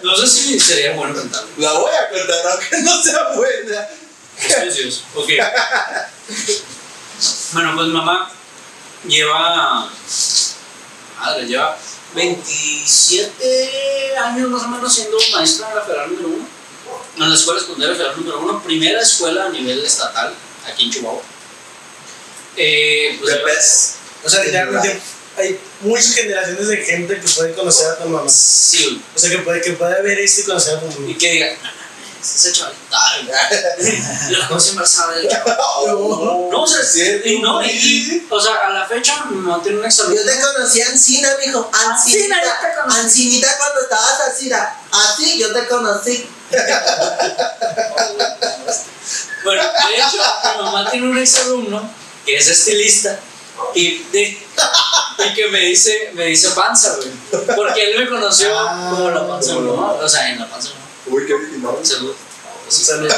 No 0.03 0.17
sé 0.17 0.27
si 0.29 0.61
sería 0.61 0.93
bueno 0.95 1.15
cantarlo. 1.17 1.49
La 1.57 1.73
voy 1.73 1.91
a 1.93 2.09
contar, 2.09 2.47
aunque 2.53 2.79
no 2.83 3.03
sea 3.03 3.29
buena. 3.35 3.89
Es. 4.39 5.03
Ok. 5.15 5.29
Bueno, 7.53 7.73
pues 7.77 7.89
mamá 7.89 8.31
lleva. 9.07 9.91
Madre, 11.19 11.47
lleva 11.47 11.77
27 12.15 14.17
años 14.19 14.51
más 14.51 14.63
o 14.65 14.69
menos 14.69 14.95
siendo 14.95 15.17
maestra 15.33 15.69
en 15.71 15.77
la 15.77 15.83
Federal 15.83 16.11
número 16.11 16.29
1. 16.29 16.49
En 17.19 17.29
la 17.29 17.35
escuela 17.35 17.61
secundaria 17.61 17.95
federal 17.95 18.17
número 18.17 18.41
1, 18.41 18.63
primera 18.65 19.01
escuela 19.01 19.47
a 19.47 19.49
nivel 19.51 19.85
estatal 19.85 20.35
aquí 20.67 20.85
en 20.85 20.91
Chihuahua. 20.91 21.23
Eh, 22.57 23.19
pues. 23.21 23.95
O 24.25 24.31
sea, 24.31 24.45
literalmente 24.45 25.01
hay 25.37 25.59
muchas 25.81 26.15
generaciones 26.15 26.69
de 26.69 26.77
gente 26.79 27.21
que 27.21 27.29
puede 27.29 27.55
conocer 27.55 27.87
a 27.89 27.99
tu 27.99 28.09
mamá. 28.09 28.29
sí. 28.29 29.03
O 29.15 29.19
sea, 29.19 29.31
que 29.31 29.39
puede, 29.39 29.61
que 29.63 29.73
puede 29.73 30.01
ver 30.03 30.19
esto 30.21 30.43
y 30.43 30.45
conocer 30.45 30.77
a 30.77 30.81
tu 30.81 30.87
Y 30.87 30.91
mamá. 31.01 31.19
que 31.19 31.31
diga, 31.33 31.47
"No, 31.53 31.63
no, 31.63 31.71
no, 31.71 31.82
ese 32.23 32.53
chaval, 32.53 32.75
la 34.31 34.49
cosa 34.49 34.71
embarazada 34.71 35.13
del 35.17 35.29
chaval. 35.29 35.57
No, 36.51 36.63
o 36.63 36.67
sea, 36.67 36.85
cierto, 36.85 37.29
y 37.29 37.41
no, 37.41 37.63
y, 37.65 38.27
o 38.31 38.41
sea, 38.41 38.55
a 38.69 38.71
la 38.71 38.87
fecha 38.87 39.25
mi 39.29 39.37
mamá 39.37 39.63
tiene 39.63 39.79
un 39.81 39.85
examen. 39.85 40.17
Yo 40.17 40.25
te 40.25 40.41
conocí 40.41 40.81
a 40.81 40.89
Ancina, 40.89 41.29
mijo. 41.45 41.69
Ancina, 41.73 42.37
yo 42.43 42.51
te 42.61 42.75
conocí. 42.81 43.01
Ancinita 43.01 43.59
cuando 43.59 43.81
estabas 43.83 44.21
así, 44.33 44.51
así 44.93 45.39
yo 45.39 45.53
te 45.53 45.67
conocí. 45.67 46.29
Bueno, 49.45 49.61
de 49.63 49.97
hecho, 49.97 50.23
mi 50.57 50.63
mamá 50.63 50.89
tiene 50.91 51.09
un 51.11 51.19
exalumno 51.19 51.91
que 52.25 52.37
es 52.37 52.47
estilista 52.49 53.19
y, 53.75 53.99
de- 54.13 54.39
y 55.19 55.35
que 55.35 55.49
me 55.49 55.59
dice, 55.61 56.13
me 56.15 56.27
dice 56.27 56.51
panza, 56.51 56.95
güey. 56.97 57.11
Porque 57.57 57.91
él 57.91 57.99
me 57.99 58.09
conoció 58.09 58.57
Ah, 58.57 58.89
como 58.91 59.11
la 59.11 59.27
panza, 59.27 59.55
¿no? 59.55 59.73
O 60.01 60.09
sea, 60.09 60.29
en 60.31 60.39
la 60.39 60.49
panza, 60.49 60.69
¿no? 60.69 60.82
Uy, 61.13 61.27
qué 61.27 61.35
original. 61.35 61.75
Salud. 61.83 62.15
Salud. 62.69 63.11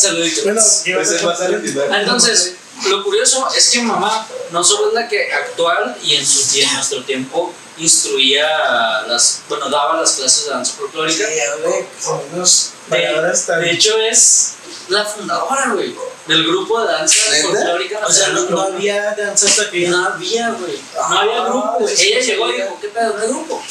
Saludito. 0.00 0.42
Bueno, 0.44 0.60
¿qué 0.84 0.90
ibas 0.90 1.06
Ese 1.06 1.14
a 1.14 1.18
es 1.18 1.24
más 1.24 1.40
original. 1.40 1.88
Entonces, 2.00 2.54
lo 2.88 3.04
curioso 3.04 3.48
es 3.56 3.70
que 3.70 3.80
mamá 3.82 4.26
no 4.50 4.64
solo 4.64 4.88
es 4.88 4.94
la 4.94 5.08
que 5.08 5.32
actual 5.32 5.96
y 6.02 6.16
en, 6.16 6.26
su, 6.26 6.56
y 6.56 6.62
en 6.62 6.74
nuestro 6.74 7.04
tiempo 7.04 7.54
instruía 7.78 9.02
las, 9.06 9.42
bueno, 9.48 9.68
daba 9.70 10.00
las 10.00 10.12
clases 10.12 10.44
de 10.46 10.50
danza 10.50 10.72
Sí, 10.72 10.78
folclórica. 10.78 11.24
son 12.00 12.20
unos 12.32 12.70
De, 12.88 12.98
de 13.60 13.70
hecho, 13.70 13.96
es 13.98 14.54
la 14.88 15.04
fundadora, 15.04 15.70
güey, 15.74 15.94
del 16.26 16.46
grupo 16.46 16.80
de 16.84 16.92
danza 16.92 17.16
folclórica. 17.42 18.00
O 18.06 18.12
sea, 18.12 18.28
no, 18.30 18.42
no 18.50 18.62
había 18.62 19.14
danza 19.14 19.46
hasta 19.46 19.70
que 19.70 19.88
No 19.88 20.06
había, 20.06 20.50
güey. 20.50 20.78
No 21.08 21.18
había 21.18 21.44
grupo, 21.44 21.76
güey. 21.80 21.96
sí, 21.96 22.08
Ella 22.08 22.20
sí, 22.20 22.26
llegó 22.32 22.48
y 22.50 22.52
sí. 22.56 22.62
dijo, 22.62 22.78
¿qué 22.80 22.88
pedo 22.88 23.12
de 23.12 23.26
grupo? 23.28 23.62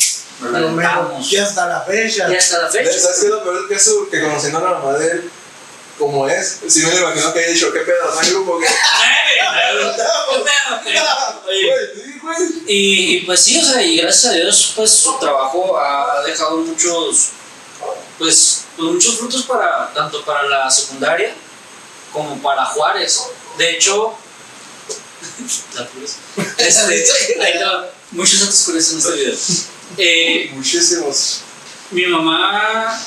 Nos. 0.42 1.32
Y 1.32 1.38
hasta 1.38 1.68
la 1.68 1.82
fecha. 1.82 2.32
Y 2.32 2.36
hasta 2.36 2.60
la 2.64 2.70
fecha. 2.70 2.92
¿Sabes 2.92 3.20
qué 3.20 3.26
es 3.26 3.32
lo 3.32 3.44
peor 3.44 3.60
del 3.60 3.78
caso? 3.78 4.10
Que 4.10 4.22
conociendo 4.22 4.60
a 4.60 4.62
la 4.62 4.80
mamá 4.80 4.98
de 4.98 5.12
él, 5.12 5.32
como 6.02 6.28
es, 6.28 6.60
sí 6.68 6.84
me 6.84 6.92
lo 6.92 7.00
imagino 7.02 7.32
que 7.32 7.40
haya 7.40 7.50
dicho, 7.50 7.72
¿qué 7.72 7.82
pedo? 7.82 8.14
No 8.14 8.20
hay 8.20 8.30
grupo, 8.32 8.58
güey. 8.58 8.70
Y, 12.68 13.18
y 13.18 13.22
pues 13.22 13.42
sí, 13.42 13.60
o 13.60 13.64
sea, 13.64 13.84
y 13.84 13.98
gracias 13.98 14.34
a 14.34 14.36
Dios, 14.36 14.74
pues 14.76 14.90
su 14.90 15.18
trabajo 15.20 15.78
ha 15.78 16.24
dejado 16.26 16.58
muchos, 16.58 17.30
pues, 18.18 18.66
pues, 18.76 18.92
muchos 18.92 19.18
frutos 19.18 19.44
para, 19.44 19.94
tanto 19.94 20.24
para 20.26 20.44
la 20.44 20.72
secundaria 20.72 21.34
como 22.12 22.42
para 22.42 22.66
Juárez. 22.66 23.22
De 23.58 23.72
hecho. 23.72 24.14
Este, 26.58 27.06
muchos 28.12 28.40
datos 28.40 28.64
curiosos 28.66 28.92
en 28.92 28.98
este 29.00 29.12
video. 29.12 29.36
Eh, 29.98 30.50
Muchísimos. 30.54 31.42
mi 31.92 32.06
mamá, 32.06 33.00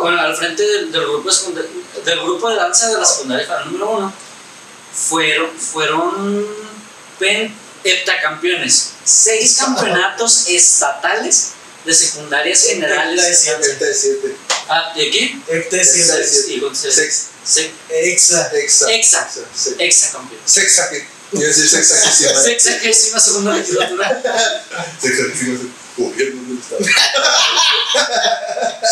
bueno, 0.00 0.20
al 0.20 0.36
frente 0.36 0.62
del, 0.62 0.92
del 0.92 1.02
grupo, 1.02 1.30
secundar- 1.30 1.66
del 2.04 2.20
grupo 2.20 2.48
de 2.50 2.56
danza 2.56 2.88
de 2.88 2.98
la 2.98 3.04
secundaria 3.04 3.46
para 3.48 3.64
número 3.64 3.90
uno, 3.90 4.12
fueron, 4.92 5.50
fueron 5.56 6.46
heptacampeones, 7.84 8.90
seis 9.04 9.56
campeonatos 9.58 10.46
estatales 10.48 11.50
de 11.84 11.94
secundarias 11.94 12.62
generales. 12.64 13.24
Es 13.24 14.00
7. 14.00 14.36
Ah, 14.68 14.92
¿De 14.94 15.10
qué? 15.10 15.36
Se- 15.84 16.04
Sex. 16.92 17.26
se- 17.44 17.72
exa. 17.90 18.50
Exa. 18.54 18.90
Exa, 18.92 19.28
exa 19.78 20.12
campeón. 20.12 20.40
Sexagésima. 22.44 23.18
Segunda 23.20 23.54
legislatura. 23.56 24.22
Sexagésima. 25.00 25.70
Gobierno 26.04 26.42
del 26.48 26.58
Estado. 26.58 26.80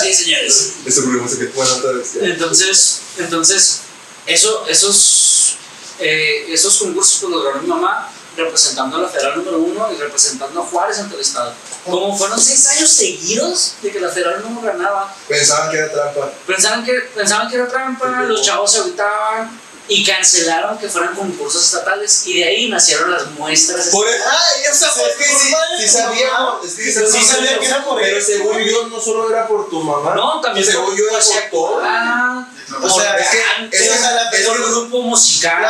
Sí, 0.02 0.14
señores. 0.14 0.72
Este 0.86 1.02
problema 1.02 1.28
se 1.28 1.46
bueno, 1.46 1.74
otra 1.76 1.92
vez. 1.92 2.14
ya. 2.14 2.26
Entonces, 2.26 3.00
entonces 3.18 3.80
eso, 4.26 4.66
esos, 4.68 5.56
eh, 5.98 6.46
esos 6.52 6.76
concursos 6.78 7.18
pues 7.20 7.32
los 7.32 7.44
ganó 7.44 7.62
mi 7.62 7.68
mamá 7.68 8.10
representando 8.36 8.96
a 8.96 9.00
la 9.00 9.08
Federal 9.08 9.36
número 9.38 9.58
uno 9.58 9.92
y 9.92 9.96
representando 9.96 10.60
a 10.60 10.64
Juárez 10.64 10.98
ante 10.98 11.16
el 11.16 11.20
Estado. 11.20 11.52
Como 11.84 12.16
fueron 12.16 12.40
seis 12.40 12.66
años 12.68 12.90
seguidos 12.90 13.74
de 13.82 13.90
que 13.90 13.98
la 14.00 14.10
Federal 14.10 14.44
no 14.48 14.60
ganaba, 14.60 15.14
Pensaban 15.26 15.70
que 15.70 15.78
era 15.78 15.90
trampa. 15.90 16.32
pensaban 16.46 16.84
que, 16.84 16.92
pensaban 17.14 17.48
que 17.48 17.56
era 17.56 17.68
trampa, 17.68 18.22
los 18.22 18.42
chavos 18.42 18.70
se 18.70 18.78
agüitaban 18.78 19.60
y 19.88 20.04
cancelaron 20.04 20.78
que 20.78 20.88
fueran 20.88 21.14
concursos 21.14 21.64
estatales 21.64 22.26
y 22.26 22.38
de 22.38 22.44
ahí 22.44 22.68
nacieron 22.68 23.10
las 23.10 23.26
muestras. 23.32 23.86
Por 23.88 24.06
eso. 24.06 24.24
Ay, 24.28 24.62
esa 24.70 24.88
Es 24.88 25.16
que 25.16 25.24
sí, 25.24 25.54
sí 25.80 25.88
sabíamos, 25.88 26.64
es 26.64 26.74
que 26.74 26.92
sí 26.92 27.24
sabía 27.24 27.58
que 27.58 27.66
era 27.66 27.84
por 27.84 27.98
Pero 28.00 28.20
según 28.20 28.58
yo, 28.58 28.88
no 28.88 29.00
solo 29.00 29.30
era 29.30 29.48
por 29.48 29.68
tu 29.70 29.82
mamá. 29.82 30.14
No, 30.14 30.40
también 30.40 30.66
Según 30.66 30.94
yo 30.96 31.04
era 31.08 31.18
por 31.18 31.50
todo. 31.50 31.80
Ah, 31.82 32.48
O 32.82 32.90
sea, 32.90 33.16
es 33.16 33.28
que- 33.30 33.38
es 33.76 33.82
que- 33.82 34.38
es 34.40 34.46
el 34.46 34.62
grupo 34.62 35.02
musical. 35.02 35.62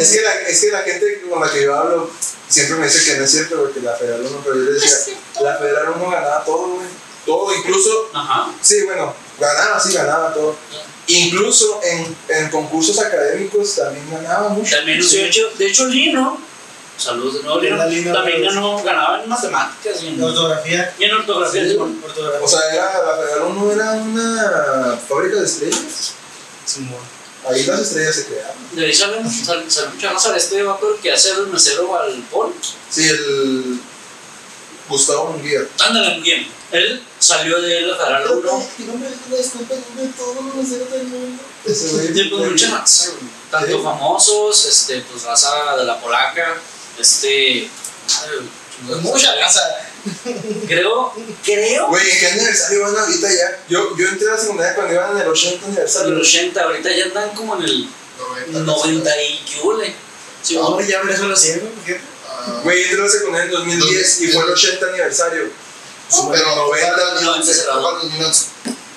Es 0.00 0.10
que, 0.10 0.20
la, 0.22 0.34
es 0.42 0.60
que 0.60 0.70
la 0.72 0.80
gente 0.82 1.22
con 1.28 1.40
la 1.40 1.50
que 1.52 1.62
yo 1.62 1.76
hablo 1.76 2.10
siempre 2.48 2.76
me 2.76 2.86
dice 2.86 3.04
que 3.04 3.18
no 3.18 3.24
es 3.24 3.30
cierto, 3.30 3.56
porque 3.56 3.80
la 3.80 3.94
Federal 3.94 4.22
1, 4.26 4.40
pero 4.44 4.56
yo 4.56 4.72
decía, 4.72 4.96
la 5.40 5.56
Federal 5.58 5.92
1 5.96 6.10
ganaba 6.10 6.44
todo, 6.44 6.66
güey. 6.76 6.86
Todo, 7.28 7.54
incluso, 7.54 8.08
Ajá. 8.14 8.50
sí, 8.62 8.84
bueno, 8.86 9.14
ganaba, 9.38 9.78
sí, 9.78 9.92
ganaba 9.92 10.32
todo. 10.32 10.56
Incluso 11.08 11.78
en, 11.84 12.16
en 12.26 12.48
concursos 12.48 12.98
académicos 12.98 13.76
también 13.76 14.10
ganaba 14.10 14.48
mucho. 14.48 14.74
También, 14.74 14.98
de, 14.98 15.26
hecho, 15.26 15.50
de 15.58 15.66
hecho, 15.66 15.88
Lino, 15.88 16.40
saludos 16.96 17.34
de 17.34 17.42
nuevo, 17.42 17.60
Lino, 17.60 18.14
también 18.14 18.40
ganó, 18.40 18.82
ganaba 18.82 19.22
en 19.22 19.28
matemáticas 19.28 20.02
y 20.02 20.06
en, 20.08 20.22
ortografía. 20.22 20.94
y 20.98 21.04
en 21.04 21.14
ortografía. 21.16 21.64
Sí. 21.68 21.76
O 21.76 22.48
sea, 22.48 22.60
era, 22.72 23.02
la 23.04 23.22
Federal 23.22 23.42
1 23.42 23.72
era 23.72 23.92
una 23.92 24.98
fábrica 25.06 25.36
de 25.36 25.44
estrellas. 25.44 26.14
Ahí 27.46 27.62
las 27.64 27.80
estrellas 27.80 28.14
se 28.14 28.24
creaban. 28.24 28.56
De 28.72 28.86
ahí 28.86 28.94
salen, 28.94 29.30
salen, 29.30 29.70
salen 29.70 29.94
muchas 29.96 30.14
cosas. 30.14 30.36
Este 30.38 30.62
vato 30.62 30.94
el 30.94 31.00
que 31.00 31.12
hace 31.12 31.32
el 31.32 31.48
mesero 31.48 31.94
al 31.94 32.22
Paul. 32.32 32.54
Sí, 32.88 33.06
el 33.06 33.80
Gustavo 34.88 35.32
Munguía. 35.32 35.60
Ándale, 35.80 36.14
muy 36.14 36.22
bien. 36.22 36.48
Él 36.72 37.02
salió 37.18 37.60
de 37.62 37.80
la 37.82 37.96
Federal 37.96 38.24
1 38.30 38.68
Y 38.78 38.82
no 38.82 38.94
me 38.94 39.36
disculpen 39.38 39.82
de 39.96 40.06
todos 40.08 40.36
los 40.44 40.54
meseros 40.54 40.90
del 40.90 41.04
mundo. 41.04 41.42
Y 41.64 42.28
pues 42.28 42.50
mucha 42.50 42.70
raza, 42.78 43.10
güey. 43.10 43.30
Tanto 43.50 43.78
Sí. 43.78 43.82
famosos, 43.82 44.66
este, 44.66 45.00
pues 45.10 45.22
raza 45.24 45.76
de 45.76 45.84
la 45.84 45.98
polaca, 46.00 46.56
este. 46.98 47.70
Pues 48.86 49.00
mucha 49.02 49.34
raza. 49.34 49.60
Creo, 50.68 51.12
creo. 51.44 51.88
Güey, 51.88 52.10
¿en 52.10 52.18
qué 52.20 52.26
aniversario 52.28 52.82
van 52.82 52.96
ahorita 52.96 53.28
ya? 53.28 53.60
Yo, 53.68 53.96
yo 53.96 54.08
entré 54.08 54.28
a 54.28 54.34
la 54.34 54.38
secundaria 54.40 54.74
cuando 54.74 54.94
iban 54.94 55.12
en 55.16 55.22
el 55.22 55.28
80 55.28 55.64
En 55.64 55.70
aniversario. 55.72 56.12
el 56.12 56.20
80, 56.20 56.62
ahorita 56.62 56.90
ya 56.96 57.04
andan 57.04 57.30
como 57.30 57.56
en 57.56 57.62
el 57.64 57.88
90 58.64 59.22
y 59.22 59.38
qué 59.44 59.60
huele. 59.62 59.94
Sí, 60.42 60.54
No, 60.54 60.68
hombre, 60.68 60.86
ya 60.86 61.02
me 61.02 61.12
eso 61.12 61.26
lo 61.26 61.36
sé, 61.36 61.58
güey. 61.58 61.98
Ah, 62.48 62.60
Güey, 62.64 62.82
entré 62.84 63.00
a 63.00 63.04
la 63.04 63.10
secundaria 63.10 63.44
en 63.46 63.50
2010 63.52 64.20
y 64.22 64.28
fue 64.32 64.44
el 64.44 64.50
80 64.50 64.86
aniversario. 64.86 65.50
No, 66.10 66.30
pero 66.30 66.56
90, 66.56 66.96
2011, 67.14 67.64
no, 67.66 67.80
fue 67.82 67.90
en 67.90 68.08
2011. 68.10 68.44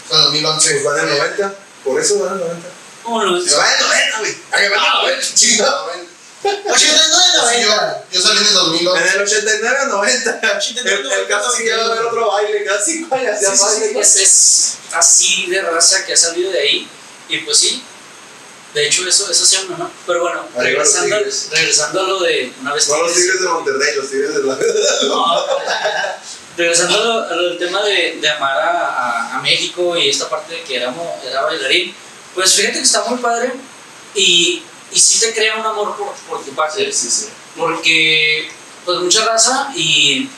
Fue 0.08 0.18
en 0.18 0.24
2011. 0.24 0.72
Pues 0.72 0.84
van 0.84 1.00
en 1.00 1.18
90. 1.18 1.54
Por 1.84 2.00
eso 2.02 2.20
van 2.20 2.34
en 2.34 2.40
90. 2.40 2.70
¿Cómo 3.04 3.24
lo 3.24 3.42
Se 3.42 3.56
va 3.56 3.74
en 3.74 3.80
90, 3.82 4.20
güey. 4.20 4.38
¿A 4.52 4.58
que 4.58 4.70
van 4.70 4.80
en 4.80 4.86
Ah, 4.86 5.00
90? 5.04 5.26
Sí, 5.36 5.58
no, 5.58 5.84
güey. 5.86 6.12
89, 6.44 6.72
Sí, 6.74 7.62
yo, 7.62 7.70
90. 7.70 8.04
yo 8.12 8.22
salí 8.22 8.38
en 8.40 8.48
el 8.48 8.54
2011. 8.54 9.04
En 9.08 9.14
el 9.14 9.22
89 9.22 9.78
a 9.80 9.86
90. 9.86 10.40
El, 10.86 11.12
el 11.12 11.28
caso 11.28 11.52
es 11.54 11.58
que 11.60 11.68
ya 11.68 11.78
va 11.78 11.84
a 11.84 11.86
haber 11.88 12.06
otro 12.06 12.32
baile. 12.32 12.64
Cada 12.66 12.84
5 12.84 13.16
años 13.16 13.36
Sí, 13.40 13.46
ya 13.46 13.56
sí, 13.56 13.64
baile. 13.64 13.90
pues 13.94 14.16
es 14.16 14.74
así 14.94 15.46
de 15.50 15.62
raza 15.62 16.06
que 16.06 16.14
ha 16.14 16.18
salido 16.18 16.52
de 16.52 16.60
ahí. 16.60 16.88
Y 17.30 17.38
pues 17.40 17.58
sí, 17.60 17.84
de 18.74 18.88
hecho 18.88 19.08
eso, 19.08 19.30
eso 19.30 19.46
se 19.46 19.58
llama, 19.58 19.76
¿no? 19.78 19.92
Pero 20.08 20.22
bueno, 20.22 20.46
los 20.54 20.64
regresando, 20.64 21.18
regresando 21.52 22.00
a 22.00 22.04
lo 22.08 22.20
de 22.22 22.54
una 22.62 22.74
vez 22.74 22.88
No 22.88 22.98
los 23.04 23.14
Tigres- 23.14 23.42
de 23.42 23.48
Monterrey, 23.48 23.96
los 23.98 24.10
tigres 24.10 24.34
de 24.36 24.44
la. 24.44 24.58
No, 25.08 25.46
regresando 26.58 26.98
a 27.02 27.04
lo, 27.06 27.22
a 27.30 27.36
lo 27.36 27.50
del 27.50 27.58
tema 27.58 27.82
de, 27.84 28.18
de 28.22 28.30
amar 28.30 28.58
a, 28.60 28.88
a- 28.88 29.38
a 29.38 29.42
México 29.42 29.96
y 29.98 30.10
esta 30.10 30.30
parte 30.30 30.54
de 30.56 30.62
que 30.64 30.76
éramos, 30.78 31.08
era 31.26 31.42
bailarín, 31.44 31.94
pues 32.36 32.54
fíjate 32.54 32.78
que 32.78 32.84
está 32.84 33.04
muy 33.06 33.20
padre 33.20 33.52
y, 34.16 34.64
y 34.92 35.00
sí 35.00 35.20
te 35.20 35.34
crea 35.34 35.56
un 35.58 35.66
amor 35.66 35.96
por, 35.98 36.14
por 36.28 36.46
tu 36.46 36.52
parte. 36.54 36.92
Sí, 36.92 37.10
sí. 37.10 37.30
Porque, 37.58 38.50
pues 38.86 39.00
mucha 39.00 39.26
raza 39.26 39.72
y, 39.76 40.30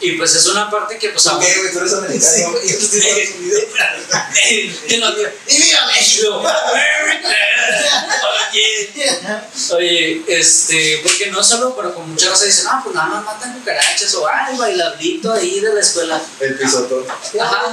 y 0.00 0.12
pues 0.12 0.34
es 0.34 0.46
una 0.46 0.70
parte 0.70 0.98
que 0.98 1.08
pues 1.10 1.24
¿Tú 1.24 1.38
qué, 1.40 1.58
güey? 1.58 1.72
Tú 1.72 1.78
eres 1.78 1.90
Sí, 1.92 1.96
americano. 2.42 2.50
güey, 2.52 2.70
esto 2.70 2.86
sí 2.86 2.98
es 2.98 3.06
Estados 3.06 3.34
Unidos. 3.38 3.62
¡Y 5.48 5.56
viva 5.62 5.86
México! 5.86 6.42
Oye, 8.52 8.92
oye, 9.72 10.22
este, 10.28 11.00
porque 11.02 11.26
no 11.30 11.42
solo, 11.42 11.74
pero 11.74 11.94
con 11.94 12.08
mucha 12.10 12.30
raza 12.30 12.44
dicen, 12.44 12.66
ah, 12.68 12.80
pues 12.84 12.94
nada 12.94 13.08
más 13.08 13.24
matan 13.24 13.58
cucarachas 13.58 14.14
o 14.14 14.26
ay, 14.28 14.56
bailadito 14.56 15.32
ahí 15.32 15.60
de 15.60 15.74
la 15.74 15.80
escuela. 15.80 16.20
El 16.40 16.56
pisotón. 16.56 17.04
Ajá. 17.40 17.72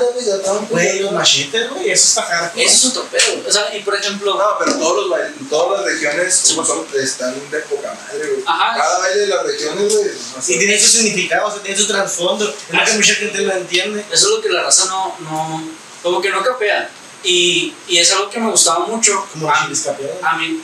Güey, 0.70 1.00
los 1.00 1.12
machetes, 1.12 1.70
güey, 1.70 1.92
eso 1.92 2.08
está 2.08 2.22
hardcore. 2.24 2.64
Eso 2.66 2.76
es 2.76 2.84
un 2.86 2.94
topeo. 2.94 3.44
O 3.48 3.52
sea, 3.52 3.76
y 3.76 3.82
por 3.82 3.96
ejemplo, 3.96 4.34
No, 4.36 4.58
pero 4.60 4.74
todos 4.80 5.08
los 5.08 5.50
todas 5.50 5.82
las 5.82 5.94
regiones 5.94 6.34
Sí, 6.36 6.56
como 6.56 6.66
son- 6.68 6.88
están 7.00 7.52
de 7.52 7.60
poca 7.60 7.94
madre, 7.94 8.28
güey. 8.30 8.44
Ajá. 8.48 8.78
Cada 8.78 9.00
baile 9.00 9.22
de 9.22 9.28
las 9.28 9.44
regiones, 9.46 9.94
güey. 9.96 10.10
Y 10.48 10.58
tiene 10.60 10.80
su 10.80 10.88
significado, 10.88 11.48
o 11.48 11.52
sea, 11.52 11.62
tiene 11.62 11.78
su 11.78 11.88
trasfondo. 12.12 12.50
Es 12.50 12.74
lo 12.74 12.86
que 12.86 12.94
mucha 12.94 13.16
gente 13.16 13.42
no 13.42 13.54
entiende. 13.54 14.06
eso 14.12 14.28
es 14.28 14.36
lo 14.36 14.42
que 14.42 14.50
la 14.50 14.64
raza 14.64 14.86
no, 14.86 15.16
no, 15.20 15.64
como 16.04 16.22
que 16.22 16.30
no 16.30 16.44
capea. 16.44 16.90
Y, 17.24 17.74
y 17.88 17.98
es 17.98 18.12
algo 18.12 18.30
que 18.30 18.40
me 18.40 18.50
gustaba 18.50 18.86
mucho. 18.86 19.28
Como 19.32 19.50
A, 19.50 19.62
a 19.64 19.68
mí, 19.68 20.62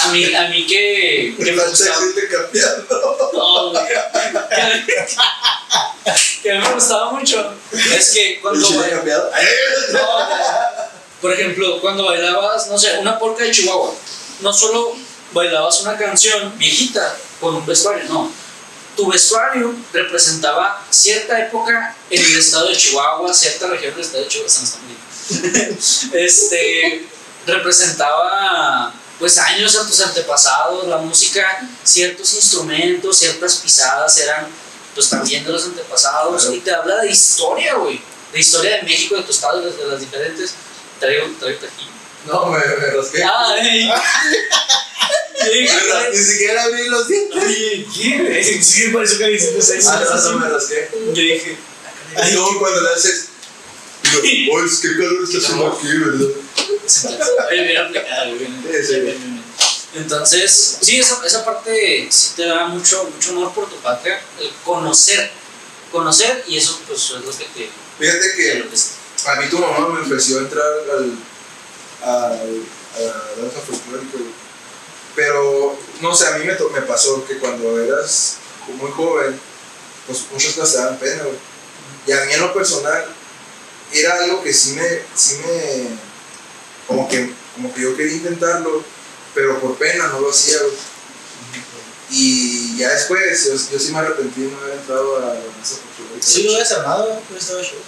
a 0.00 0.08
mí, 0.08 0.34
a 0.34 0.48
mí 0.48 0.66
que, 0.66 1.34
que 1.36 1.52
me 1.52 1.64
gustaba. 1.64 1.96
No, 3.32 3.72
que, 6.42 6.50
a 6.50 6.54
mí 6.54 6.60
me 6.60 6.74
gustaba 6.74 7.12
mucho. 7.12 7.54
Es 7.72 8.10
que 8.10 8.40
cuando. 8.40 8.66
cambiado. 8.90 9.30
No, 9.92 10.00
por 11.20 11.32
ejemplo, 11.32 11.80
cuando 11.80 12.04
bailabas, 12.04 12.68
no 12.68 12.78
sé, 12.78 12.98
una 12.98 13.18
polka 13.18 13.44
de 13.44 13.50
Chihuahua, 13.50 13.94
no 14.40 14.52
solo 14.52 14.96
bailabas 15.32 15.80
una 15.82 15.96
canción 15.96 16.56
viejita 16.58 17.16
con 17.40 17.56
un 17.56 17.66
vestuario, 17.66 18.04
no. 18.08 18.41
Tu 18.96 19.10
vestuario 19.10 19.74
representaba 19.92 20.84
cierta 20.90 21.38
época 21.40 21.96
en 22.10 22.22
el 22.24 22.36
estado 22.38 22.68
de 22.68 22.76
Chihuahua, 22.76 23.32
cierta 23.32 23.66
región 23.68 23.94
del 23.94 24.02
estado 24.04 24.22
de 24.24 24.28
Chihuahua, 24.28 24.50
San. 24.50 24.68
Este 26.12 27.06
representaba 27.46 28.92
pues 29.18 29.38
años 29.38 29.76
a 29.76 29.86
tus 29.86 30.00
antepasados, 30.00 30.86
la 30.88 30.98
música, 30.98 31.68
ciertos 31.84 32.34
instrumentos, 32.34 33.18
ciertas 33.18 33.56
pisadas 33.56 34.18
eran 34.18 34.46
pues 34.94 35.08
también 35.08 35.44
de 35.44 35.52
los 35.52 35.64
antepasados 35.64 36.42
Claro. 36.42 36.56
y 36.56 36.60
te 36.60 36.74
habla 36.74 36.96
de 37.02 37.10
historia, 37.10 37.74
güey, 37.76 38.00
de 38.32 38.40
historia 38.40 38.76
de 38.76 38.82
México, 38.82 39.14
de 39.16 39.22
tu 39.22 39.30
estado, 39.30 39.60
de, 39.60 39.72
de 39.72 39.86
las 39.86 40.00
diferentes. 40.00 40.54
Traigo, 41.00 41.28
traigo 41.38 41.60
aquí. 41.66 41.88
No, 42.26 42.46
me, 42.46 42.58
me 42.58 42.90
rasqué. 42.90 43.22
Ay. 43.24 43.90
Ni 46.12 46.18
siquiera 46.18 46.62
abrí 46.64 46.88
los 46.88 47.08
dientes. 47.08 47.42
Oye, 47.42 47.86
¿qué, 47.94 48.18
güey? 48.18 48.62
Sí, 48.62 48.88
por 48.88 49.02
eso 49.04 49.18
que 49.18 49.26
dices, 49.28 49.50
pues, 49.54 49.70
eso. 49.70 49.90
Ah, 49.90 50.04
no, 50.08 50.32
no 50.32 50.38
me 50.38 50.48
rasqué. 50.48 50.88
Yo 51.06 51.12
dije, 51.12 51.56
Y 52.28 52.32
luego 52.32 52.58
cuando 52.60 52.80
le 52.82 52.90
haces. 52.90 53.28
digo, 54.22 54.54
Oye, 54.54 54.70
que 54.80 54.88
calor 54.96 55.24
está 55.24 55.38
haciendo 55.38 55.66
aquí, 55.66 55.88
¿verdad? 55.98 56.28
Entonces, 59.94 60.78
sí, 60.80 60.98
esa, 61.00 61.20
esa 61.26 61.44
parte 61.44 62.08
sí 62.10 62.30
te 62.36 62.46
da 62.46 62.66
mucho, 62.66 63.04
mucho 63.04 63.30
amor 63.30 63.52
por 63.52 63.68
tu 63.68 63.76
patria, 63.76 64.22
el 64.40 64.50
conocer, 64.64 65.30
conocer, 65.90 66.44
y 66.48 66.56
eso 66.56 66.80
pues 66.86 67.02
es 67.02 67.10
lo 67.10 67.30
que 67.30 67.44
te... 67.44 67.70
Fíjate 67.98 68.34
que 68.36 68.64
a 69.26 69.36
mí 69.36 69.46
tu 69.50 69.58
mamá 69.58 69.88
me 69.90 70.00
ofreció 70.00 70.38
entrar 70.38 70.64
al, 70.96 71.12
a 72.04 72.28
la 73.00 73.42
danza 73.42 73.60
folclórica. 73.66 74.18
Pero, 75.14 75.76
no 76.00 76.14
sé, 76.14 76.26
a 76.26 76.38
mí 76.38 76.44
me, 76.46 76.54
to- 76.54 76.70
me 76.70 76.82
pasó 76.82 77.24
que 77.26 77.38
cuando 77.38 77.78
eras 77.82 78.36
muy 78.80 78.90
joven, 78.92 79.38
pues 80.06 80.20
muchas 80.32 80.54
cosas 80.54 80.72
te 80.72 80.78
daban 80.78 80.98
pena, 80.98 81.22
güey. 81.24 81.36
Y 82.06 82.12
a 82.12 82.24
mí 82.24 82.32
en 82.32 82.40
lo 82.40 82.52
personal, 82.54 83.04
era 83.92 84.14
algo 84.24 84.42
que 84.42 84.52
sí 84.54 84.72
me, 84.72 84.86
sí 85.14 85.36
me, 85.46 85.88
como 86.86 87.08
que, 87.08 87.32
como 87.54 87.72
que 87.74 87.82
yo 87.82 87.96
quería 87.96 88.16
intentarlo, 88.16 88.82
pero 89.34 89.60
por 89.60 89.76
pena 89.76 90.08
no 90.08 90.20
lo 90.20 90.30
hacía, 90.30 90.58
güey. 90.60 90.72
Y 92.10 92.76
ya 92.78 92.90
después, 92.90 93.44
yo, 93.46 93.52
yo 93.72 93.78
sí 93.78 93.92
me 93.92 93.98
arrepentí 93.98 94.42
de 94.42 94.50
no 94.50 94.58
haber 94.58 94.78
entrado 94.78 95.16
a 95.16 95.20
la 95.20 95.26
danza 95.34 95.76
folclórica. 95.96 96.26
Sí, 96.26 96.42
lo 96.44 96.78
armado, 96.78 97.20
show. 97.62 97.78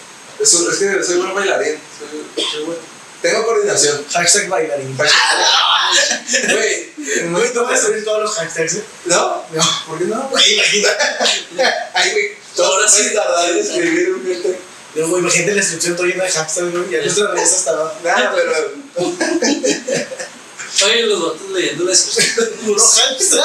Eso, 0.41 0.71
es 0.71 0.79
que 0.79 1.03
soy 1.05 1.17
buen 1.19 1.35
bailarín. 1.35 1.79
Soy, 1.99 2.45
soy 2.53 2.65
buen- 2.65 2.93
Tengo 3.25 3.45
coordinación. 3.47 4.05
Hashtag 4.12 4.49
bailarín. 4.51 4.97
Güey, 6.53 6.93
no, 7.27 7.39
Güey, 7.39 7.53
tú 7.53 7.62
vas 7.64 7.81
a 7.81 7.87
subir 7.87 8.05
todos 8.05 8.22
los 8.22 8.33
hashtags, 8.37 8.75
¿eh? 8.75 8.85
no, 9.07 9.45
No. 9.53 9.62
¿por 9.87 9.99
qué 9.99 10.05
no? 10.07 10.29
Güey, 10.31 10.55
imagínate. 10.55 11.05
Ay, 11.95 12.11
güey, 12.12 12.33
ahora 12.59 12.89
sí 12.89 13.14
tardar 13.14 13.51
en 13.51 13.59
escribir 13.59 14.11
un 14.14 14.27
gente. 14.27 14.59
Pero, 14.95 15.09
güey, 15.09 15.22
imagínate 15.22 15.51
la 15.53 15.57
descripción 15.61 15.97
toda 15.97 16.09
llena 16.09 16.25
de 16.25 16.31
hashtags, 16.31 16.70
güey. 16.72 16.91
Ya 16.91 17.01
nuestra 17.03 17.27
redes 17.33 17.53
hasta 17.53 17.70
abajo. 17.70 17.97
Nada, 18.05 18.35
pero. 18.35 18.72
Oye, 20.85 21.03
los 21.07 21.20
votos 21.20 21.51
leyendo 21.51 21.85
la 21.85 21.91
descripción. 21.91 22.51
Puro 22.64 22.83
hashtag. 22.85 23.41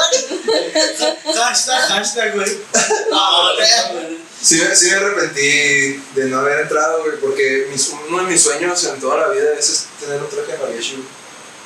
hashtag, 1.36 1.80
hashtag, 1.88 2.34
güey. 2.34 2.58
No, 3.10 3.50
Sí, 3.56 3.72
me- 3.94 4.29
sí 4.74 4.86
me 4.90 4.96
arrepentí 4.96 6.02
de 6.14 6.24
no 6.26 6.40
haber 6.40 6.60
entrado, 6.60 7.02
güey, 7.04 7.16
porque 7.20 7.68
mis- 7.70 7.92
uno 8.08 8.22
de 8.24 8.30
mis 8.32 8.40
sueños 8.42 8.82
en 8.84 9.00
toda 9.00 9.16
la 9.18 9.28
vida 9.28 9.54
es 9.58 9.86
tener 10.00 10.20
un 10.20 10.28
traje 10.28 10.52
de 10.52 10.58
mariachi. 10.58 11.04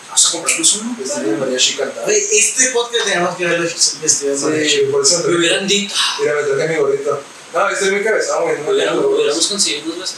Vamos 0.09 0.27
a 0.27 0.31
comprarnos 0.33 0.75
uno. 0.77 0.97
Vestir 0.99 1.23
de 1.25 1.37
mariachi. 1.37 1.79
Güey, 2.05 2.27
este 2.39 2.71
podcast 2.71 3.05
tenemos 3.05 3.37
que 3.37 3.45
verlo 3.47 3.69
vestido 4.03 4.35
de 4.35 4.41
mariachi. 4.41 4.71
Sí, 4.77 4.83
por 4.91 5.03
eso 5.03 5.23
me 5.27 5.37
hubieran 5.37 5.67
dicho, 5.69 5.95
Mira, 6.21 6.35
me 6.35 6.43
traje 6.43 6.69
mi 6.75 6.81
gorrito. 6.81 7.23
No, 7.53 7.71
estoy 7.71 7.91
muy 7.93 8.03
cabezón, 8.03 8.43
güey. 8.45 8.61
No 8.63 8.71
hubiéramos, 8.71 9.47
conseguido 9.47 9.95
unos. 9.95 10.15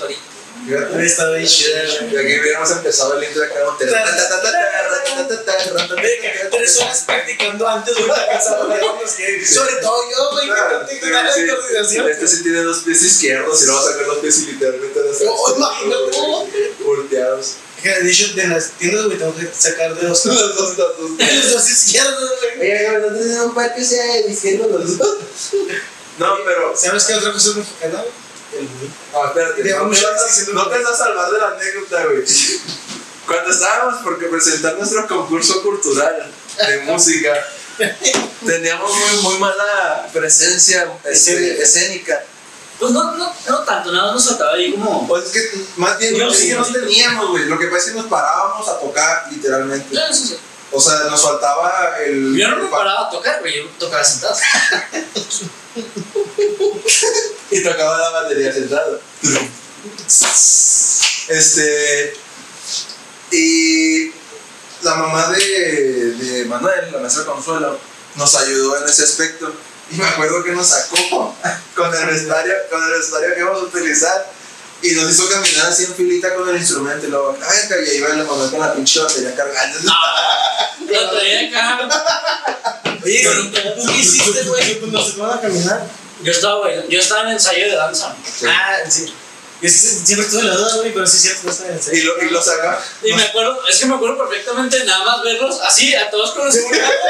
Hubiera 0.67 1.05
estado 1.05 1.35
bien 1.35 1.47
chida, 1.47 1.83
güey. 2.01 2.17
Aquí 2.27 2.41
hubiéramos 2.41 2.71
empezado 2.73 3.19
el 3.19 3.25
intro 3.25 3.41
de 3.43 3.47
acá. 3.47 3.61
Güey, 5.95 6.51
Tres 6.51 6.77
horas 6.81 7.05
practicando 7.07 7.69
antes 7.69 7.97
de 7.97 8.03
una 8.05 8.15
casa. 8.27 8.59
Sobre 9.47 9.77
todo 9.77 10.03
yo, 10.11 10.31
güey, 10.33 10.47
que 10.47 10.53
no 10.53 10.87
tengo 10.87 11.07
nada 11.11 11.35
de 11.35 11.47
coordinación. 11.49 12.11
Este 12.11 12.27
sí 12.29 12.43
tiene 12.43 12.63
dos 12.63 12.79
pies 12.79 13.03
izquierdos 13.03 13.63
y 13.63 13.67
luego 13.67 13.81
va 13.83 13.89
a 13.89 13.93
sacar 13.93 14.07
los 14.09 14.19
pies 14.19 14.39
y 14.39 14.47
literalmente 14.53 15.01
los 15.01 15.17
Oh, 15.29 15.55
imagínate. 15.57 16.75
volteados. 16.85 17.55
De 17.83 18.11
hecho, 18.11 18.35
de 18.35 18.49
las 18.49 18.71
tiendas, 18.73 19.05
güey, 19.05 19.19
tengo 19.19 19.37
que 19.37 19.49
sacar 19.57 19.95
de 19.95 20.09
los 20.09 20.25
dos, 20.25 20.35
los 20.57 20.77
dos. 20.77 20.99
los 20.99 21.53
dos 21.53 21.71
izquierdos, 21.71 22.31
güey. 22.57 22.73
Oye, 22.73 22.99
no 22.99 23.07
tenés 23.19 23.39
un 23.39 23.55
par 23.55 23.75
que 23.75 23.85
sea 23.85 24.23
diciendo 24.27 24.67
los 24.69 24.99
dos. 24.99 25.17
No, 26.19 26.35
pero. 26.45 26.75
¿Sabes 26.77 27.05
qué 27.05 27.15
otra 27.15 27.33
cosa 27.33 27.51
es 27.51 27.57
mexicana, 27.57 28.01
güey? 28.03 28.26
Güey. 28.57 28.91
No, 29.13 29.27
espérate. 29.27 29.63
Te 29.63 29.71
No 29.71 29.91
te, 29.91 30.03
vas 30.03 30.05
a, 30.05 30.27
decir- 30.27 30.55
no 30.55 30.69
te 30.69 30.79
vas 30.83 30.93
a 30.93 30.97
salvar 30.97 31.31
de 31.31 31.39
la 31.39 31.49
anécdota, 31.49 32.05
güey. 32.07 32.25
Cuando 33.27 33.51
estábamos 33.51 34.03
por 34.03 34.31
presentar 34.31 34.77
nuestro 34.79 35.07
concurso 35.09 35.63
cultural 35.63 36.31
de 36.67 36.79
música, 36.87 37.35
teníamos 38.45 38.91
muy, 38.95 39.23
muy 39.23 39.39
mala 39.39 40.09
presencia 40.13 40.89
escénica. 41.05 42.25
Pues 42.79 42.93
no, 42.93 43.17
no, 43.17 43.33
no 43.49 43.59
tanto, 43.65 43.91
nada 43.91 44.07
más 44.13 44.15
nos 44.17 44.29
faltaba 44.29 44.53
ahí 44.53 44.73
como. 44.73 45.09
Pues 45.09 45.25
es 45.25 45.33
que 45.33 45.59
más 45.77 45.99
bien 45.99 46.19
No, 46.19 46.31
sí, 46.31 46.43
sí 46.43 46.49
que 46.49 46.55
no 46.57 46.65
sí. 46.65 46.73
teníamos, 46.75 47.31
güey. 47.31 47.47
Lo 47.47 47.59
que 47.59 47.67
pasa 47.69 47.79
es 47.87 47.93
que 47.93 47.99
nos 48.01 48.07
parábamos 48.07 48.69
a 48.69 48.79
tocar, 48.79 49.27
literalmente. 49.33 49.87
Ya, 49.95 50.07
eso 50.09 50.27
sí. 50.27 50.37
O 50.77 50.81
sea, 50.81 50.99
nos 51.11 51.23
faltaba 51.23 51.97
el. 52.05 52.37
Yo 52.37 52.49
no 52.51 52.65
me 52.65 52.69
paraba 52.69 53.07
a 53.07 53.11
tocar, 53.11 53.41
güey, 53.41 53.57
yo 53.57 53.69
tocaba 53.79 54.05
sentado. 54.05 54.37
Y 57.51 57.63
tocaba 57.63 57.97
la 57.97 58.11
batería 58.11 58.53
sentado. 58.53 59.01
Este. 61.29 62.17
Y 63.31 64.11
la 64.83 64.95
mamá 64.97 65.29
de, 65.29 66.13
de 66.13 66.45
Manuel, 66.47 66.93
la 66.93 66.99
maestra 66.99 67.25
Consuelo, 67.25 67.79
nos 68.17 68.35
ayudó 68.35 68.77
en 68.83 68.89
ese 68.89 69.05
aspecto. 69.05 69.55
Y 69.91 69.97
me 69.97 70.05
acuerdo 70.05 70.45
que 70.45 70.53
nos 70.53 70.67
sacó 70.67 71.35
con 71.75 71.95
el 71.95 72.07
vestuario, 72.07 72.55
con 72.71 72.83
el 72.83 72.91
vestuario 72.99 73.35
que 73.35 73.41
íbamos 73.41 73.63
a 73.63 73.65
utilizar. 73.65 74.33
Y 74.83 74.91
nos 74.93 75.11
hizo 75.11 75.29
caminar 75.29 75.67
así 75.67 75.85
en 75.85 75.95
filita 75.95 76.35
con 76.35 76.49
el 76.49 76.57
instrumento. 76.57 77.07
Y 77.07 77.11
luego, 77.11 77.33
venga, 77.33 77.87
y 77.87 77.91
ahí 77.91 78.01
va 78.01 78.09
la 78.11 78.25
mamá 78.25 78.51
con 78.51 78.61
la 78.61 78.75
pinche 78.75 79.01
batería 79.01 79.35
cargando. 79.35 79.79
Lo 80.89 81.11
traía 81.11 81.49
acá. 81.49 82.95
Oye, 83.05 83.25
¿tú 83.25 83.87
qué 83.87 83.99
hiciste, 83.99 84.43
güey? 84.45 84.81
Pues 84.81 84.93
nos 84.93 85.17
van 85.17 85.39
a 85.39 85.41
caminar. 85.41 85.87
Yo 86.23 86.33
estaba 86.33 86.61
bailando, 86.61 86.89
yo 86.91 86.99
estaba 87.01 87.23
en 87.23 87.29
ensayo 87.29 87.67
de 87.67 87.77
danza. 87.77 88.15
Ah, 88.49 88.77
sí. 88.89 89.13
Yo 89.63 89.69
sí- 89.71 90.01
siempre 90.05 90.29
tuve 90.29 90.43
la 90.45 90.55
duda, 90.55 90.77
güey, 90.77 90.93
pero 90.93 91.07
sí 91.07 91.17
es 91.17 91.23
cierto, 91.23 91.41
no 91.45 91.51
estaba 91.53 91.71
en 91.71 91.79
Y 91.79 91.83
serio. 91.83 92.15
lo, 92.17 92.25
y 92.25 92.31
lo 92.31 92.43
saca. 92.43 92.79
Y 93.03 93.13
me 93.15 93.23
acuerdo, 93.23 93.59
es 93.69 93.79
que 93.79 93.87
me 93.87 93.95
acuerdo 93.95 94.19
perfectamente 94.19 94.85
nada 94.85 95.05
más 95.05 95.23
verlos 95.23 95.59
así, 95.63 95.95
a 95.95 96.11
todos 96.11 96.33
con 96.33 96.53
seguridad. 96.53 96.91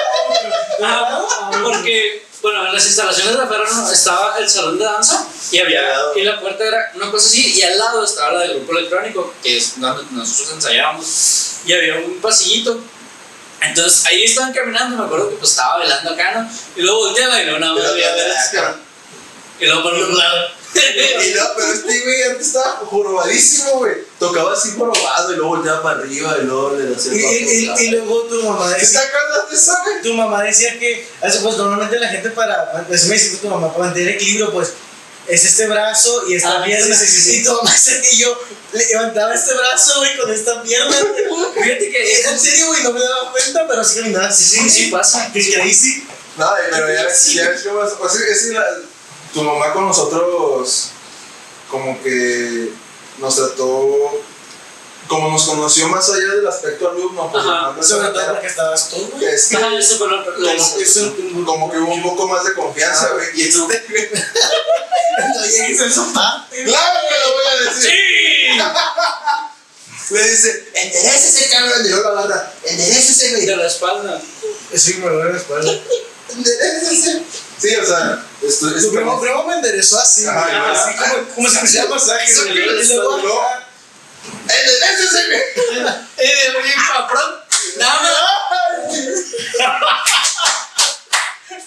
Ah, 0.82 1.50
porque, 1.62 2.25
bueno, 2.42 2.66
en 2.66 2.72
las 2.74 2.86
instalaciones 2.86 3.32
de 3.32 3.38
la 3.38 3.46
Ferrano 3.46 3.90
estaba 3.90 4.38
el 4.38 4.48
salón 4.48 4.78
de 4.78 4.84
danza 4.84 5.26
y 5.50 5.58
había, 5.58 5.82
y 6.14 6.22
la 6.22 6.40
puerta 6.40 6.64
era 6.64 6.92
una 6.94 7.10
cosa 7.10 7.26
así, 7.26 7.58
y 7.58 7.62
al 7.62 7.78
lado 7.78 8.04
estaba 8.04 8.32
la 8.32 8.40
del 8.40 8.58
grupo 8.58 8.78
electrónico, 8.78 9.34
que 9.42 9.56
es 9.56 9.80
donde 9.80 10.04
nosotros 10.12 10.52
ensayábamos, 10.52 11.52
y 11.64 11.72
había 11.72 11.96
un 11.96 12.20
pasillito. 12.20 12.80
Entonces 13.60 14.06
ahí 14.06 14.24
estaban 14.24 14.52
caminando, 14.52 14.96
me 14.96 15.04
acuerdo 15.04 15.30
que 15.30 15.36
pues 15.36 15.50
estaba 15.50 15.78
bailando 15.78 16.10
acá, 16.10 16.34
¿no? 16.34 16.50
Y 16.76 16.82
luego 16.82 16.98
volteaba 17.06 17.40
y 17.40 17.44
luego 17.46 17.58
nada 17.58 17.74
más 17.74 17.94
veía 17.94 18.14
ver 18.14 18.34
Y 19.60 19.66
luego 19.66 19.82
por 19.82 19.94
un 19.94 20.18
lado. 20.18 20.48
Y 20.76 21.34
no, 21.34 21.42
pero 21.56 21.72
este 21.72 22.00
güey 22.02 22.22
antes 22.24 22.48
estaba 22.48 22.72
jorobadísimo, 22.84 23.78
güey. 23.78 23.94
Tocaba 24.18 24.54
así 24.54 24.70
jorobado 24.78 25.32
y 25.32 25.36
luego 25.36 25.56
volteaba 25.56 25.82
para 25.82 25.98
arriba 26.00 26.36
y 26.40 26.44
luego 26.46 26.70
le 26.74 26.96
hacía 26.96 27.12
Y, 27.12 27.16
y- 27.18 27.70
y- 27.78 27.84
y 27.86 27.90
luego 27.90 28.22
tu 28.22 28.42
mamá 28.44 28.72
¿Te 28.74 28.80
decía, 28.80 29.00
acuerdas 29.00 29.50
de 29.50 29.56
eso, 29.56 29.72
tu 30.02 30.14
mamá 30.14 30.42
decía 30.42 30.78
que, 30.78 31.06
así, 31.22 31.38
pues 31.42 31.56
normalmente 31.58 31.98
la 31.98 32.08
gente 32.08 32.30
para, 32.30 32.84
pues 32.88 33.04
me 33.06 33.14
dice 33.14 33.36
tu 33.36 33.48
mamá, 33.48 33.70
para 33.74 33.84
mantener 33.86 34.14
equilibrio, 34.14 34.50
pues 34.52 34.72
es 35.28 35.44
este 35.44 35.66
brazo 35.66 36.22
y 36.28 36.36
esta 36.36 36.60
Ah, 36.60 36.64
pierna. 36.64 36.96
sí, 36.96 37.06
sí, 37.06 37.20
sí. 37.20 37.36
Y 37.40 37.44
tu 37.44 37.52
mamá 37.52 37.70
decía 37.72 38.00
que 38.00 38.16
yo 38.16 38.38
levantaba 38.72 39.34
este 39.34 39.52
brazo, 39.54 39.98
güey, 39.98 40.16
con 40.16 40.32
esta 40.32 40.62
pierna. 40.62 40.96
Fíjate 41.54 41.90
que 41.90 42.20
en 42.22 42.38
serio, 42.40 42.68
güey, 42.68 42.82
no 42.84 42.92
me 42.92 43.00
daba 43.00 43.32
cuenta, 43.32 43.66
pero 43.68 43.84
sí 43.84 43.98
caminaba 44.00 44.28
así. 44.28 44.44
sí, 44.44 44.70
sí 44.70 44.86
pasa. 44.90 45.30
Que 45.32 45.46
que 45.46 45.60
ahí 45.60 45.74
sí. 45.74 46.06
No, 46.38 46.48
pero 46.70 46.90
ya 46.92 47.02
ves, 47.04 47.32
ya 47.34 47.50
ves 47.50 47.62
cómo 47.64 47.82
es. 47.84 47.92
O 48.00 48.08
sea, 48.08 48.26
es 48.26 48.42
que 48.46 48.52
la- 48.54 48.64
tu 49.34 49.42
mamá 49.42 49.72
con 49.74 49.86
nosotros, 49.88 50.90
como 51.70 52.00
que 52.02 52.70
nos 53.18 53.36
trató. 53.36 54.20
Como 55.08 55.30
nos 55.30 55.44
conoció 55.44 55.86
más 55.88 56.08
allá 56.10 56.34
del 56.34 56.48
aspecto 56.48 56.90
alumno, 56.90 57.30
pues 57.30 57.44
Ajá, 57.44 57.72
no 57.76 57.80
Sobre 57.82 58.08
todo 58.08 58.26
porque 58.26 58.48
estabas 58.48 58.88
tú, 58.88 59.08
güey. 59.12 59.24
es 59.26 59.46
que, 59.46 59.56
Ajá, 59.56 59.72
eso 59.78 59.98
fue 59.98 60.08
lo, 60.08 60.16
lo- 60.16 60.24
como, 60.56 60.76
que- 60.76 61.44
como 61.44 61.70
que 61.70 61.78
hubo 61.78 61.94
un 61.94 62.02
poco 62.02 62.26
más 62.26 62.42
de 62.44 62.54
confianza, 62.54 63.10
güey. 63.12 63.28
Y 63.40 63.42
este, 63.48 63.60
güey, 63.88 64.10
No 65.36 65.46
llegues 65.46 65.80
a 65.80 65.86
esa 65.86 66.12
parte. 66.12 66.64
claro 66.64 67.00
que 67.08 67.14
lo 67.20 67.34
voy 67.34 67.44
a 67.46 67.70
decir. 67.72 67.90
¡Sí! 67.90 68.58
Le 70.14 70.22
dice, 70.30 70.68
enderecese, 70.74 71.50
cabrón. 71.50 71.84
Y 71.84 71.88
luego 71.88 72.10
la 72.12 72.20
agarra, 72.22 72.52
enderecese, 72.64 73.30
güey. 73.30 73.46
De 73.46 73.56
la 73.56 73.66
espalda. 73.68 74.20
Sí, 74.74 74.94
me 74.94 75.08
duele 75.08 75.32
la 75.34 75.38
espalda. 75.38 75.72
Enderecese. 76.30 77.22
Sí, 77.58 77.74
o 77.74 77.86
sea, 77.86 78.22
esto 78.46 78.68
es 78.76 78.82
Tu 78.82 78.92
primo, 78.92 79.20
primo 79.20 79.44
me 79.44 79.54
enderezó 79.54 79.98
así, 79.98 80.26
Ajá, 80.26 80.42
güey, 80.42 80.56
igual. 80.56 80.76
así 80.76 80.94
como, 80.96 81.28
como 81.34 81.48
si 81.48 81.56
me 81.56 81.64
hiciera 81.64 81.86
masaje, 81.88 82.30
Eso 82.30 82.42
güey. 82.42 82.54
que 82.54 82.60
Y 82.60 82.86
luego, 82.94 83.16
no. 83.18 83.22
güey. 83.22 83.32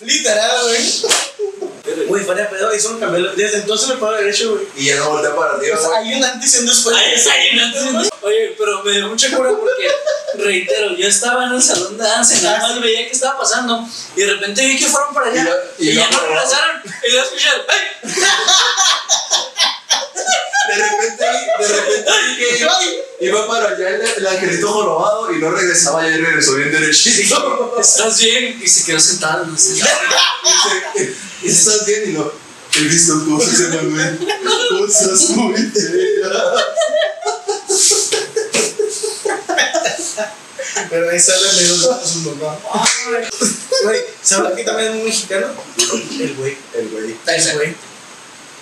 Y. 0.02 0.06
Literal, 0.06 0.62
güey. 0.64 1.02
Güey, 2.08 2.24
fuera 2.24 2.44
de 2.44 2.48
pedo, 2.50 2.74
hizo 2.76 2.90
un 2.92 3.00
cambio. 3.00 3.32
Desde 3.34 3.58
entonces 3.58 3.88
me 3.90 3.96
paro 3.96 4.14
derecho, 4.18 4.52
güey. 4.54 4.68
Y 4.76 4.86
ya 4.86 4.96
no 4.98 5.10
voltea 5.10 5.36
para 5.36 5.54
arriba, 5.54 5.78
O 5.78 5.80
sea, 5.80 5.90
güey. 6.00 6.14
hay 6.14 6.18
un 6.20 6.24
antes 6.24 6.54
y 6.56 6.58
un 6.60 6.66
después. 6.68 6.96
Ay, 6.98 7.14
esa 7.16 7.32
llena- 7.36 8.09
Oye, 8.22 8.56
pero 8.58 8.84
me 8.84 8.92
dio 8.94 9.08
mucha 9.08 9.32
cura 9.36 9.50
porque, 9.52 10.44
reitero, 10.44 10.96
yo 10.96 11.08
estaba 11.08 11.46
en 11.46 11.54
el 11.54 11.62
salón 11.64 11.98
de 11.98 12.04
danza 12.04 12.36
y 12.38 12.42
nada 12.42 12.60
más 12.60 12.82
veía 12.82 13.06
qué 13.08 13.12
estaba 13.14 13.40
pasando. 13.40 13.88
Y 14.16 14.22
de 14.22 14.34
repente 14.34 14.66
vi 14.66 14.78
que 14.78 14.88
fueron 14.88 15.14
para 15.14 15.28
allá. 15.32 15.42
Y 15.42 15.46
lo- 15.46 15.56
y 15.80 15.90
Y, 15.92 15.96
ya 15.96 16.10
no 16.10 16.20
regresaron. 16.20 16.82
Y 17.08 17.12
lo 17.12 17.22
escuché. 17.24 17.48
¡Ay! 17.68 17.80
De 20.70 20.76
repente, 20.76 21.26
de 21.60 21.68
repente 21.68 22.12
vi 22.28 22.38
que 22.38 22.58
iba, 22.60 22.78
iba 23.22 23.48
para 23.48 23.70
allá 23.70 23.90
el, 23.90 24.02
el 24.02 24.28
angelito 24.28 24.72
jorobado 24.72 25.32
y 25.34 25.38
no 25.40 25.50
regresaba 25.52 26.08
y 26.08 26.18
regresó 26.18 26.56
bien 26.56 26.72
derechito. 26.72 27.76
¿Estás 27.80 28.20
bien? 28.20 28.60
Y 28.62 28.68
se 28.68 28.86
quedó 28.86 29.00
sentado. 29.00 29.46
No 29.46 29.58
sé. 29.58 29.82
¿estás 31.44 31.86
bien? 31.88 32.04
Y 32.10 32.14
no, 32.14 32.32
he 32.76 32.80
visto 32.82 33.14
cosas 33.26 33.60
en 33.62 33.76
Manuel, 33.76 34.20
cosas 34.70 35.30
muy 35.32 35.56
feas. 35.56 36.44
Pero 40.90 41.10
ahí 41.10 41.20
sale 41.20 41.48
medio 41.54 41.74
de 41.74 42.08
su 42.08 42.20
mamá. 42.20 42.58
Güey, 43.84 44.02
¿sabes 44.22 44.54
que 44.56 44.64
también 44.64 44.92
es 44.92 44.98
un 44.98 45.06
mexicano? 45.06 45.48
El 46.20 46.36
güey. 46.36 46.58
El 46.74 46.90
güey. 46.90 47.16
El 47.28 47.54
güey. 47.56 47.76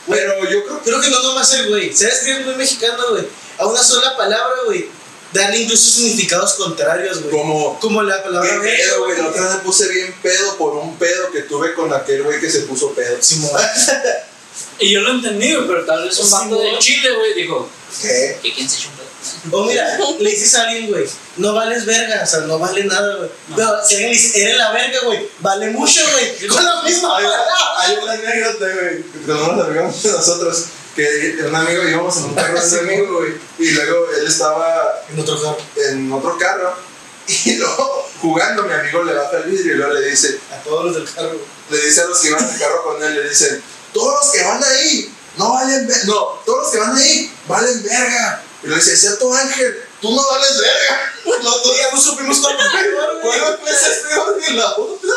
Pero 0.10 0.50
yo 0.50 0.64
creo 0.64 0.82
Creo 0.84 1.02
que 1.02 1.10
no 1.10 1.22
nomás 1.22 1.52
el 1.54 1.70
güey. 1.70 1.94
¿Sabes 1.94 2.22
qué 2.24 2.40
es 2.40 2.46
muy 2.46 2.56
mexicano, 2.56 3.10
güey? 3.12 3.28
A 3.58 3.66
una 3.66 3.84
sola 3.84 4.16
palabra, 4.16 4.56
güey. 4.66 4.90
Darle 5.34 5.60
incluso 5.60 5.90
significados 5.92 6.54
contrarios, 6.54 7.18
que 7.18 7.30
güey. 7.30 7.42
como... 7.42 7.80
Como 7.80 8.04
la 8.04 8.24
palabra 8.24 8.50
¿Qué 8.50 8.60
pedo, 8.60 9.06
güey? 9.06 9.18
La 9.18 9.28
otra 9.28 9.44
vez 9.44 9.54
me 9.56 9.60
puse 9.60 9.90
bien 9.90 10.16
pedo 10.22 10.58
por 10.58 10.76
un 10.76 10.98
pedo 10.98 11.32
que 11.32 11.42
tuve 11.42 11.74
con 11.74 11.94
aquel 11.94 12.24
güey 12.24 12.40
que 12.40 12.50
se 12.50 12.62
puso 12.62 12.94
pedo. 12.94 13.18
Simón. 13.22 13.52
Y 14.80 14.92
yo 14.92 15.02
lo 15.02 15.12
entendí, 15.12 15.56
pero 15.68 15.86
tal 15.86 16.04
vez 16.04 16.18
un 16.20 16.30
vato 16.30 16.62
de 16.62 16.78
Chile, 16.80 17.10
güey, 17.16 17.34
dijo: 17.34 17.70
¿Qué? 18.02 18.38
¿Que 18.42 18.54
quién 18.54 18.70
se 18.70 18.78
echó 18.78 18.90
un 18.90 18.96
pedo? 18.96 19.08
O 19.52 19.66
mira, 19.66 19.98
le 20.20 20.30
dices 20.30 20.56
a 20.56 20.64
alguien, 20.68 20.88
güey, 20.90 21.06
no 21.38 21.54
vales 21.54 21.86
verga, 21.86 22.22
o 22.24 22.28
sea, 22.28 22.40
no 22.42 22.60
vale 22.60 22.84
nada, 22.86 23.18
güey. 23.18 23.30
Pero 23.56 23.86
si 23.86 23.96
alguien 23.96 24.12
le 24.12 24.18
dice, 24.18 24.42
eres 24.44 24.58
la 24.58 24.72
verga, 24.72 25.00
güey, 25.04 25.28
vale 25.40 25.70
mucho, 25.72 26.02
güey. 26.14 26.48
Con 26.48 26.64
la 26.64 26.82
misma 26.84 27.18
Hay, 27.18 27.24
palabra. 27.26 27.54
hay 27.80 27.96
una 27.98 28.12
anécdota, 28.14 28.66
güey, 28.74 29.04
que 29.04 29.28
nos 29.28 30.04
de 30.04 30.12
nosotros, 30.12 30.66
que 30.96 31.38
un 31.46 31.56
amigo 31.56 31.84
íbamos 31.88 32.18
en 32.18 32.24
un 32.26 32.36
carro 32.36 32.62
de 32.62 32.80
un 32.80 32.86
amigo, 32.86 33.18
güey, 33.20 33.32
y 33.60 33.72
luego 33.72 34.08
él 34.20 34.28
estaba 34.28 35.02
En 35.12 35.20
otro 35.20 35.42
carro. 35.42 35.58
en 35.90 36.12
otro 36.14 36.38
carro, 36.38 36.74
y 37.28 37.56
luego 37.56 38.10
jugando, 38.22 38.64
mi 38.64 38.74
amigo 38.74 39.04
le 39.04 39.14
baja 39.14 39.38
el 39.38 39.44
vidrio 39.52 39.74
y 39.74 39.78
luego 39.78 39.94
le 39.94 40.10
dice, 40.10 40.40
A 40.52 40.58
todos 40.64 40.86
los 40.86 40.96
del 40.96 41.12
carro, 41.14 41.38
le 41.70 41.78
dice 41.86 42.02
a 42.02 42.06
los 42.06 42.20
que 42.20 42.28
iban 42.30 42.44
en 42.44 42.54
el 42.54 42.60
carro 42.60 42.84
con 42.84 43.04
él, 43.04 43.14
le 43.16 43.30
dicen, 43.30 43.62
todos 43.98 44.26
los 44.26 44.32
que 44.32 44.44
van 44.44 44.64
ahí, 44.64 45.12
no 45.38 45.54
valen 45.54 45.88
verga, 45.88 46.04
no, 46.06 46.42
todos 46.46 46.64
los 46.64 46.72
que 46.72 46.78
van 46.78 46.96
ahí, 46.96 47.32
valen 47.48 47.84
verga. 47.84 48.44
Y 48.64 48.68
le 48.68 48.76
dice, 48.76 48.94
es 48.94 49.02
cierto 49.02 49.34
Ángel, 49.34 49.84
tú 50.02 50.16
no 50.16 50.28
vales 50.30 50.58
verga. 50.60 51.14
Los 51.26 51.64
dos 51.64 51.78
Ya 51.78 51.92
no 51.92 52.02
supimos 52.02 52.40
fue 52.40 52.56
peor, 52.56 53.22
güey. 53.22 53.40
¿Cuál 53.40 53.60
fue 53.60 53.72
ese 53.72 54.02
peor 54.08 54.40
que 54.40 54.54
la 54.54 54.76
otra? 54.76 55.16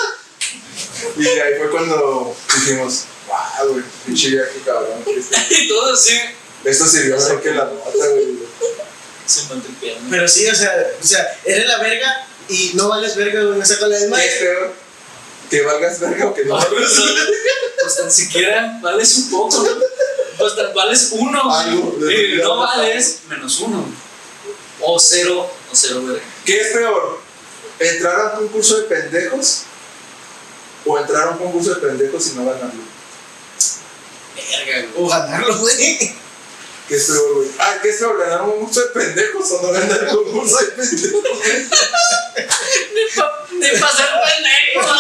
Y 1.17 1.27
ahí 1.27 1.59
fue 1.59 1.71
cuando 1.71 2.37
dijimos, 2.55 3.05
wow, 3.27 3.73
güey, 3.73 3.85
pinche 4.07 4.29
viaje 4.29 4.61
cabrón. 4.65 5.05
que 5.05 5.55
Y 5.63 5.69
todo 5.69 5.93
así. 5.95 6.19
Esto 6.65 6.87
sirvió 6.87 7.17
mejor 7.17 7.43
que 7.43 7.51
la 7.51 7.65
nota, 7.65 8.07
güey. 8.09 8.39
Se 9.27 9.41
el. 9.53 9.97
Pero 10.11 10.29
sí, 10.29 10.49
o 10.49 10.55
sea, 10.55 10.73
o 11.01 11.07
sea, 11.07 11.39
eres 11.45 11.67
la 11.67 11.79
verga 11.79 12.27
y 12.49 12.73
no 12.75 12.89
vales 12.89 13.15
verga, 13.15 13.43
güey. 13.45 13.61
O 13.61 13.65
sea, 13.65 13.79
con 13.79 13.91
la 13.91 13.99
misma. 13.99 14.17
¿Qué 14.17 14.27
es 14.27 14.39
peor? 14.41 14.75
¿Que 15.51 15.63
valgas 15.63 15.99
verga 16.01 16.27
o 16.27 16.35
que 16.35 16.45
no 16.45 16.55
valgas 16.55 16.97
verga? 17.05 17.23
Pues 17.83 17.97
tan 17.97 18.11
siquiera 18.11 18.79
vales 18.83 19.17
un 19.19 19.31
poco. 19.31 19.67
Pues 20.39 20.57
tan 20.57 20.73
vales 20.75 21.09
uno. 21.13 21.55
Algo, 21.55 21.99
Y 22.11 22.37
no 22.39 22.57
vales 22.59 23.21
menos 23.29 23.59
uno. 23.61 23.85
O 24.81 24.99
cero, 24.99 25.43
o 25.43 25.75
cero, 25.75 26.01
güey. 26.03 26.21
¿Qué 26.45 26.61
es 26.61 26.69
peor? 26.69 27.21
¿Entrar 27.79 28.21
a 28.21 28.39
un 28.39 28.47
concurso 28.47 28.79
de 28.79 28.83
pendejos? 28.85 29.63
¿O 30.87 30.99
entrar 30.99 31.29
a 31.29 31.31
un 31.33 31.39
concurso 31.39 31.75
de 31.75 31.81
pendejos 31.81 32.29
y 32.29 32.31
no 32.37 32.45
ganarlo? 32.47 32.83
Verga, 34.37 34.89
güey. 34.89 35.05
O 35.05 35.09
ganarlo, 35.09 35.59
güey. 35.59 36.15
¿Qué 36.91 36.97
es 36.97 37.05
peor, 37.07 37.35
güey? 37.37 37.49
Ah, 37.61 37.77
¿qué 37.81 37.89
es 37.91 37.97
peor? 37.99 38.19
¿Ganar 38.19 38.43
un 38.43 38.51
concurso 38.51 38.81
de 38.81 38.87
pendejos 38.89 39.51
o 39.53 39.63
no 39.63 39.71
ganar 39.71 39.99
el 40.03 40.09
concurso 40.09 40.57
de 40.59 40.67
pendejos? 40.73 41.23
güey? 41.23 41.33
Ni 42.95 43.03
pa- 43.15 43.47
Ni 43.53 43.69
para 43.81 43.93
ser 43.97 44.09
pendejo. 44.27 44.95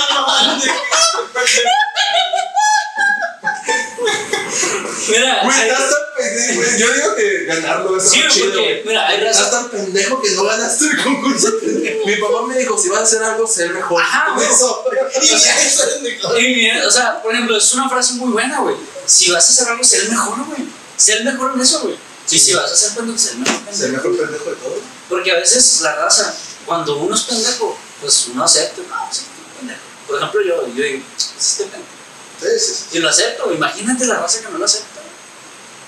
Mira, 5.08 5.40
Güey, 5.44 5.56
hay- 5.60 5.68
estás 5.70 5.90
tan 5.90 6.00
pendejo, 6.16 6.54
güey. 6.60 6.78
Yo 6.78 6.92
digo 6.94 7.16
que 7.16 7.44
ganarlo 7.46 7.96
es 7.96 8.08
sí, 8.08 8.20
chido, 8.30 8.44
porque, 8.46 8.60
güey. 8.60 8.84
mira, 8.84 9.08
hay 9.08 9.24
Estás 9.26 9.50
tan 9.50 9.70
pendejo 9.70 10.22
que 10.22 10.30
no 10.30 10.44
ganaste 10.44 10.84
el 10.86 11.02
concurso 11.02 11.50
de 11.50 11.58
pendejos. 11.58 12.06
Mi 12.06 12.16
papá 12.16 12.42
me 12.46 12.56
dijo, 12.58 12.78
si 12.78 12.88
vas 12.88 13.00
a 13.00 13.02
hacer 13.02 13.22
algo, 13.22 13.46
sé 13.46 13.64
el 13.64 13.74
mejor. 13.74 14.00
Ajá, 14.02 14.32
güey. 14.34 14.46
Eso. 14.48 14.84
Y 15.22 15.26
ya 15.26 15.62
eso 15.66 15.84
es 15.88 16.02
mejor. 16.02 16.40
Y 16.40 16.70
o 16.82 16.90
sea, 16.90 17.20
por 17.22 17.32
ejemplo, 17.34 17.56
es 17.56 17.72
una 17.74 17.88
frase 17.88 18.14
muy 18.14 18.30
buena, 18.30 18.60
güey. 18.60 18.76
Si 19.06 19.30
vas 19.30 19.44
a 19.48 19.52
hacer 19.52 19.68
algo, 19.72 19.82
sé 19.84 19.96
el 19.98 20.10
mejor, 20.10 20.44
güey. 20.46 20.79
Sé 21.00 21.12
el 21.14 21.24
mejor 21.24 21.52
en 21.54 21.60
eso, 21.62 21.80
güey. 21.80 21.96
Y 22.30 22.38
si 22.38 22.52
vas 22.52 22.70
a 22.70 22.74
hacer 22.74 22.90
pendejo, 22.94 23.18
sé 23.18 23.30
el 23.32 23.38
mejor 23.38 23.56
Sé 23.72 23.86
el 23.86 23.92
pendejo. 23.92 24.08
mejor 24.10 24.26
pendejo 24.26 24.50
de 24.50 24.56
todo. 24.56 24.74
Porque 25.08 25.32
a 25.32 25.36
veces 25.36 25.80
la 25.80 25.96
raza, 25.96 26.34
cuando 26.66 26.96
uno 26.98 27.16
es 27.16 27.22
pendejo, 27.22 27.76
pues 28.00 28.26
uno 28.28 28.44
acepta, 28.44 28.82
no, 28.88 29.08
sí, 29.10 29.22
pendejo. 29.58 29.80
Por 30.06 30.18
ejemplo, 30.18 30.40
yo, 30.42 30.66
yo 30.68 30.84
digo, 30.84 31.02
sí, 31.16 31.26
estoy 31.38 31.66
pendejo. 31.66 31.92
Sí, 32.40 32.46
sí, 32.58 32.74
sí. 32.74 32.96
Y 32.96 33.00
lo 33.00 33.08
acepto, 33.08 33.52
imagínate 33.52 34.04
la 34.06 34.16
raza 34.16 34.40
que 34.40 34.48
no 34.48 34.58
lo 34.58 34.64
acepta. 34.66 35.00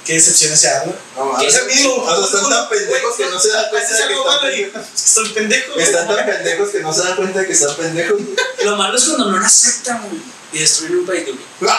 Qué 0.07 0.15
decepciones 0.15 0.59
se 0.61 0.67
dan, 0.69 0.89
¿no? 0.89 1.25
No, 1.33 1.39
¿Qué 1.39 1.47
es 1.47 1.57
amigo? 1.61 2.05
Están 2.25 2.51
tan 2.51 2.69
pendejos 2.69 3.15
que 3.17 3.27
no 3.27 3.39
se 3.39 3.51
dan 3.51 3.71
cuenta 3.71 3.95
de 3.95 4.09
que 4.09 4.15
están 4.25 4.41
pendejos. 4.41 4.75
Es 4.95 5.29
pendejo. 5.33 5.79
Están 5.79 6.09
tan 6.09 6.27
pendejos 6.27 6.71
que 6.71 6.81
no 6.81 6.93
se 6.93 7.03
dan 7.05 7.17
cuenta 7.17 7.39
de 7.39 7.47
que 7.47 7.53
están 7.53 7.77
pendejos. 7.77 8.21
Lo 8.65 8.77
malo 8.77 8.97
es 8.97 9.05
cuando 9.05 9.31
no 9.31 9.39
lo 9.39 9.47
aceptan, 9.47 10.03
güey. 10.09 10.21
Y 10.53 10.59
destruyen 10.59 10.99
un 10.99 11.07
país, 11.07 11.25
güey. 11.27 11.39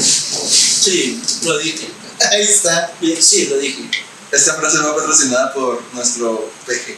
Sí, 0.00 1.20
lo 1.44 1.58
dije. 1.58 1.88
Ahí 2.30 2.42
está. 2.42 2.92
Sí, 3.20 3.46
lo 3.46 3.58
dije. 3.58 3.88
Esta 4.32 4.54
frase 4.54 4.78
va 4.78 4.94
patrocinada 4.96 5.52
por 5.54 5.82
nuestro 5.92 6.50
PG. 6.66 6.96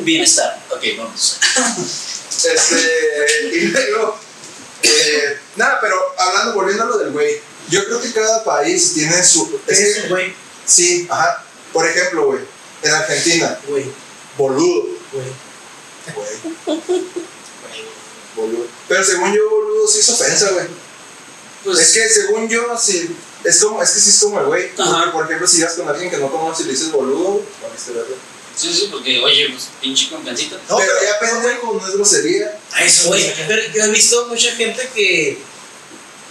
Bienestar. 0.00 0.62
Ok, 0.70 0.82
vamos. 0.98 1.38
Este, 2.36 3.48
y 3.54 3.60
luego, 3.68 4.18
eh, 4.82 5.38
nada, 5.56 5.78
pero 5.80 5.96
hablando, 6.18 6.54
volviendo 6.54 6.82
a 6.84 6.86
lo 6.86 6.98
del 6.98 7.10
güey, 7.12 7.40
yo 7.70 7.84
creo 7.86 8.00
que 8.00 8.12
cada 8.12 8.44
país 8.44 8.92
tiene 8.94 9.24
su. 9.24 9.58
Es 9.66 9.78
Es 9.78 10.02
que, 10.02 10.08
güey. 10.08 10.34
sí, 10.66 11.06
ajá. 11.10 11.42
Por 11.72 11.86
ejemplo, 11.88 12.26
güey, 12.26 12.40
en 12.82 12.90
Argentina, 12.94 13.58
Güey. 13.66 13.86
boludo. 14.36 14.86
Güey. 15.12 15.26
Güey, 16.14 17.02
boludo. 18.36 18.66
Pero 18.88 19.04
según 19.04 19.32
yo, 19.34 19.48
boludo, 19.50 19.88
sí 19.88 20.00
es 20.00 20.08
ofensa, 20.10 20.50
güey. 20.50 20.66
Pues, 21.74 21.78
Es 21.80 21.92
que 21.92 22.08
según 22.08 22.48
yo, 22.48 22.76
sí. 22.80 23.14
Es 23.44 23.60
como, 23.62 23.82
es 23.82 23.90
que 23.90 24.00
sí 24.00 24.10
es 24.10 24.18
como 24.20 24.40
el 24.40 24.46
güey. 24.46 24.70
Ajá. 24.78 25.12
Por 25.12 25.24
ejemplo, 25.26 25.46
si 25.46 25.62
vas 25.62 25.74
con 25.74 25.88
alguien 25.88 26.10
que 26.10 26.16
no 26.16 26.30
conoces 26.30 26.64
y 26.64 26.68
le 26.68 26.74
dices 26.74 26.90
boludo, 26.92 27.42
verga. 27.88 28.02
sí, 28.56 28.72
sí, 28.72 28.88
porque, 28.90 29.20
oye, 29.20 29.50
pues 29.50 29.68
pinche 29.80 30.08
confiancita. 30.08 30.56
No, 30.68 30.76
pero 30.78 30.92
pero- 31.00 31.12
ya 31.12 31.18
pendejo 31.20 31.78
no 31.80 31.86
es 31.86 31.94
grosería. 31.94 32.58
A 32.72 32.84
eso, 32.84 33.08
güey. 33.08 33.32
Pero 33.46 33.62
yo 33.74 33.84
he 33.84 33.88
visto 33.90 34.26
mucha 34.26 34.50
gente 34.52 34.88
que 34.94 35.38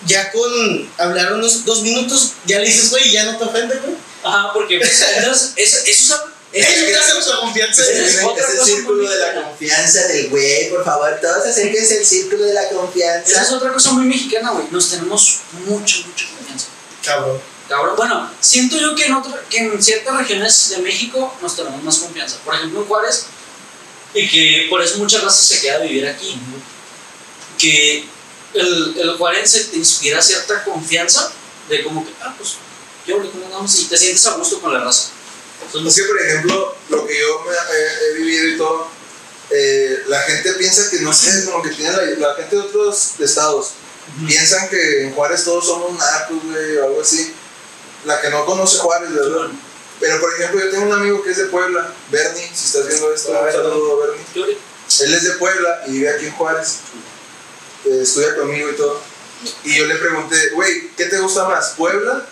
ya 0.07 0.31
con 0.31 0.89
hablar 0.97 1.33
unos 1.33 1.63
dos 1.65 1.81
minutos, 1.83 2.33
ya 2.45 2.59
le 2.59 2.65
dices, 2.65 2.89
güey, 2.89 3.09
y 3.09 3.11
ya 3.13 3.25
no 3.31 3.37
te 3.37 3.43
ofende, 3.45 3.75
güey. 3.77 3.95
Ajá, 4.23 4.53
porque 4.53 4.77
pues, 4.79 5.01
entonces, 5.17 5.53
eso, 5.55 5.77
eso 5.77 5.77
es. 5.85 5.87
Eso 5.87 6.34
eso- 6.59 6.85
te 6.85 6.95
hace 6.95 7.13
mucha 7.15 7.37
confianza. 7.41 7.83
Es- 7.91 8.23
otra 8.23 8.45
cosa 8.45 8.65
muy 8.83 8.95
mexicana. 9.07 9.43
Confianza 9.43 10.07
del 10.07 10.29
güey, 10.29 10.69
por 10.69 10.83
favor, 10.85 11.19
todos 11.21 11.45
acérquense 11.45 11.97
al 11.99 12.05
círculo 12.05 12.43
de 12.45 12.53
la 12.53 12.63
Esa 12.63 12.73
confianza. 12.75 13.41
es 13.43 13.51
otra 13.51 13.73
cosa 13.73 13.91
muy 13.91 14.05
mexicana, 14.05 14.51
güey. 14.51 14.67
Nos 14.71 14.89
tenemos 14.89 15.39
mucha, 15.65 15.97
mucha 16.05 16.25
confianza. 16.35 16.67
Cabrón. 17.03 17.41
Cabrón. 17.67 17.95
Bueno, 17.95 18.31
siento 18.41 18.77
yo 18.77 18.93
que 18.95 19.05
en, 19.05 19.13
otra- 19.15 19.41
que 19.49 19.57
en 19.57 19.81
ciertas 19.83 20.15
regiones 20.17 20.69
de 20.69 20.77
México 20.79 21.35
nos 21.41 21.55
tenemos 21.55 21.81
más 21.83 21.97
confianza. 21.97 22.37
Por 22.45 22.53
ejemplo, 22.55 22.81
en 22.81 22.87
Juárez, 22.87 23.25
y 24.13 24.29
que 24.29 24.67
por 24.69 24.81
eso 24.81 24.97
muchas 24.99 25.23
razas 25.23 25.45
se 25.45 25.59
queda 25.61 25.75
a 25.75 25.79
vivir 25.79 26.07
aquí. 26.07 26.37
Que 27.57 28.05
el, 28.53 28.95
el 28.99 29.17
juarense 29.17 29.65
te 29.65 29.77
inspira 29.77 30.21
cierta 30.21 30.63
confianza 30.63 31.31
de 31.69 31.83
como 31.83 32.05
que, 32.05 32.11
ah, 32.21 32.33
pues, 32.37 32.51
yo 33.07 33.19
le 33.19 33.29
¿cómo 33.29 33.45
andamos? 33.45 33.75
Y 33.79 33.85
te 33.85 33.97
sientes 33.97 34.25
a 34.27 34.31
gusto 34.31 34.59
con 34.61 34.73
la 34.73 34.79
raza. 34.81 35.09
Es 35.67 35.75
Entonces, 35.75 36.03
que, 36.03 36.07
por 36.09 36.21
ejemplo, 36.21 36.75
lo 36.89 37.05
que 37.07 37.19
yo 37.19 37.43
me- 37.45 37.75
he, 37.75 38.09
he 38.09 38.13
vivido 38.15 38.47
y 38.47 38.57
todo, 38.57 38.87
eh, 39.51 40.03
la 40.07 40.19
gente 40.21 40.53
piensa 40.53 40.89
que, 40.89 40.99
no 40.99 41.13
sé, 41.13 41.45
como 41.45 41.61
que 41.63 41.69
tiene 41.69 41.91
la, 41.91 42.03
la 42.29 42.35
gente 42.35 42.55
de 42.55 42.61
otros 42.61 43.11
estados, 43.19 43.71
piensan 44.27 44.69
que 44.69 45.03
en 45.03 45.13
Juárez 45.13 45.43
todos 45.43 45.65
somos 45.65 45.97
narcos, 45.97 46.37
güey, 46.43 46.77
o 46.77 46.85
algo 46.85 47.01
así. 47.01 47.33
La 48.05 48.21
que 48.21 48.29
no 48.29 48.45
conoce 48.45 48.77
Juárez, 48.77 49.13
¿verdad? 49.13 49.47
Pero, 49.99 50.19
por 50.19 50.33
ejemplo, 50.33 50.59
yo 50.63 50.69
tengo 50.71 50.85
un 50.85 50.93
amigo 50.93 51.23
que 51.23 51.31
es 51.31 51.37
de 51.37 51.45
Puebla, 51.45 51.91
Bernie, 52.11 52.49
si 52.53 52.65
estás 52.65 52.87
viendo 52.87 53.13
esto, 53.13 53.31
un 53.31 53.37
saludo 53.51 54.03
a 54.03 54.07
Bernie. 54.07 54.25
Él 55.01 55.13
es 55.13 55.23
de 55.23 55.31
Puebla 55.31 55.83
y 55.87 55.91
vive 55.91 56.09
aquí 56.09 56.25
en 56.27 56.31
Juárez. 56.33 56.75
Eh, 57.85 57.99
estudia 58.03 58.35
conmigo 58.35 58.69
y 58.69 58.75
todo. 58.75 59.01
Y 59.63 59.77
yo 59.77 59.85
le 59.85 59.95
pregunté, 59.95 60.49
güey, 60.53 60.89
¿qué 60.95 61.05
te 61.05 61.19
gusta 61.19 61.45
más, 61.47 61.71
Puebla 61.77 62.25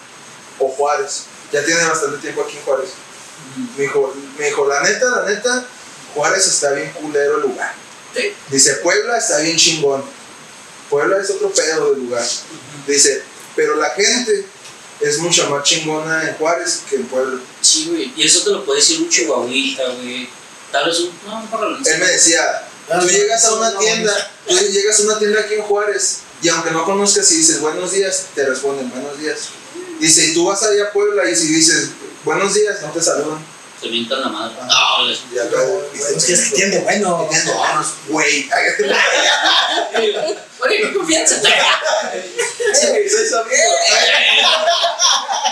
o 0.59 0.67
Juárez? 0.69 1.23
Ya 1.51 1.63
tiene 1.63 1.83
bastante 1.85 2.17
tiempo 2.17 2.43
aquí 2.43 2.57
en 2.57 2.63
Juárez. 2.63 2.89
Me 3.77 3.83
dijo, 3.83 4.13
me 4.37 4.45
dijo, 4.45 4.67
la 4.67 4.81
neta, 4.81 5.05
la 5.09 5.29
neta, 5.29 5.65
Juárez 6.13 6.47
está 6.47 6.71
bien 6.71 6.91
culero 6.91 7.37
el 7.37 7.43
lugar. 7.43 7.73
Sí. 8.15 8.33
Dice, 8.49 8.75
Puebla 8.75 9.17
está 9.17 9.39
bien 9.39 9.57
chingón. 9.57 10.03
Puebla 10.89 11.17
es 11.17 11.29
otro 11.29 11.51
pedo 11.51 11.91
del 11.91 12.03
lugar. 12.03 12.25
Dice, 12.87 13.23
pero 13.55 13.75
la 13.75 13.89
gente 13.91 14.45
es 14.99 15.17
mucho 15.19 15.49
más 15.49 15.63
chingona 15.63 16.29
en 16.29 16.35
Juárez 16.35 16.81
que 16.89 16.97
en 16.97 17.05
Puebla. 17.05 17.39
Sí, 17.61 17.87
güey. 17.89 18.13
Y 18.15 18.23
eso 18.23 18.43
te 18.43 18.51
lo 18.51 18.65
puede 18.65 18.79
decir 18.79 19.01
un 19.01 19.09
chihuahuita, 19.09 19.89
güey. 19.89 20.29
Tal 20.71 20.85
vez 20.85 20.99
un. 20.99 21.11
No, 21.25 21.39
un 21.41 21.47
parlanchín. 21.47 21.93
Él 21.93 21.99
me 21.99 22.07
decía, 22.07 22.67
tú 22.99 23.07
llegas 23.07 23.45
a 23.45 23.55
una 23.55 23.77
tienda, 23.77 24.31
tú 24.47 24.55
llegas 24.55 24.99
a 24.99 25.03
una 25.03 25.19
tienda 25.19 25.41
aquí 25.41 25.55
en 25.55 25.61
Juárez 25.63 26.19
y 26.41 26.49
aunque 26.49 26.71
no 26.71 26.83
conozcas 26.83 27.31
y 27.31 27.37
dices 27.37 27.61
buenos 27.61 27.91
días, 27.91 28.27
te 28.35 28.45
responden 28.45 28.89
buenos 28.89 29.17
días. 29.19 29.49
Dice, 29.99 30.25
y 30.25 30.33
tú 30.33 30.45
vas 30.45 30.61
allá 30.63 30.85
a 30.85 30.91
Puebla 30.91 31.29
y 31.29 31.35
si 31.35 31.47
dices 31.47 31.89
buenos 32.23 32.53
días, 32.53 32.81
no 32.81 32.91
te 32.91 33.01
saludan. 33.01 33.45
Te 33.81 33.89
mientan 33.89 34.21
la 34.21 34.29
madre. 34.29 34.53
No, 34.65 35.05
les- 35.07 35.19
Ya 35.33 35.43
luego, 35.45 35.83
¿qué 35.91 36.37
tiene 36.55 36.77
de 36.77 36.79
bueno? 36.83 37.27
¿Qué 37.29 37.35
tiene? 37.37 37.51
No, 37.57 37.85
Güey, 38.07 38.49
hágate 38.49 38.95
Oye, 40.61 40.77
qué 40.81 40.93
confianza. 40.93 41.41
soy 41.41 43.27
su 43.27 43.35
amigo. 43.37 43.73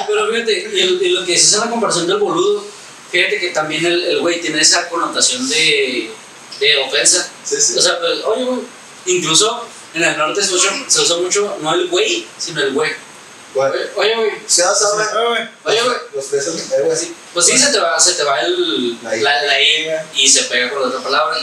Pero 0.08 0.32
fíjate, 0.32 0.70
y, 0.74 0.80
el- 0.82 1.02
y 1.02 1.10
lo 1.10 1.26
que 1.26 1.34
dices 1.34 1.54
en 1.54 1.60
la 1.62 1.70
comparación 1.70 2.08
del 2.08 2.18
boludo, 2.18 2.64
fíjate 3.12 3.40
que 3.40 3.50
también 3.50 3.86
el 3.86 4.04
el 4.06 4.20
güey 4.22 4.40
tiene 4.40 4.62
esa 4.62 4.88
connotación 4.88 5.48
de, 5.50 6.12
de 6.60 6.78
ofensa. 6.78 7.30
Sí, 7.44 7.60
sí. 7.60 7.78
O 7.78 7.82
sea, 7.82 8.00
pues, 8.00 8.24
oye, 8.26 8.44
güey, 8.46 8.60
incluso 9.08 9.66
en 9.94 10.04
el 10.04 10.18
norte 10.18 10.42
se 10.42 10.54
usa, 10.54 10.72
se 10.88 11.02
usa 11.02 11.18
mucho, 11.18 11.58
no 11.62 11.74
el 11.74 11.90
güey, 11.90 12.26
sino 12.38 12.62
el 12.62 12.72
güey. 12.74 12.92
Bueno, 13.54 13.74
Oye, 13.76 13.90
Oye, 13.96 14.16
güey, 14.16 14.32
¿se 14.48 14.64
vas 14.64 14.82
a 14.82 14.96
ver? 14.96 15.08
oye, 15.66 15.82
güey. 15.82 15.98
Los 16.16 16.26
pesos, 16.26 16.56
algo 16.78 16.92
así. 16.92 17.14
Pues 17.34 17.46
sí, 17.46 17.58
se 17.58 17.72
te 17.72 17.80
va, 17.80 18.00
se 18.00 18.14
te 18.14 18.24
va 18.24 18.40
el, 18.42 19.04
La 19.04 19.16
I. 19.18 19.22
la, 19.22 19.42
la 19.44 19.62
I 19.62 19.88
y 20.16 20.30
se 20.30 20.44
pega 20.44 20.70
con 20.70 20.82
la 20.82 20.88
otra 20.88 21.02
palabra. 21.02 21.38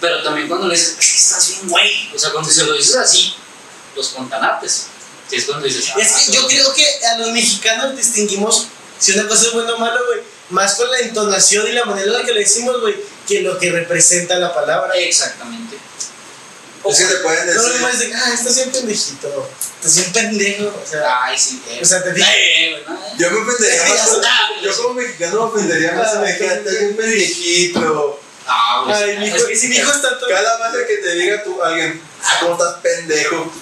Pero 0.00 0.22
también 0.22 0.48
cuando 0.48 0.68
le 0.68 0.74
dices, 0.74 0.96
es 0.98 1.12
que 1.12 1.16
estás 1.18 1.48
bien, 1.48 1.68
güey. 1.68 2.10
O 2.14 2.18
sea, 2.18 2.30
cuando 2.30 2.50
se 2.50 2.64
lo 2.64 2.72
dices 2.74 2.96
así, 2.96 3.34
los 3.96 4.08
contanates. 4.08 4.86
Sí, 5.28 5.36
es 5.36 5.44
cuando 5.44 5.66
dices, 5.66 5.92
Es 5.96 6.12
ah, 6.12 6.20
que 6.26 6.32
yo 6.32 6.46
creo 6.46 6.74
que 6.74 6.86
a 7.06 7.18
los 7.18 7.30
mexicanos 7.30 7.96
distinguimos 7.96 8.66
si 8.98 9.12
una 9.12 9.26
cosa 9.28 9.46
es 9.46 9.52
buena 9.52 9.74
o 9.74 9.78
mala, 9.78 10.00
güey. 10.06 10.20
Más 10.50 10.74
con 10.74 10.90
la 10.90 10.98
entonación 10.98 11.66
y 11.66 11.72
la 11.72 11.84
manera 11.84 12.06
en 12.06 12.12
la 12.12 12.24
que 12.24 12.32
le 12.32 12.40
decimos, 12.40 12.80
güey, 12.80 12.94
que 13.26 13.40
lo 13.40 13.58
que 13.58 13.70
representa 13.70 14.36
la 14.36 14.52
palabra. 14.54 14.92
Exactamente. 14.94 15.76
Es 16.84 16.98
que 16.98 17.04
te 17.04 17.14
pueden 17.16 17.46
No 17.46 17.52
decir. 17.52 17.72
mismo 17.72 17.88
es 17.88 17.98
de, 18.00 18.14
ah, 18.14 18.34
estás 18.34 18.56
bien 18.56 18.70
pendejito. 18.72 19.48
Estás 19.76 19.94
bien 19.96 20.12
pendejo. 20.12 20.66
O 20.84 20.90
sea, 20.90 21.24
Ay, 21.24 21.38
sí, 21.38 21.62
eh. 21.68 21.78
o 21.80 21.84
sea 21.84 22.02
te 22.02 22.12
digo. 22.12 22.26
Eh, 22.28 22.70
güey, 22.70 22.84
no, 22.98 23.06
eh. 23.06 23.12
Yo 23.18 23.30
me 23.30 23.38
ofendería 23.40 23.84
más. 23.88 24.00
con- 24.08 24.22
Yo 24.62 24.76
como 24.76 24.94
mexicano 24.94 25.34
me 25.34 25.42
ofendería 25.42 25.92
más 25.92 26.08
a 26.08 26.18
Ah, 26.18 26.22
mexicano. 26.22 26.52
Estás 26.54 26.78
bien 26.78 26.96
pendejito. 26.96 28.20
Ah, 28.46 28.82
güey. 28.84 28.96
Ay, 28.96 29.18
mi 29.18 29.26
hijo, 29.28 29.36
Es 29.36 29.44
que 29.44 29.56
sí, 29.56 29.68
mi 29.68 29.76
hijo 29.76 29.92
está 29.92 30.18
todo. 30.18 30.28
Cada 30.28 30.58
madre 30.58 30.86
que 30.86 30.96
te 30.96 31.14
diga 31.14 31.44
tú, 31.44 31.62
alguien, 31.62 32.02
ah, 32.24 32.36
¿cómo 32.40 32.52
estás 32.54 32.74
pendejo? 32.82 33.52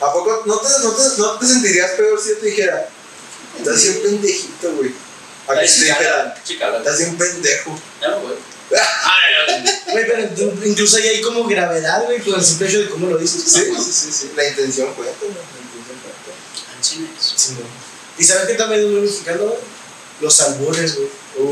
¿A 0.00 0.12
poco 0.12 0.42
no 0.46 0.58
te, 0.58 0.68
no 0.82 0.90
te, 0.92 1.02
no 1.18 1.38
te 1.38 1.46
sentirías 1.46 1.90
peor 1.92 2.20
si 2.20 2.28
yo 2.30 2.36
te 2.38 2.46
dijera, 2.46 2.88
estás 3.58 3.82
bien 3.82 4.02
pendejito, 4.02 4.72
güey? 4.72 4.94
A 5.48 5.58
que 5.60 5.68
si 5.68 5.80
te 5.80 5.86
chica, 5.86 5.98
dijeran, 6.46 6.74
estás 6.78 6.98
bien 6.98 7.16
pendejo. 7.18 7.80
ya 8.00 8.08
no, 8.08 8.20
güey. 8.20 8.34
Güey, 9.92 10.04
pero 10.06 10.22
incluso 10.64 10.96
ahí 10.96 11.06
hay 11.08 11.20
como 11.20 11.44
gravedad, 11.46 12.02
güey, 12.04 12.20
por 12.20 12.36
el 12.38 12.44
simple 12.44 12.68
hecho 12.68 12.80
de 12.80 12.88
cómo 12.88 13.06
lo 13.08 13.16
dices. 13.16 13.42
Sí, 13.46 13.60
sí, 13.76 13.92
sí, 13.92 14.12
sí. 14.12 14.30
La 14.34 14.48
intención 14.48 14.92
cuenta, 14.94 15.14
güey. 15.20 15.32
La 15.32 15.40
intención 15.40 15.98
cuenta. 16.02 16.32
ay, 16.72 16.78
sí, 16.82 17.08
Sí, 17.36 17.52
güey. 17.54 17.66
¿Y 18.18 18.24
sabes 18.24 18.46
qué 18.46 18.54
también 18.54 18.80
es 18.82 18.88
muy 18.88 19.02
mexicano, 19.02 19.44
güey? 19.44 19.58
Los 20.20 20.40
albures, 20.40 20.96
güey. 20.96 21.08
Uy, 21.36 21.44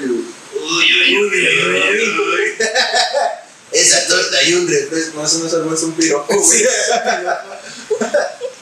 Uy, 0.00 0.24
uy, 0.62 1.18
uy, 1.18 1.20
uy, 1.20 2.00
uy. 2.00 2.08
Esa 3.72 4.06
torta 4.06 4.42
y 4.42 4.54
un 4.54 4.68
refresco. 4.68 5.18
No, 5.18 5.26
eso 5.26 5.38
no 5.38 5.46
es 5.74 5.82
un 5.82 5.92
piropo, 5.92 6.34
güey. 6.34 6.58
Sí. 6.58 6.64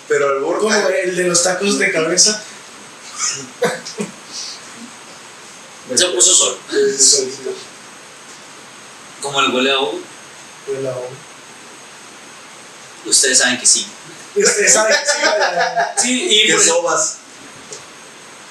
Pero 0.09 0.29
al 0.29 0.41
burro. 0.41 0.61
Como 0.61 0.89
el 0.89 1.17
de 1.17 1.25
los 1.25 1.43
tacos 1.43 1.79
de 1.79 1.93
cabeza. 1.93 2.43
Se 5.97 6.07
puso 6.07 6.35
sol. 6.35 6.59
Como 9.21 9.41
el 9.41 9.51
huele 9.55 9.71
a 9.73 9.79
ovo, 9.81 9.99
Fue 10.67 10.81
la 10.83 10.91
O. 10.91 11.09
ustedes 13.07 13.39
saben 13.39 13.59
que 13.61 13.67
sí. 13.67 13.87
Ustedes 14.35 14.73
saben 14.73 14.97
que 14.97 15.07
sí. 15.07 15.13
Sí, 16.03 16.27
y 16.31 16.47
¿Qué 16.49 16.55
por, 16.55 16.65
sobas? 16.65 17.17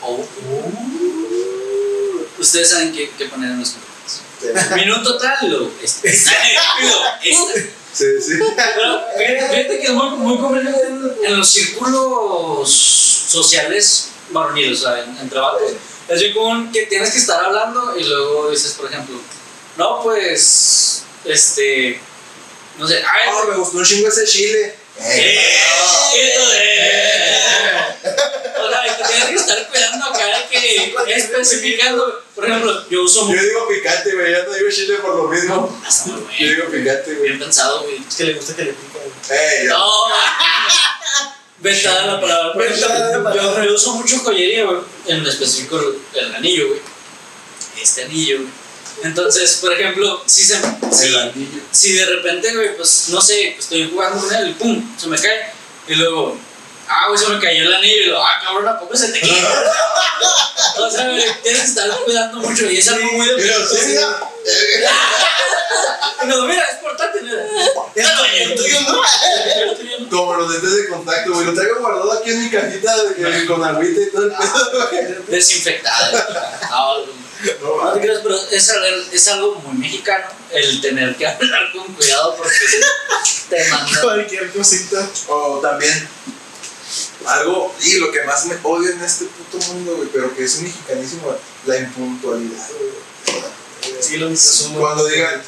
Oh, 0.02 0.14
uh. 0.16 2.28
Ustedes 2.40 2.70
saben 2.70 2.94
qué, 2.94 3.12
qué 3.18 3.26
poner 3.26 3.52
en 3.52 3.60
los 3.60 3.72
comentarios. 3.72 4.22
Minuto 4.76 5.18
tal, 5.18 5.52
lo. 5.52 5.72
Este. 5.84 6.10
Lo, 6.82 6.96
este. 7.24 7.74
Sí, 7.94 8.06
sí. 8.26 8.34
Pero 8.56 9.02
fíjate, 9.18 9.80
que 9.80 9.84
es 9.88 9.92
muy, 9.92 10.10
muy 10.12 10.38
común 10.38 10.60
en, 10.60 10.68
en 11.26 11.38
los 11.38 11.50
círculos 11.50 12.70
sociales 13.28 14.08
varoniles, 14.30 14.80
o 14.80 14.84
sea, 14.84 15.00
en- 15.04 15.18
entre 15.18 15.38
vatos. 15.40 15.72
Es 16.12 16.20
muy 16.22 16.34
común 16.34 16.72
que 16.72 16.86
tienes 16.88 17.12
que 17.12 17.18
estar 17.20 17.44
hablando 17.44 17.98
y 17.98 18.04
luego 18.04 18.50
dices, 18.52 18.74
por 18.74 18.88
ejemplo, 18.92 19.18
no, 19.78 20.02
pues, 20.04 21.04
este, 21.26 22.00
no 22.78 22.88
sé, 22.88 22.98
ay, 22.98 23.30
Oh, 23.34 23.46
me 23.48 23.56
gustó 23.58 23.78
un 23.78 23.86
chingo 23.86 24.08
ese 24.10 24.26
chile. 24.26 24.76
eh, 25.00 25.58
esto 26.16 26.50
de- 26.50 27.42
O 28.62 28.70
sea, 28.70 28.98
que 28.98 29.04
tienes 29.06 29.30
que 29.30 29.36
estar 29.36 29.68
cuidando 29.70 30.06
acá 30.08 30.26
de 30.26 30.48
que 30.50 30.96
especificando. 31.16 32.24
Por 32.36 32.46
ejemplo, 32.46 32.90
yo 32.90 33.04
uso 33.04 33.32
Yo 33.34 33.42
digo 33.42 33.68
picante, 33.68 34.14
güey. 34.14 34.32
Ya 34.32 34.44
no 34.44 34.54
digo 34.54 34.70
chile 34.70 34.96
por 34.98 35.16
lo 35.16 35.28
mismo. 35.28 35.82
Yo 36.40 36.48
digo 36.48 36.66
picante, 36.72 37.14
güey. 37.16 37.30
Bien 37.30 37.40
pensado, 37.40 37.84
güey. 37.84 38.04
Es 38.08 38.16
que 38.16 38.24
le 38.26 38.34
gusta 38.34 38.56
que 38.56 38.64
le 38.64 38.74
pica, 38.74 39.00
güey. 39.00 39.68
No. 39.68 39.86
Vetada 41.62 42.06
la 42.08 42.22
palabra. 42.22 42.54
Por 42.54 42.70
Vetada 42.70 43.18
la 43.18 43.24
palabra. 43.24 43.66
Yo, 43.66 43.74
uso 43.74 43.96
mucho 43.96 44.20
joyería, 44.20 44.66
güey. 44.66 44.80
En 45.08 45.26
específico 45.26 45.80
el, 45.80 46.20
el 46.20 46.36
anillo, 46.36 46.68
güey. 46.70 46.80
Este 47.82 48.04
anillo, 48.04 48.38
güey. 48.40 48.62
Entonces, 49.04 49.58
por 49.62 49.74
ejemplo, 49.74 50.22
si 50.26 50.44
se. 50.44 50.60
Si, 50.92 51.08
El 51.08 51.18
anillo. 51.18 51.62
si 51.72 51.94
de 51.94 52.06
repente, 52.06 52.54
güey, 52.54 52.76
pues 52.76 53.06
no 53.10 53.22
sé, 53.22 53.56
estoy 53.58 53.90
jugando 53.90 54.22
con 54.22 54.34
él 54.36 54.50
y 54.50 54.54
pum, 54.54 54.98
se 54.98 55.08
me 55.08 55.18
cae. 55.18 55.52
Y 55.88 55.96
luego, 55.96 56.38
ah, 56.92 57.08
güey, 57.08 57.20
se 57.20 57.28
me 57.30 57.40
cayó 57.40 57.64
el 57.64 57.74
anillo. 57.74 58.02
Y 58.02 58.06
luego, 58.06 58.24
ah, 58.26 58.40
cabrón, 58.44 58.68
¿a 58.68 58.80
poco 58.80 58.96
se 58.96 59.10
te 59.10 59.22
o 60.78 60.90
sea, 60.90 61.08
tienes 61.44 61.62
que 61.62 61.68
estar 61.68 61.90
cuidando 62.06 62.40
mucho 62.40 62.70
y 62.70 62.78
es 62.78 62.88
algo 62.88 63.12
muy 63.14 63.28
de. 63.28 63.36
Mira. 63.36 64.08
Y 66.24 66.28
luego, 66.28 66.46
mira, 66.46 66.64
es 66.72 66.78
portátil. 66.78 67.24
mira. 67.24 67.44
Es 67.96 68.08
Ah, 68.08 68.56
tuyo, 68.56 68.80
¿no? 68.82 70.10
Como 70.10 70.36
los 70.36 70.52
lentes 70.52 70.76
de 70.76 70.88
contacto, 70.90 71.34
güey. 71.34 71.46
Lo 71.48 71.54
traigo 71.54 71.80
guardado 71.80 72.12
aquí 72.12 72.30
en 72.30 72.44
mi 72.44 72.50
cajita 72.52 72.94
con 73.48 73.64
agüita 73.64 74.02
y 74.02 74.12
todo 74.12 74.26
el 74.26 74.32
pedo, 74.34 74.90
güey. 74.90 75.26
Desinfectada. 75.28 76.60
No, 76.70 76.98
No, 77.62 77.86
No 77.86 77.94
te 77.94 78.02
creas, 78.02 78.20
pero 78.22 78.36
es, 78.36 78.70
es 79.14 79.28
algo 79.30 79.56
muy 79.56 79.78
mexicano 79.80 80.26
el 80.52 80.82
tener 80.82 81.16
que 81.16 81.28
hablar 81.28 81.72
con 81.72 81.92
cuidado 81.96 82.36
porque 82.36 82.56
te 83.50 83.70
mandan. 83.70 84.02
Cualquier 84.02 84.52
cosita. 84.52 85.08
O 85.28 85.60
también 85.60 86.08
algo, 87.26 87.74
y 87.82 87.96
lo 87.96 88.12
que 88.12 88.24
más 88.24 88.46
me 88.46 88.58
odio 88.64 88.92
en 88.92 89.02
este 89.02 89.26
puto 89.26 89.66
mundo, 89.74 89.96
güey, 89.98 90.10
pero 90.12 90.36
que 90.36 90.44
es 90.44 90.62
mexicanísimo, 90.62 91.36
la 91.66 91.78
impuntualidad, 91.78 92.70
güey. 92.78 92.92
Sí, 94.00 94.18
lo 94.18 94.30
dices. 94.30 94.70
Cuando 94.78 95.08
digan, 95.08 95.42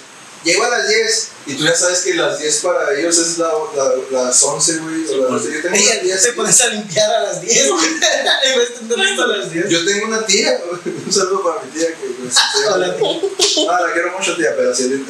llego 0.44 0.64
a 0.64 0.70
las 0.70 0.88
10, 0.88 1.28
y 1.46 1.56
tú 1.56 1.66
ya 1.66 1.76
sabes 1.76 2.00
que 2.02 2.14
las 2.14 2.40
10 2.40 2.58
para 2.60 2.94
ellos 2.98 3.18
es 3.18 3.38
la, 3.38 3.50
la- 3.76 3.94
las 4.26 4.42
11, 4.44 4.78
güey. 4.78 5.08
o 5.20 5.30
las- 5.34 5.44
yo, 5.44 5.62
tengo 5.62 5.76
Ella, 5.76 5.92
una 5.94 6.02
tía, 6.02 6.22
te 6.22 6.32
pones 6.34 6.62
a 6.62 6.68
limpiar 6.68 7.10
a 7.12 7.20
las 7.24 7.42
10. 7.42 7.66
En 8.44 8.60
vez 8.60 8.70
de 8.80 8.96
tener 8.96 9.20
a 9.22 9.28
las 9.28 9.52
10. 9.52 9.70
yo 9.70 9.86
tengo 9.86 10.08
una 10.08 10.26
tía, 10.26 10.62
güey, 10.66 10.96
un 11.06 11.12
saludo 11.14 11.44
para 11.44 11.64
mi 11.64 11.72
tía 11.72 11.88
que 11.88 11.96
pues, 12.22 12.34
se 12.54 12.64
llama- 12.64 12.76
Hola, 12.76 12.96
tía. 12.96 13.68
Ah, 13.70 13.82
la 13.88 13.94
quiero 13.94 14.12
mucho, 14.18 14.36
tía, 14.36 14.54
pero 14.56 14.74
sí. 14.76 15.06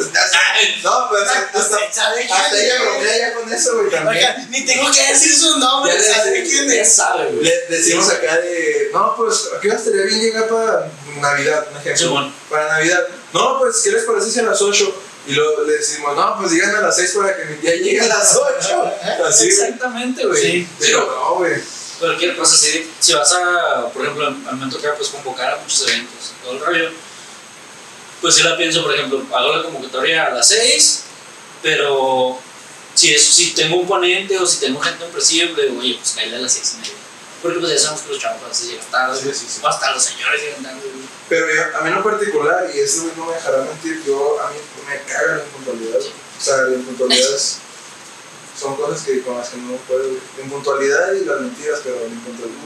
No, 0.84 1.08
pero 1.12 1.24
hasta, 1.24 1.60
hasta, 1.60 1.94
¿Sabe 1.94 2.26
quién 2.26 2.32
hasta 2.38 2.60
ella 2.62 2.82
bromea 2.82 3.18
ya 3.18 3.34
con 3.36 3.52
eso, 3.54 3.78
güey, 3.78 3.90
también. 3.92 4.16
Oiga, 4.18 4.48
ni 4.50 4.66
tengo 4.66 4.92
que 4.92 5.08
decir 5.14 5.36
su 5.36 5.58
nombre, 5.60 5.94
Ya 5.94 6.00
le- 6.00 6.14
¿sabe 6.14 6.44
quién 6.44 6.68
Ya 6.68 6.82
es? 6.82 6.94
sabe, 6.96 7.26
güey. 7.32 7.44
Le 7.44 7.66
decimos 7.70 8.10
acá 8.10 8.38
de, 8.40 8.90
no, 8.94 9.16
pues, 9.18 9.50
¿a 9.56 9.60
qué 9.62 9.70
hora 9.70 9.78
estaría 9.78 10.04
bien 10.06 10.20
llegar 10.22 10.48
para 10.48 10.92
Navidad, 11.20 11.68
un 11.72 11.78
ejemplo? 11.78 12.08
Simón. 12.08 12.34
Para 12.50 12.68
Navidad. 12.74 13.08
No, 13.34 13.60
pues, 13.60 13.78
¿qué 13.84 13.92
les 13.92 14.04
parece 14.04 14.32
si 14.32 14.40
a 14.40 14.44
las 14.44 14.62
8? 14.62 14.96
Y 15.26 15.32
luego 15.34 15.64
le 15.64 15.74
decimos, 15.78 16.16
no, 16.16 16.23
pues 16.40 16.52
llegan 16.52 16.76
a 16.76 16.82
las 16.82 16.96
6 16.96 17.12
para 17.16 17.36
que 17.36 17.46
mi 17.46 17.56
tía 17.58 17.76
llegue 17.76 18.02
a 18.02 18.08
las 18.08 18.36
8. 18.36 18.92
Así. 19.28 19.48
Exactamente, 19.48 20.26
güey. 20.26 20.42
Sí. 20.42 20.68
Pero 20.80 21.06
no, 21.06 21.36
güey. 21.36 21.54
Cualquier 22.00 22.36
cosa, 22.36 22.58
si, 22.58 22.90
si 23.00 23.14
vas 23.14 23.32
a, 23.34 23.88
por 23.94 24.02
ejemplo, 24.04 24.28
a 24.28 24.30
mí 24.32 24.66
me 24.66 24.72
toca 24.72 24.94
pues, 24.96 25.10
convocar 25.10 25.54
a 25.54 25.58
muchos 25.58 25.88
eventos, 25.88 26.34
todo 26.44 26.54
el 26.54 26.60
rollo, 26.60 26.90
pues 28.22 28.36
sí 28.36 28.44
la 28.44 28.58
pienso, 28.58 28.84
por 28.84 28.94
ejemplo, 28.94 29.24
hago 29.34 29.56
la 29.56 29.64
convocatoria 29.64 30.26
a 30.26 30.30
las 30.32 30.48
6, 30.50 31.04
pero 31.62 32.38
si, 32.94 33.14
es, 33.14 33.22
si 33.26 33.52
tengo 33.54 33.78
un 33.78 33.88
ponente 33.88 34.38
o 34.38 34.46
si 34.46 34.60
tengo 34.60 34.80
gente 34.82 35.06
impresible, 35.06 35.70
oye, 35.80 35.96
pues 35.98 36.12
caíle 36.12 36.36
a 36.38 36.40
las 36.40 36.54
6 36.54 36.74
y 36.74 36.78
media. 36.82 36.94
Porque 37.42 37.60
pues 37.60 37.72
ya 37.74 37.78
sabemos 37.80 38.02
que 38.04 38.10
los 38.10 38.20
chavos 38.20 38.48
veces 38.50 38.68
llegan 38.70 38.86
tarde, 38.92 39.20
Sí, 39.22 39.30
sí, 39.34 39.46
sí. 39.50 39.62
hasta 39.66 39.92
los 39.92 40.04
señores 40.04 40.42
llegan 40.42 40.64
tarde. 40.64 40.80
Pero 41.30 41.46
yo- 41.54 41.78
a 41.78 41.82
mí 41.82 41.90
en 41.90 42.04
particular, 42.04 42.70
y 42.74 42.80
eso 42.80 43.04
güey 43.04 43.14
no 43.18 43.26
me 43.28 43.34
dejará 43.36 43.58
mentir, 43.60 44.02
yo 44.06 44.40
a 44.42 44.50
mí 44.52 44.58
me 44.88 45.02
caga 45.12 45.36
la 45.38 45.44
impuntualidad. 45.74 46.00
O 46.00 46.44
sea, 46.44 46.58
la 46.64 46.76
impuntualidad 46.76 47.36
es- 47.36 47.58
son 48.60 48.76
cosas 48.76 49.02
que 49.04 49.22
con 49.22 49.38
las 49.38 49.50
que 49.50 49.58
no 49.58 49.76
puedo. 49.88 50.04
La 50.38 50.44
impuntualidad 50.44 51.14
y 51.14 51.26
las 51.26 51.42
mentiras, 51.42 51.80
pero 51.84 51.96
la 52.00 52.06
impuntualidad. 52.08 52.58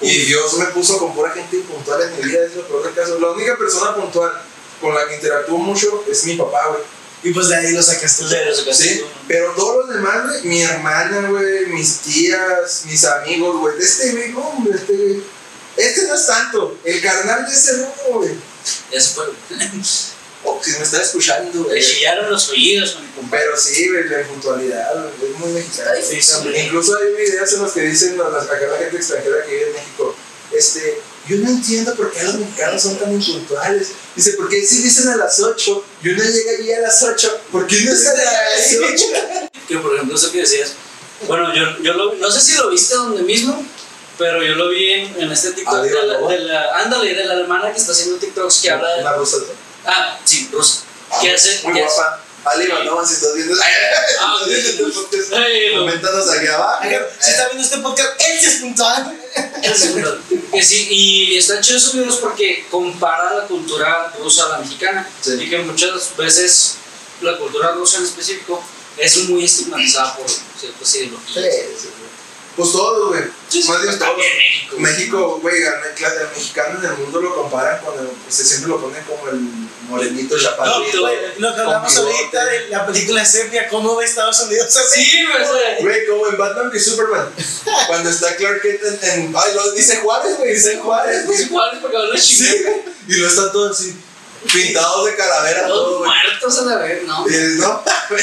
Y 0.00 0.18
Dios 0.24 0.56
me 0.56 0.64
puso 0.66 0.98
con 0.98 1.14
pura 1.14 1.30
gente 1.32 1.56
impuntual 1.56 2.00
en 2.02 2.16
mi 2.16 2.22
vida, 2.22 2.44
es 2.46 2.54
lo 2.56 2.66
peor 2.66 2.84
del 2.84 2.94
caso. 2.94 3.18
La 3.20 3.30
única 3.32 3.56
persona 3.58 3.94
puntual 3.94 4.32
con 4.80 4.94
la 4.94 5.06
que 5.06 5.16
interactúo 5.16 5.58
mucho 5.58 6.04
es 6.10 6.24
mi 6.24 6.36
papá, 6.36 6.68
güey. 6.68 6.80
Y 7.22 7.34
pues 7.34 7.48
de 7.48 7.56
ahí 7.56 7.72
lo 7.72 7.82
sacaste. 7.82 8.26
Se 8.26 8.64
casó, 8.64 8.82
Sí, 8.82 9.04
pero 9.28 9.52
todos 9.52 9.84
los 9.86 9.94
demás, 9.94 10.26
güey, 10.26 10.42
mi 10.44 10.62
hermana, 10.62 11.28
güey, 11.28 11.66
mis 11.66 11.98
tías, 11.98 12.84
mis 12.86 13.04
amigos, 13.04 13.58
güey, 13.58 13.76
de 13.76 13.84
este 13.84 14.12
güey, 14.12 14.32
no, 14.32 14.40
hombre, 14.40 14.74
este 14.78 14.92
güey. 14.94 15.22
Este 15.76 16.06
no 16.06 16.14
es 16.14 16.26
tanto, 16.26 16.78
el 16.82 17.02
carnal 17.02 17.46
de 17.46 17.52
ese 17.54 17.76
no, 17.76 17.92
güey. 18.18 18.34
Ya 18.90 19.00
se 19.00 19.14
fue. 19.14 19.24
O 20.42 20.58
si 20.62 20.70
me 20.72 20.82
está 20.84 21.02
escuchando, 21.02 21.58
Le 21.64 21.68
güey. 21.68 21.82
chillaron 21.84 22.30
los 22.30 22.48
oídos 22.48 22.96
a 22.96 23.00
mi 23.00 23.08
compadre. 23.08 23.44
Pero 23.44 23.56
sí, 23.58 23.88
güey, 23.90 24.08
la 24.08 24.20
impuntualidad, 24.22 24.94
güey, 25.18 25.32
es 25.32 25.38
muy 25.38 25.50
mexicana. 25.52 25.92
Está. 25.98 26.58
Incluso 26.58 26.96
hay 26.96 27.14
videos 27.14 27.52
en 27.52 27.62
los 27.62 27.72
que 27.72 27.80
dicen 27.82 28.20
a 28.20 28.28
las- 28.30 28.44
acá 28.44 28.66
la 28.66 28.78
gente 28.78 28.96
extranjera 28.96 29.44
que 29.44 29.52
vive 29.52 29.66
en 29.68 29.72
México, 29.74 30.14
este, 30.52 31.00
yo 31.28 31.36
no 31.36 31.50
entiendo 31.50 31.94
por 31.94 32.10
qué 32.10 32.22
los 32.24 32.34
mexicanos 32.36 32.82
son 32.82 32.98
tan 32.98 33.12
impuntuales. 33.12 33.88
Dice, 34.16 34.32
porque 34.38 34.64
si 34.66 34.82
dicen 34.82 35.08
a 35.08 35.16
las 35.16 35.38
8 35.40 35.84
y 36.02 36.08
uno 36.08 36.24
llega 36.24 36.52
allí 36.58 36.72
a 36.72 36.80
las 36.80 37.02
8, 37.02 37.40
¿por 37.52 37.66
qué 37.66 37.80
no 37.82 37.92
están 37.92 38.18
a 38.18 38.22
las 38.24 38.76
8? 38.76 39.04
que 39.68 39.76
por 39.78 39.94
ejemplo 39.94 40.16
eso 40.16 40.32
que 40.32 40.38
decías, 40.38 40.72
bueno, 41.28 41.54
yo, 41.54 41.82
yo 41.82 41.92
lo, 41.92 42.14
no 42.14 42.30
sé 42.30 42.40
si 42.40 42.56
lo 42.56 42.70
viste 42.70 42.94
donde 42.94 43.22
mismo, 43.22 43.64
pero 44.18 44.42
yo 44.42 44.54
lo 44.54 44.70
vi 44.70 44.90
en, 44.90 45.20
en 45.20 45.30
este 45.30 45.52
TikTok 45.52 45.74
Ah, 45.74 45.82
de, 45.82 45.90
la, 45.92 46.18
de 46.28 46.38
la, 46.40 46.78
ándale, 46.78 47.14
de 47.14 47.24
la 47.26 47.34
alemana 47.34 47.70
que 47.72 47.78
está 47.78 47.92
haciendo 47.92 48.16
TikToks 48.16 48.58
que 48.60 48.70
habla 48.70 48.96
de, 48.96 49.16
rusa. 49.16 49.36
Ah, 49.86 50.18
sí, 50.24 50.48
rusa, 50.52 50.80
que 51.20 51.32
hace, 51.32 51.60
Muy 51.64 51.80
hace- 51.80 51.94
guapa. 51.94 52.24
Ali 52.42 52.68
Mandovan, 52.68 53.06
si 53.06 53.14
estás 53.14 53.34
viendo, 53.34 53.54
Ah, 54.18 54.36
este 54.48 55.36
Ay, 55.36 55.74
lo- 55.74 55.80
coméntanos 55.80 56.30
aquí 56.30 56.46
abajo. 56.46 56.82
Si 57.20 57.30
está 57.30 57.46
viendo 57.48 57.62
este 57.64 57.78
podcast, 57.78 58.08
él 58.18 58.38
sí 58.40 58.46
es 58.46 58.54
puntual. 58.60 59.20
es 59.62 59.94
verdad. 59.94 60.18
que 60.52 60.62
sí, 60.62 60.86
y 60.90 61.36
están 61.36 61.60
chidos 61.60 61.82
sus 61.82 61.92
videos 61.94 62.16
porque 62.16 62.66
compara 62.70 63.34
la 63.34 63.44
cultura 63.46 64.12
rusa 64.18 64.46
a 64.46 64.48
la 64.48 64.58
mexicana, 64.58 65.06
Sí. 65.20 65.32
y 65.38 65.50
que 65.50 65.58
muchas 65.58 66.16
veces 66.16 66.76
la 67.20 67.36
cultura 67.36 67.72
rusa 67.72 67.98
en 67.98 68.04
específico 68.04 68.64
es 68.96 69.16
muy 69.28 69.44
estigmatizada 69.44 70.16
por 70.16 70.26
ciertas 70.58 70.94
ideologías. 70.94 71.44
Sí, 71.44 71.60
sí. 71.82 71.88
Pues 72.60 72.72
todos, 72.72 73.08
güey. 73.08 73.22
Sí, 73.48 73.62
sí, 73.62 73.68
Más 73.68 73.82
bien 73.82 73.96
pues, 73.98 74.08
todos. 74.10 74.16
México. 74.18 74.76
México, 74.78 75.38
güey, 75.42 75.64
al 75.66 75.80
mexicano 76.34 76.78
en 76.78 76.84
el 76.84 76.96
mundo 76.98 77.20
lo 77.20 77.34
comparan 77.34 77.84
con 77.84 77.98
el, 77.98 78.06
pues, 78.06 78.34
siempre 78.36 78.68
lo 78.70 78.80
ponen 78.80 79.02
como 79.04 79.28
el 79.28 79.40
morenito 79.88 80.36
No, 80.36 80.40
chaparrito. 80.42 81.00
güey, 81.00 81.16
lo 81.38 81.54
que 81.54 81.60
hablamos 81.60 81.96
ahorita 81.96 82.44
de 82.44 82.68
la 82.68 82.86
película 82.86 83.24
Sepia, 83.24 83.68
¿cómo 83.68 83.96
ve 83.96 84.04
Estados 84.04 84.38
Unidos 84.40 84.76
así? 84.76 85.04
Sí, 85.04 85.24
güey, 85.26 85.82
Güey, 85.82 86.06
como 86.06 86.28
en 86.28 86.36
Batman 86.38 86.70
y 86.74 86.78
Superman. 86.78 87.28
Cuando 87.88 88.10
está 88.10 88.36
Clark 88.36 88.62
Kent 88.62 88.80
en, 88.84 89.10
en- 89.10 89.34
ay, 89.36 89.54
lo 89.54 89.72
dice 89.72 89.96
Juárez, 89.96 90.36
güey, 90.38 90.54
dice 90.54 90.78
Juárez, 90.78 91.26
güey. 91.26 91.38
es 91.38 91.46
igual 91.46 91.78
porque 91.80 91.96
habla 91.96 92.18
Sí, 92.20 92.36
chingada. 92.36 92.60
güey. 92.62 92.94
Y 93.08 93.14
lo 93.14 93.26
están 93.28 93.50
todos 93.52 93.78
así, 93.80 93.96
pintados 94.52 95.06
de 95.06 95.16
calavera, 95.16 95.66
todo, 95.66 95.84
Todos 95.84 95.98
güey. 95.98 96.10
muertos 96.10 96.58
a 96.58 96.62
la 96.62 96.76
vez, 96.76 97.02
no. 97.04 97.24
Dices, 97.26 97.56
no, 97.56 97.82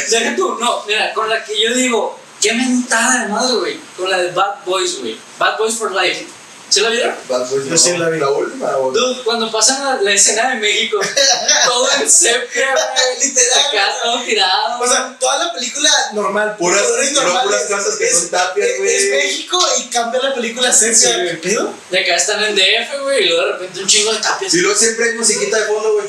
Deja 0.09 0.35
tú, 0.35 0.57
no, 0.59 0.83
mira, 0.85 1.13
con 1.13 1.29
la 1.29 1.43
que 1.43 1.61
yo 1.61 1.73
digo, 1.73 2.17
qué 2.41 2.53
mentada 2.53 3.23
de 3.23 3.27
madre, 3.29 3.53
güey. 3.55 3.79
Con 3.97 4.09
la 4.09 4.17
de 4.17 4.31
Bad 4.31 4.63
Boys, 4.65 4.99
güey. 4.99 5.17
Bad 5.37 5.57
Boys 5.57 5.75
for 5.75 5.91
Life. 5.91 6.25
¿Sí 6.69 6.81
la 6.81 6.89
vieron? 6.89 7.15
Bad 7.29 7.49
Boys, 7.49 7.63
Yo 7.63 7.71
no. 7.71 7.77
sí 7.77 7.97
la 7.97 8.09
vi. 8.09 8.19
La 8.19 8.29
última, 8.29 8.69
Dude, 8.71 9.23
cuando 9.23 9.49
pasan 9.49 9.85
la, 9.85 10.01
la 10.01 10.11
escena 10.11 10.49
de 10.49 10.55
México, 10.59 10.99
todo 11.65 11.87
en 12.01 12.09
sepia, 12.09 12.71
güey. 12.73 13.27
Literal. 13.29 13.59
Acá 13.69 13.93
todo 14.03 14.21
tirado. 14.23 14.79
O 14.81 14.87
sea, 14.87 15.17
toda 15.17 15.45
la 15.45 15.53
película 15.53 15.89
normal, 16.13 16.55
Puras, 16.57 16.81
normales, 17.13 17.43
puras 17.43 17.63
casas 17.69 17.95
que 17.95 18.05
es- 18.07 18.19
son 18.19 18.29
tapias, 18.29 18.67
güey. 18.79 18.93
es 18.95 19.09
México 19.11 19.59
y 19.79 19.83
cambia 19.89 20.21
la 20.21 20.33
película 20.35 20.71
Sepia. 20.73 20.95
Sí, 20.95 21.13
güey. 21.13 21.29
¿Qué 21.41 21.49
pedo? 21.49 21.73
de 21.89 21.99
acá 21.99 22.15
están 22.17 22.43
en 22.43 22.53
DF, 22.55 23.01
güey, 23.01 23.23
y 23.23 23.27
luego 23.29 23.45
de 23.45 23.51
repente 23.53 23.79
un 23.79 23.87
chingo 23.87 24.11
de 24.13 24.19
tapias. 24.19 24.53
Y 24.53 24.57
luego 24.57 24.77
siempre 24.77 25.09
hay 25.09 25.15
musiquita 25.15 25.57
de 25.59 25.65
fondo, 25.67 25.93
güey. 25.93 26.07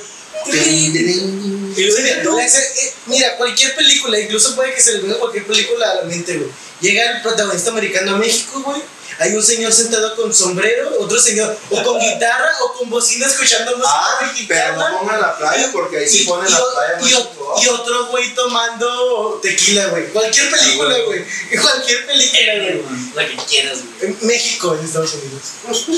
Y 1.79 2.23
tú, 2.23 2.39
eh, 2.39 2.95
Mira, 3.07 3.37
cualquier 3.37 3.75
película, 3.75 4.19
incluso 4.19 4.55
puede 4.55 4.75
que 4.75 4.81
se 4.81 4.93
le 4.93 4.99
venga 5.01 5.19
cualquier 5.19 5.47
película 5.47 5.91
a 5.91 5.95
la 5.97 6.03
mente, 6.03 6.37
güey. 6.37 6.51
Llega 6.81 7.11
el 7.17 7.23
protagonista 7.23 7.71
americano 7.71 8.15
a 8.15 8.19
México, 8.19 8.61
güey. 8.65 8.83
hay 9.21 9.35
un 9.35 9.43
señor 9.43 9.73
sentado 9.73 10.15
con 10.15 10.33
sombrero, 10.33 10.91
otro 11.01 11.19
señor 11.19 11.57
o 11.71 11.83
con 11.83 11.99
guitarra 12.01 12.53
o 12.63 12.73
con 12.79 12.89
bocina 12.89 13.27
escuchando 13.27 13.73
música 13.77 13.91
Ah, 13.93 14.17
pero 14.21 14.33
mexicana. 14.33 14.91
no 14.91 14.99
pongan 15.01 15.21
la 15.21 15.37
playa 15.37 15.71
porque 15.73 15.97
ahí 15.99 16.09
sí 16.09 16.21
ponen 16.25 16.49
la 16.53 16.63
o- 16.63 16.73
playa 16.73 16.99
y 17.11 17.15
o- 17.15 17.61
y 17.61 17.67
otro 17.69 18.07
güey 18.11 18.33
tomando 18.35 19.41
tequila, 19.43 19.87
güey. 19.89 20.09
Cualquier 20.13 20.51
película, 20.51 20.99
güey. 21.07 21.25
Cualquier 21.63 22.07
película, 22.07 22.53
güey. 22.65 22.83
La 23.17 23.27
que 23.27 23.37
quieras, 23.49 23.79
güey. 23.79 24.13
En 24.13 24.19
México, 24.27 24.77
en 24.79 24.85
Estados 24.85 25.15
Unidos. 25.15 25.43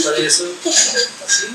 Por 0.04 0.18
eso. 0.18 0.44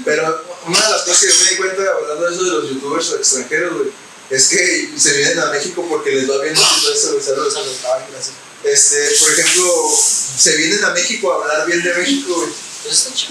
Pero 0.04 0.44
una 0.68 0.80
de 0.82 0.92
las 0.92 1.02
cosas 1.02 1.22
que 1.22 1.28
yo 1.30 1.36
me 1.46 1.50
di 1.50 1.56
cuenta 1.56 1.82
hablando 2.00 2.26
de 2.30 2.36
eso 2.36 2.44
de 2.44 2.52
los 2.52 2.70
youtubers 2.70 3.12
extranjeros, 3.14 3.74
güey, 3.74 3.90
es 4.36 4.48
que 4.48 4.90
se 4.98 5.14
vienen 5.18 5.40
a 5.40 5.46
México 5.52 5.86
porque 5.90 6.12
les 6.12 6.30
va 6.30 6.42
bien 6.42 6.54
eso. 6.54 8.32
Este, 8.64 9.16
por 9.20 9.32
ejemplo, 9.32 9.92
se 10.38 10.56
vienen 10.56 10.84
a 10.84 10.90
México 10.92 11.32
a 11.32 11.36
hablar 11.44 11.68
bien 11.68 11.84
de 11.84 11.94
México, 11.94 12.34
güey. 12.36 12.50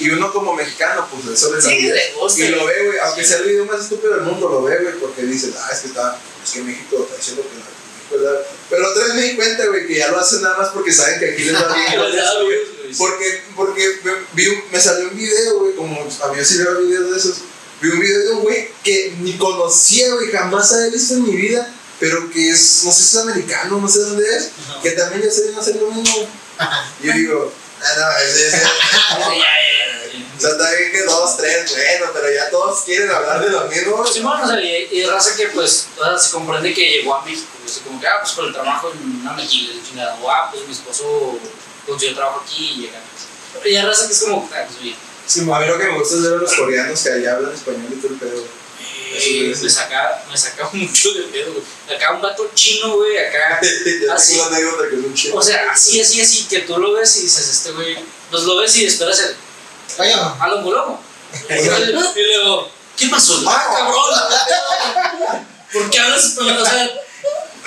Y 0.01 0.11
uno 0.11 0.33
como 0.33 0.55
mexicano, 0.55 1.09
pues 1.11 1.39
eso 1.39 1.55
les 1.55 1.65
Sí, 1.65 1.89
gusta. 2.17 2.43
Y 2.45 2.49
lo 2.49 2.67
ve, 2.67 2.87
güey, 2.87 2.99
aunque 2.99 3.25
sea 3.25 3.39
el 3.39 3.45
video 3.45 3.65
más 3.67 3.83
estúpido 3.83 4.15
del 4.15 4.23
mundo, 4.23 4.49
lo 4.49 4.63
ve, 4.63 4.79
güey, 4.83 4.95
porque 4.99 5.23
dicen, 5.23 5.55
ah, 5.59 5.71
es 5.73 5.81
que 5.81 5.89
está, 5.89 6.19
es 6.45 6.51
que 6.51 6.63
México 6.63 7.03
está 7.05 7.17
diciendo 7.17 7.43
que 7.43 8.17
la-". 8.17 8.41
Pero 8.71 8.91
otra 8.91 9.05
vez 9.05 9.15
me 9.15 9.23
di 9.23 9.37
cuenta, 9.37 9.67
güey, 9.67 9.87
que 9.87 9.97
ya 9.97 10.09
lo 10.11 10.19
hacen 10.21 10.43
nada 10.43 10.57
más 10.59 10.69
porque 10.71 10.93
saben 10.93 11.19
que 11.21 11.33
aquí 11.33 11.45
les 11.45 11.55
va 11.55 11.75
bien. 11.75 12.01
Porque, 12.99 13.43
porque 13.57 13.99
me, 14.05 14.13
vi 14.35 14.49
me 14.71 14.81
salió 14.81 15.09
un 15.09 15.17
video, 15.17 15.59
güey, 15.59 15.75
como 15.75 16.01
a 16.01 16.33
mí 16.33 16.45
sí 16.45 16.59
veo 16.59 16.81
videos 16.81 17.11
de 17.11 17.17
esos. 17.19 17.39
Vi 17.85 17.91
un 17.91 18.01
video 18.01 18.19
de 18.21 18.31
un 18.33 18.41
güey 18.41 18.71
que 18.83 19.15
ni 19.21 19.37
conocía, 19.37 20.15
güey, 20.15 20.31
jamás 20.31 20.73
había 20.73 20.89
visto 20.89 21.15
en 21.15 21.25
mi 21.25 21.37
vida, 21.37 21.71
pero 22.01 22.31
que 22.31 22.49
es, 22.49 22.83
no 22.85 22.91
sé 22.91 23.03
si 23.03 23.17
es 23.19 23.23
americano, 23.23 23.79
no 23.79 23.87
sé 23.87 23.99
dónde 23.99 24.25
es, 24.37 24.53
Ajá. 24.71 24.81
que 24.83 24.93
también 24.93 25.23
ya 25.23 25.31
se 25.31 25.43
viene 25.43 25.59
a 25.59 25.61
hacer 25.61 25.77
lo 25.77 25.91
mismo. 25.91 26.27
Y 27.03 27.07
yo 27.07 27.13
digo, 27.13 27.53
ah, 27.83 27.93
no, 27.99 28.19
es, 28.25 28.37
es, 28.37 28.55
es- 28.55 28.63
o 30.37 30.41
sea, 30.41 30.51
está 30.51 30.71
bien 30.73 30.93
que 30.93 31.03
dos, 31.03 31.37
tres, 31.37 31.71
bueno, 31.73 32.07
pero 32.15 32.33
ya 32.33 32.49
todos 32.49 32.81
quieren 32.85 33.11
hablar 33.11 33.45
de 33.45 33.51
lo 33.51 33.67
mismo. 33.67 34.07
Simón, 34.07 34.41
o 34.41 34.49
sea, 34.49 34.59
y, 34.59 34.89
y 34.91 35.05
raza 35.05 35.37
que 35.37 35.49
pues, 35.49 35.89
o 35.99 36.05
sea, 36.05 36.19
se 36.19 36.31
comprende 36.31 36.73
que 36.73 36.89
llegó 36.89 37.15
a 37.17 37.25
México, 37.27 37.49
pues, 37.63 37.83
como 37.85 38.01
que, 38.01 38.07
ah, 38.07 38.21
pues 38.23 38.33
por 38.33 38.47
el 38.47 38.55
trabajo 38.55 38.91
en 38.93 39.21
una 39.21 39.37
o 40.23 40.31
ah, 40.31 40.49
pues 40.51 40.67
mi 40.67 40.73
esposo 40.73 41.39
consiguió 41.87 42.17
trabajo 42.17 42.41
aquí 42.43 42.65
y 42.65 42.81
llega. 42.87 42.99
Pero 43.53 43.69
ya 43.75 43.85
raza 43.85 44.07
que 44.07 44.15
es 44.15 44.21
como, 44.23 44.49
ah, 44.55 44.65
pues 44.67 44.81
bien. 44.83 44.97
A 45.27 45.61
mí 45.61 45.67
lo 45.67 45.79
que 45.79 45.85
me 45.85 45.99
gusta 45.99 46.17
es 46.17 46.23
ver 46.23 46.33
a 46.35 46.37
los 46.37 46.53
coreanos 46.55 47.01
que 47.01 47.11
allá 47.13 47.37
hablan 47.37 47.55
español 47.55 47.87
y 47.91 47.97
todo 47.97 48.13
el 48.13 48.19
pedo. 48.19 48.45
Eh, 49.17 49.55
me 49.63 49.71
saca, 49.71 50.25
me 50.31 50.37
saca 50.37 50.69
mucho 50.73 51.13
de 51.15 51.23
pedo, 51.25 51.53
güey. 51.53 51.97
Acá 51.97 52.13
un 52.13 52.21
vato 52.21 52.51
chino, 52.55 52.97
güey, 52.97 53.17
acá. 53.19 53.61
sí. 54.19 54.41
anécdota 54.41 54.89
que 54.91 54.97
es 54.97 55.05
un 55.05 55.15
chido. 55.15 55.37
O 55.37 55.43
sea, 55.43 55.71
así, 55.71 56.01
así, 56.01 56.21
así, 56.21 56.45
que 56.47 56.61
tú 56.61 56.77
lo 56.79 56.93
ves 56.93 57.17
y 57.17 57.23
dices, 57.23 57.49
este 57.49 57.71
güey, 57.73 57.97
pues 58.31 58.43
lo 58.43 58.57
ves 58.57 58.75
y 58.77 58.85
esperas 58.87 59.21
el. 59.21 59.37
Vaya. 59.99 60.35
A 60.41 60.49
lo 60.49 60.59
molomo. 60.59 61.03
Y 61.49 62.23
luego, 62.23 62.71
¿qué 62.97 63.09
pasó? 63.09 63.43
¡Ah, 63.47 63.67
cabrón! 63.77 65.47
¿Por 65.73 65.91
qué 65.91 65.99
hablas 66.01 66.25
español? 66.25 66.59
O 66.61 66.65
sea, 66.67 66.91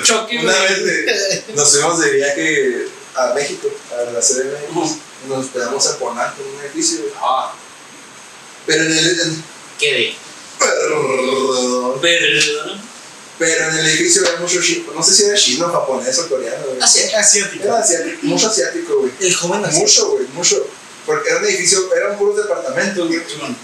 choque, 0.03 0.39
Una 0.39 0.53
vez 0.63 0.83
de- 0.85 1.43
nos 1.55 1.71
fuimos 1.71 1.99
de 1.99 2.11
viaje 2.11 2.87
a 3.15 3.33
México, 3.33 3.67
a 3.91 4.11
la 4.11 4.19
CDMX, 4.21 4.69
Ujú. 4.75 4.85
y 4.85 5.06
nos 5.27 5.45
hospedamos 5.45 5.85
en 5.87 5.95
Polanco, 5.97 6.41
en 6.41 6.55
un 6.55 6.61
edificio. 6.61 6.99
Ah, 7.21 7.53
Pero 8.65 8.83
en 8.83 8.91
el, 8.97 9.19
en- 9.19 9.43
quedé. 9.79 10.15
perdón. 10.59 11.99
Perdón. 12.01 12.81
pero 13.39 13.69
en 13.69 13.77
el 13.77 13.85
edificio 13.87 14.25
había 14.25 14.39
mucho 14.39 14.61
chino, 14.61 14.91
no 14.93 15.03
sé 15.03 15.13
si 15.13 15.23
era 15.25 15.35
chino, 15.37 15.69
japonés 15.71 16.17
o 16.19 16.27
coreano, 16.29 16.65
güey. 16.67 16.81
Asiático. 16.81 17.63
Era 17.63 17.79
asiático, 17.79 18.17
mucho 18.23 18.47
asiático, 18.47 18.99
güey. 18.99 19.11
El 19.19 19.35
joven 19.35 19.63
asiático. 19.65 19.81
Mucho, 19.85 20.09
güey, 20.11 20.27
mucho. 20.33 20.67
Porque 21.05 21.29
era 21.29 21.39
un 21.39 21.45
edificio, 21.45 21.93
eran 21.95 22.17
puros 22.17 22.35
departamentos, 22.35 23.07
güey. 23.07 23.21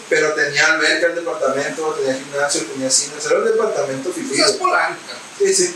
Pero 0.09 0.33
tenía 0.33 0.73
alberca 0.73 1.07
el 1.07 1.15
departamento, 1.15 1.91
tenía 1.99 2.15
gimnasio, 2.15 2.61
tenía 2.71 2.89
cine, 2.89 3.13
o 3.17 3.21
sea, 3.21 3.31
era 3.31 3.39
un 3.41 3.45
departamento 3.45 4.13
fifí, 4.13 4.39
Es 4.39 4.51
polanca. 4.53 4.97
Sí, 5.39 5.53
sí. 5.53 5.75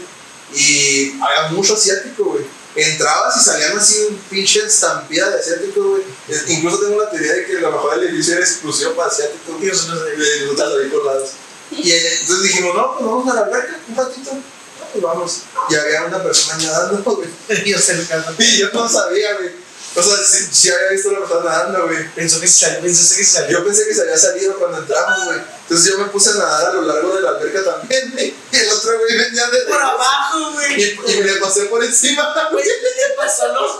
Y 0.53 1.11
había 1.21 1.49
mucho 1.51 1.73
asiático, 1.73 2.23
güey. 2.25 2.45
Entrabas 2.75 3.37
y 3.37 3.43
salían 3.43 3.77
así 3.77 4.05
un 4.09 4.17
pinche 4.29 4.59
estampida 4.65 5.29
de 5.31 5.39
asiáticos, 5.39 5.85
güey. 5.85 6.03
Es- 6.27 6.47
Incluso 6.47 6.79
tengo 6.79 7.01
la 7.01 7.09
teoría 7.09 7.33
de 7.33 7.45
que 7.45 7.53
lo 7.53 7.71
mejor 7.71 7.99
del 7.99 8.09
edificio 8.09 8.33
era 8.35 8.45
exclusivo 8.45 8.93
para 8.93 9.09
asiáticos. 9.09 9.59
Dios, 9.59 9.87
no 9.87 9.95
sé. 9.95 10.03
Y 10.15 10.45
nosotros 10.45 10.83
ahí 10.83 10.89
colados. 10.89 11.29
Y 11.71 11.91
eh, 11.91 12.17
entonces 12.21 12.43
dijimos, 12.43 12.75
no, 12.75 12.93
pues 12.97 13.05
vamos 13.05 13.31
a 13.31 13.35
la 13.35 13.41
alberca 13.41 13.79
un 13.89 13.95
ratito. 13.95 14.31
No, 14.33 14.85
pues 14.93 15.03
vamos. 15.03 15.37
Y 15.69 15.75
había 15.75 16.03
una 16.05 16.21
persona 16.21 16.63
nadando, 16.63 17.03
güey. 17.47 17.63
Dios 17.63 17.83
se 17.83 17.95
le 17.95 18.05
calma. 18.05 18.33
Y 18.37 18.57
yo 18.57 18.69
no 18.71 18.87
sabía, 18.87 19.33
güey. 19.37 19.49
O 19.97 20.03
sea, 20.03 20.23
sí, 20.23 20.47
sí 20.51 20.69
había 20.69 20.89
visto 20.91 21.11
la 21.11 21.19
persona 21.21 21.49
nadando, 21.49 21.87
güey. 21.87 22.07
Pensó 22.13 22.39
que 22.39 22.47
se 22.47 22.65
salió, 22.65 22.81
pensaste 22.81 23.17
que 23.17 23.25
se 23.25 23.31
salió. 23.31 23.57
Yo 23.57 23.65
pensé 23.65 23.87
que 23.87 23.95
se 23.95 24.01
había 24.01 24.17
salido 24.17 24.55
cuando 24.59 24.77
entramos, 24.77 25.25
güey. 25.25 25.39
Entonces 25.63 25.91
yo 25.91 25.97
me 25.97 26.05
puse 26.05 26.29
a 26.29 26.33
nadar 26.35 26.67
a 26.67 26.73
lo 26.73 26.81
largo 26.83 27.15
de 27.15 27.21
la 27.23 27.29
alberca 27.29 27.63
también, 27.63 28.11
güey. 28.11 28.31
Y 28.51 28.55
el 28.57 28.69
otro 28.69 28.99
güey 28.99 29.17
venía 29.17 29.49
de 29.49 29.59
Por 29.61 29.81
abajo, 29.81 30.51
y, 30.51 30.53
güey. 30.53 30.91
y 30.91 31.19
me 31.19 31.25
le 31.25 31.33
pasé 31.37 31.65
por 31.65 31.83
encima, 31.83 32.31
güey. 32.51 32.63
Le 32.63 33.15
pasó 33.15 33.47
los 33.53 33.71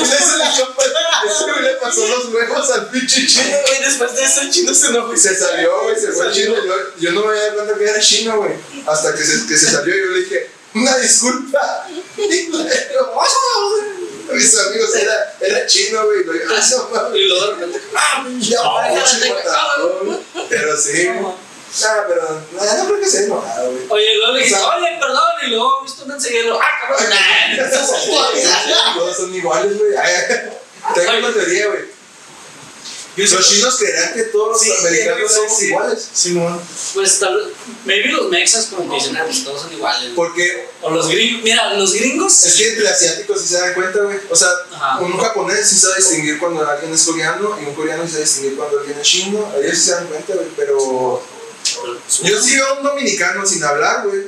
Y 0.00 0.02
ese 0.02 0.36
le 0.38 0.44
ese 0.44 1.44
güey 1.44 1.62
le 1.62 1.74
pasó 1.74 2.08
los 2.08 2.32
huevos 2.32 2.70
al 2.70 2.88
pinche 2.88 3.26
chino. 3.26 3.44
Güey, 3.44 3.82
después 3.82 4.14
de 4.16 4.24
eso 4.24 4.40
el 4.40 4.50
chino 4.50 4.74
se 4.74 4.86
enojó 4.86 5.12
Y 5.12 5.18
se 5.18 5.36
salió, 5.36 5.82
güey, 5.82 6.00
se 6.00 6.10
fue 6.12 6.26
el 6.26 6.32
chino. 6.32 6.54
Yo, 6.64 6.74
yo 6.98 7.12
no 7.12 7.20
me 7.20 7.32
había 7.32 7.42
dado 7.48 7.54
cuenta 7.56 7.78
que 7.78 7.84
era 7.84 8.00
chino, 8.00 8.38
güey. 8.38 8.54
Hasta 8.86 9.14
que 9.14 9.22
se, 9.22 9.46
que 9.46 9.58
se 9.58 9.70
salió, 9.70 9.94
yo 9.94 10.06
le 10.06 10.20
dije, 10.20 10.50
una 10.74 10.96
disculpa. 10.96 11.86
Y 12.16 12.48
luego, 14.24 14.34
mis 14.34 14.58
amigos, 14.58 14.94
era, 14.96 15.36
era 15.40 15.66
chino, 15.66 16.04
güey. 16.06 16.20
Y 16.20 16.24
luego, 16.24 16.44
"Ah, 16.50 16.60
no 16.70 16.88
mames". 16.90 17.16
Y 17.20 17.24
luego 17.28 17.46
de 17.46 17.54
repente, 17.54 17.80
¡ah! 17.96 18.24
Ya, 18.38 18.58
pinche 18.94 19.34
matador. 19.34 20.20
Pero 20.48 20.76
sí. 20.76 21.08
Ah, 21.84 22.04
pero 22.06 22.22
no, 22.52 22.64
no 22.78 22.84
creo 22.86 23.00
que 23.00 23.06
se 23.08 23.16
haya 23.18 23.26
enojado, 23.26 23.70
güey. 23.72 23.84
Oye, 23.88 24.16
luego 24.18 24.32
le 24.36 24.48
sea- 24.48 24.68
oye, 24.76 24.86
perdón, 25.00 25.32
y 25.42 25.46
luego 25.50 25.82
viste 25.82 26.02
un 26.04 26.12
enseguida, 26.12 26.54
¡ah, 26.54 26.66
cabrón! 26.80 27.04
Nah. 27.58 28.94
Todos 28.94 29.16
son 29.16 29.34
iguales, 29.34 29.78
güey. 29.78 29.92
Tengo 30.94 31.18
una 31.18 31.32
teoría, 31.32 31.66
güey. 31.68 31.93
Los 33.16 33.48
chinos 33.48 33.76
creerán 33.78 34.14
que 34.14 34.22
todos 34.24 34.60
Sí, 34.60 34.68
los 34.68 34.78
americanos 34.80 35.30
sí, 35.30 35.34
somos 35.36 35.58
sí. 35.58 35.66
iguales. 35.66 36.08
Simón. 36.12 36.60
Pues 36.94 37.18
tal 37.20 37.36
vez, 37.36 37.46
maybe 37.84 38.08
los 38.08 38.28
mexas 38.28 38.66
como 38.66 38.88
que 38.90 38.96
dicen, 38.96 39.16
ah, 39.16 39.22
pues 39.24 39.44
todos 39.44 39.62
son 39.62 39.72
iguales. 39.72 40.10
Porque 40.16 40.68
O 40.82 40.90
los 40.90 41.08
gringos, 41.08 41.42
mira, 41.44 41.74
los 41.74 41.92
gringos. 41.94 42.44
es 42.44 42.54
que 42.54 42.68
entre 42.70 42.88
asiáticos 42.88 43.40
sí 43.40 43.48
se 43.48 43.60
dan 43.60 43.74
cuenta, 43.74 44.00
güey. 44.00 44.18
O 44.30 44.34
sea, 44.36 44.48
Ajá. 44.72 44.98
un 45.00 45.16
japonés 45.16 45.68
sí 45.68 45.76
sabe 45.76 45.96
distinguir 45.96 46.38
cuando 46.40 46.68
alguien 46.68 46.92
es 46.92 47.02
coreano 47.04 47.56
y 47.62 47.66
un 47.66 47.74
coreano 47.74 48.04
sí 48.04 48.10
sabe 48.12 48.24
distinguir 48.24 48.56
cuando 48.56 48.80
alguien 48.80 48.98
es 48.98 49.06
chino. 49.06 49.52
Ellos 49.62 49.78
sí 49.78 49.84
se 49.84 49.90
dan 49.92 50.06
cuenta, 50.08 50.34
güey. 50.34 50.48
Pero 50.56 51.22
yo 52.22 52.42
sí 52.42 52.56
veo 52.56 52.66
a 52.66 52.72
un 52.78 52.82
dominicano 52.82 53.46
sin 53.46 53.62
hablar, 53.64 54.06
güey. 54.06 54.22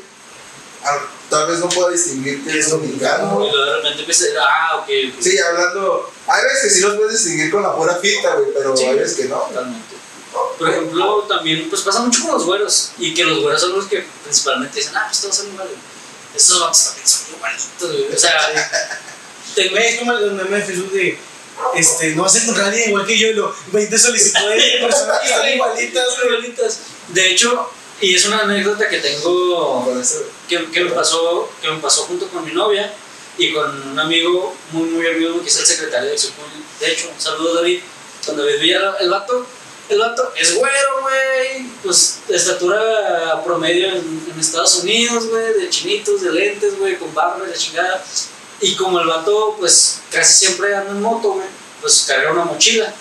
Tal 1.28 1.49
vez 1.49 1.59
no 1.59 1.68
pueda 1.68 1.91
distinguir 1.91 2.45
que 2.45 2.59
es 2.59 2.70
dominicano. 2.70 3.45
Y 3.45 3.51
luego 3.51 3.64
de 3.64 3.76
repente 3.76 4.01
empieza 4.01 4.24
a 4.24 4.26
decir, 4.26 4.41
ah, 4.41 4.76
ok. 4.76 4.89
Sí, 5.20 5.39
hablando. 5.39 6.12
Hay 6.28 6.43
veces 6.45 6.62
que 6.62 6.70
sí 6.70 6.80
los 6.80 6.95
puedes 6.97 7.12
distinguir 7.12 7.51
con 7.51 7.62
la 7.62 7.74
pura 7.74 7.97
fita, 7.97 8.34
güey, 8.37 8.53
pero 8.55 8.76
Sí. 8.76 8.84
hay 8.84 8.97
veces 8.99 9.16
que 9.16 9.24
no. 9.24 9.39
Totalmente. 9.41 9.97
Por 10.59 10.68
ejemplo, 10.68 11.22
también 11.28 11.68
pues 11.70 11.82
pasa 11.82 12.01
mucho 12.01 12.22
con 12.22 12.32
los 12.34 12.45
güeros. 12.45 12.93
Y 12.99 13.14
que 13.14 13.24
los 13.24 13.41
güeros 13.43 13.61
son 13.61 13.72
los 13.72 13.87
que 13.87 14.07
principalmente 14.22 14.78
dicen, 14.78 14.97
ah, 14.97 15.05
pues 15.09 15.20
todos 15.20 15.34
son 15.37 15.49
iguales. 15.49 15.74
Estos 16.34 16.61
vatos 16.61 16.84
también 16.84 17.09
son 17.09 17.22
igualitos, 17.37 17.93
güey. 17.93 18.14
O 18.14 18.18
sea, 18.18 18.32
te 19.55 19.68
Güey, 19.70 19.87
es 19.87 19.99
como 19.99 20.12
el 20.12 20.32
meme 20.32 20.59
de 20.59 20.64
Facebook 20.64 20.93
de. 20.93 21.18
Este, 21.74 22.14
no 22.14 22.22
vas 22.22 22.34
a 22.34 22.39
encontrar 22.43 22.66
a 22.66 22.68
alguien 22.68 22.91
igual 22.91 23.07
que 23.07 23.18
yo 23.18 23.28
y 23.28 23.32
lo 23.32 23.55
20 23.72 23.99
solicitudes 23.99 24.62
de 24.72 24.87
personas 24.87 25.20
que 25.20 25.28
están 25.28 25.49
igualitas, 25.49 26.05
igualitas. 26.24 26.78
De 27.09 27.30
hecho, 27.30 27.70
y 28.01 28.14
es 28.14 28.26
una 28.26 28.41
anécdota 28.41 28.87
que 28.91 28.99
tengo 28.99 29.82
Con 29.87 29.99
eso, 30.01 30.22
que, 30.49 30.59
me 30.59 30.90
pasó 30.90 31.51
que 31.61 31.70
me 31.70 31.78
pasó 31.78 32.03
junto 32.03 32.28
con 32.28 32.44
mi 32.44 32.53
novia 32.53 32.92
y 33.38 33.53
con 33.53 33.90
un 33.90 33.99
amigo 33.99 34.55
muy 34.72 34.88
muy 34.88 35.07
amigo 35.07 35.42
que 35.42 35.49
es 35.49 35.57
el 35.59 35.66
secretario 35.66 36.09
de 36.09 36.14
Acción 36.14 36.32
de 36.80 36.92
hecho 36.92 37.11
un 37.14 37.20
saludo 37.20 37.55
David 37.57 37.80
cuando 38.24 38.44
David 38.44 38.76
el 39.01 39.11
vato 39.11 39.47
el 39.88 39.99
vato 40.01 40.32
es 40.36 40.55
güero 40.57 41.03
güey 41.03 41.66
pues 41.82 42.20
de 42.26 42.36
estatura 42.36 43.42
promedio 43.44 43.88
en, 43.88 44.26
en 44.32 44.40
Estados 44.40 44.76
Unidos 44.76 45.28
güey 45.28 45.55
de 45.55 45.70
chinitos 45.70 46.22
de 46.22 46.32
lentes 46.32 46.78
güey 46.78 46.99
con 46.99 47.14
barba 47.14 47.47
y 47.47 47.51
la 47.51 47.57
chingada. 47.57 48.05
Y 48.61 48.74
como 48.74 48.99
el 48.99 49.07
vato 49.07 49.57
pues 49.59 50.01
casi 50.11 50.47
siempre 50.47 50.74
anda 50.74 50.90
en 50.90 51.03
moto 51.03 51.34
güey 51.34 51.47
pues 51.80 52.05
carga 52.09 52.32
una 52.32 52.44
mochila. 52.44 52.92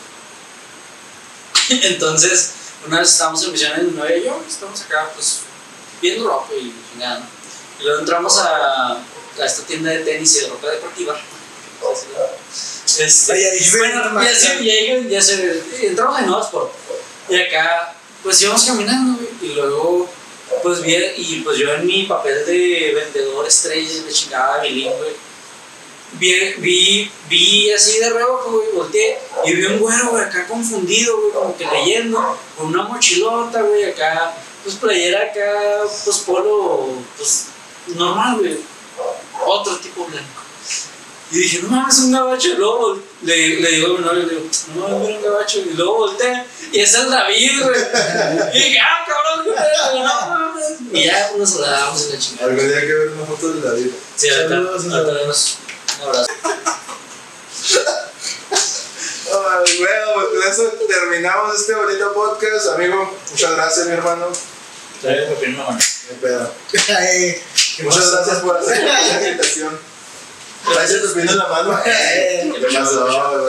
Entonces 1.70 2.52
una 2.86 3.00
vez 3.00 3.10
estábamos 3.10 3.43
en 3.43 3.52
misiones 3.52 3.84
mi 3.84 3.91
novia 3.91 4.18
y 4.18 4.24
yo 4.26 4.39
estamos 4.48 4.80
acá 4.82 5.10
pues 5.16 5.39
viendo 6.02 6.28
ropa 6.28 6.54
y 6.54 6.72
chingada 6.91 7.20
¿no? 7.20 7.35
Y 7.80 7.84
luego 7.84 8.00
entramos 8.00 8.38
a, 8.38 8.94
a 8.94 9.46
esta 9.46 9.64
tienda 9.64 9.92
de 9.92 10.00
tenis 10.00 10.36
y 10.36 10.40
de 10.42 10.48
ropa 10.48 10.70
deportiva. 10.70 11.20
Este, 13.00 13.34
ahí 13.34 13.60
se 13.60 13.78
bueno, 13.78 14.24
ya, 14.24 14.36
se, 14.36 14.64
ya, 14.64 15.10
ya 15.10 15.22
se, 15.22 15.64
entramos 15.82 16.20
en 16.20 16.30
Oxford. 16.30 16.70
Y 17.30 17.36
acá, 17.36 17.96
pues 18.24 18.42
íbamos 18.42 18.64
caminando, 18.64 19.22
y 19.42 19.48
luego, 19.54 20.10
pues 20.64 20.82
vi, 20.82 20.96
y 21.18 21.42
pues 21.42 21.58
yo 21.58 21.74
en 21.74 21.86
mi 21.86 22.04
papel 22.04 22.46
de 22.46 22.94
vendedor 22.96 23.48
estrella, 23.48 24.04
de 24.04 24.12
chingada 24.12 24.62
bilingüe, 24.62 25.16
vi, 26.14 26.54
vi, 26.60 27.12
vi 27.28 27.72
así 27.72 28.00
de 28.00 28.10
reojo, 28.10 28.52
güey, 28.52 28.72
volteé 28.74 29.20
y 29.46 29.54
vi 29.54 29.66
un 29.66 29.80
güero, 29.80 30.12
güey, 30.12 30.24
acá 30.24 30.48
confundido, 30.48 31.20
güey, 31.20 31.34
como 31.34 31.58
que 31.58 31.66
leyendo, 31.66 32.38
con 32.58 32.68
una 32.68 32.84
mochilota, 32.84 33.62
güey, 33.62 33.84
acá, 33.86 34.34
pues 34.64 34.76
playera 34.76 35.24
acá, 35.24 35.82
pues 36.04 36.18
polo, 36.20 36.90
pues 37.18 37.48
normal, 37.88 38.38
güey, 38.40 38.60
otro 39.46 39.78
tipo 39.78 40.06
blanco. 40.06 40.42
Y 41.32 41.40
dije, 41.40 41.60
no 41.64 41.70
mames, 41.70 42.00
un 42.00 42.12
gabacho. 42.12 42.50
Y 42.50 42.56
luego 42.56 43.00
le, 43.24 43.60
le 43.60 43.72
digo 43.72 43.96
a 43.96 43.98
mi 44.00 44.06
novio, 44.06 44.24
le 44.24 44.30
digo, 44.30 44.48
no 44.76 44.82
mames, 44.88 45.02
mira 45.08 45.18
un 45.18 45.24
gabacho. 45.24 45.60
Y 45.60 45.74
luego 45.74 45.98
volteé, 45.98 46.46
y 46.72 46.80
ese 46.80 46.98
es 47.00 47.10
David, 47.10 47.64
güey. 47.64 47.82
Y 48.54 48.58
dije, 48.58 48.80
ah, 48.80 49.06
cabrón, 49.08 49.46
güey, 49.46 50.04
no 50.04 50.30
mames. 50.30 50.66
Y 50.92 51.04
ya 51.06 51.32
nos 51.38 51.50
saludamos 51.50 52.04
en 52.04 52.12
la 52.12 52.20
chingada. 52.20 52.52
Algún 52.52 52.68
día 52.68 52.78
hay 52.78 52.88
que 52.88 52.94
ver 52.94 53.08
una 53.10 53.26
foto 53.26 53.54
de 53.54 53.68
la 53.68 53.74
vida. 53.74 53.94
Sí, 54.16 54.30
ahorita, 54.30 54.56
ahorita 54.56 55.14
vemos. 55.14 55.58
Un 56.02 56.08
abrazo. 56.08 56.32
Bueno, 59.78 60.12
pues 60.14 60.28
con 60.28 60.44
eso 60.52 60.64
terminamos 60.88 61.60
este 61.60 61.76
bonito 61.76 62.14
podcast. 62.14 62.68
Amigo, 62.76 63.12
muchas 63.32 63.52
gracias, 63.52 63.88
mi 63.88 63.94
hermano. 63.94 64.28
En 65.04 65.58
la 65.58 65.64
mano. 65.64 65.80
Qué 65.80 66.16
pedo. 66.16 66.54
Ay, 66.98 67.41
¿qué 67.78 67.84
Muchas 67.84 68.12
gracias 68.12 68.38
por 68.39 68.58
hacer 68.58 68.84
la 68.84 69.28
invitación. 69.28 69.80
Gracias, 70.74 71.04
nos 71.04 71.16
viene 71.16 71.36
la 71.36 71.48
mano. 71.48 71.80
¿Qué 71.84 72.68
pasó? 72.74 73.48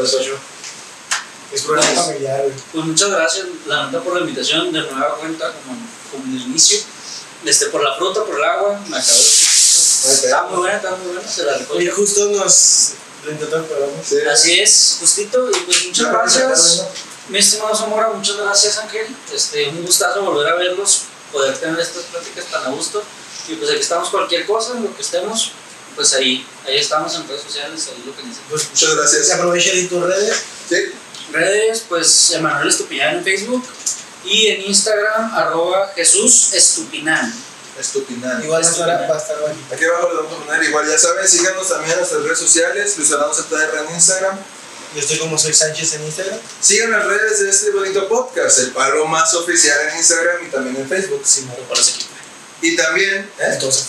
Es 1.52 1.62
programa 1.62 2.02
familiar, 2.02 2.42
güey. 2.42 2.52
Pues 2.72 2.84
muchas 2.84 3.10
gracias, 3.10 3.46
la 3.66 3.86
neta, 3.86 4.02
por 4.02 4.14
la 4.14 4.20
invitación. 4.20 4.72
De 4.72 4.80
nueva 4.80 5.16
cuenta, 5.16 5.52
como, 5.52 5.78
como 6.10 6.24
en 6.24 6.40
el 6.40 6.42
inicio. 6.48 6.78
Este, 7.44 7.66
por 7.66 7.82
la 7.82 7.94
fruta, 7.94 8.24
por 8.24 8.36
el 8.36 8.44
agua. 8.44 8.80
Me 8.88 8.96
acabó 8.96 9.18
de 9.18 9.46
Está 10.06 10.42
muy 10.44 10.58
buena, 10.58 10.76
está 10.76 10.90
muy 10.96 11.14
buena. 11.14 11.28
Se 11.28 11.44
la 11.44 11.52
Oye, 11.52 11.60
recomiendo. 11.60 11.94
justo 11.96 12.30
nos 12.30 12.92
intentó 13.30 13.56
el 13.56 13.64
programa. 13.64 13.92
Sí. 14.04 14.16
Así 14.30 14.60
es, 14.60 14.96
justito. 15.00 15.50
Y 15.50 15.60
pues 15.60 15.86
muchas 15.86 16.12
gracias. 16.12 16.86
Mi 17.28 17.38
estimado 17.38 17.74
Zamora, 17.74 18.10
muchas 18.10 18.36
gracias 18.36 18.78
Ángel. 18.78 19.06
Este, 19.34 19.68
un 19.68 19.84
gustazo 19.84 20.22
volver 20.22 20.46
a 20.52 20.54
verlos, 20.54 21.02
poder 21.32 21.56
tener 21.58 21.78
estas 21.78 22.04
pláticas 22.04 22.44
tan 22.46 22.64
a 22.64 22.68
gusto. 22.70 23.02
Y 23.48 23.54
pues 23.54 23.70
aquí 23.70 23.80
estamos 23.80 24.08
cualquier 24.10 24.46
cosa, 24.46 24.72
en 24.76 24.84
lo 24.84 24.94
que 24.94 25.02
estemos, 25.02 25.52
pues 25.94 26.12
ahí, 26.14 26.46
ahí 26.66 26.78
estamos 26.78 27.14
en 27.14 27.28
redes 27.28 27.42
sociales, 27.42 27.88
ahí 27.88 28.02
lo 28.04 28.16
que 28.16 28.22
necesiten. 28.22 28.50
Pues, 28.50 28.68
Muchas 28.68 28.88
se 28.90 28.96
gracias. 28.96 29.30
aprovecha 29.30 29.70
de 29.72 29.84
tus 29.84 30.02
redes. 30.02 30.42
Sí. 30.68 30.76
Redes, 31.32 31.84
pues 31.88 32.30
Emanuel 32.30 32.68
Estupiñán 32.68 33.16
en 33.16 33.24
Facebook 33.24 33.64
y 34.24 34.48
en 34.48 34.62
Instagram, 34.62 35.34
arroba 35.34 35.92
Jesús 35.94 36.52
Estupiñán. 36.52 37.32
Estupinal. 37.78 38.42
Igual 38.42 38.62
va 38.62 38.66
a 38.66 38.70
estar, 38.70 38.88
va 38.88 39.14
a 39.14 39.18
estar 39.18 39.42
bajito. 39.42 39.74
Aquí 39.74 39.84
abajo 39.84 40.08
les 40.08 40.16
vamos 40.16 40.32
a 40.32 40.46
poner, 40.46 40.62
igual 40.64 40.88
ya 40.88 40.98
saben, 40.98 41.28
síganos 41.28 41.68
también 41.68 41.92
en 41.92 41.98
nuestras 41.98 42.22
redes 42.22 42.38
sociales, 42.38 42.96
Luis 42.96 43.08
ZR 43.10 43.86
en 43.86 43.94
Instagram. 43.94 44.38
Yo 44.96 45.02
estoy 45.02 45.18
como 45.18 45.36
soy 45.36 45.52
Sánchez 45.52 45.92
en 45.92 46.04
Instagram. 46.06 46.38
Sigan 46.58 46.90
las 46.90 47.04
redes 47.04 47.40
de 47.40 47.50
este 47.50 47.70
bonito 47.70 48.08
podcast, 48.08 48.60
el 48.60 48.70
palo 48.70 49.04
más 49.04 49.34
oficial 49.34 49.78
en 49.90 49.98
Instagram 49.98 50.46
y 50.46 50.50
también 50.50 50.74
en 50.76 50.88
Facebook. 50.88 51.20
Sí, 51.22 51.42
me 51.42 51.52
Para 51.52 51.78
ese 51.78 51.90
equipo. 51.90 52.14
Y 52.62 52.76
también, 52.76 53.30
¿eh? 53.38 53.44
Entonces, 53.52 53.84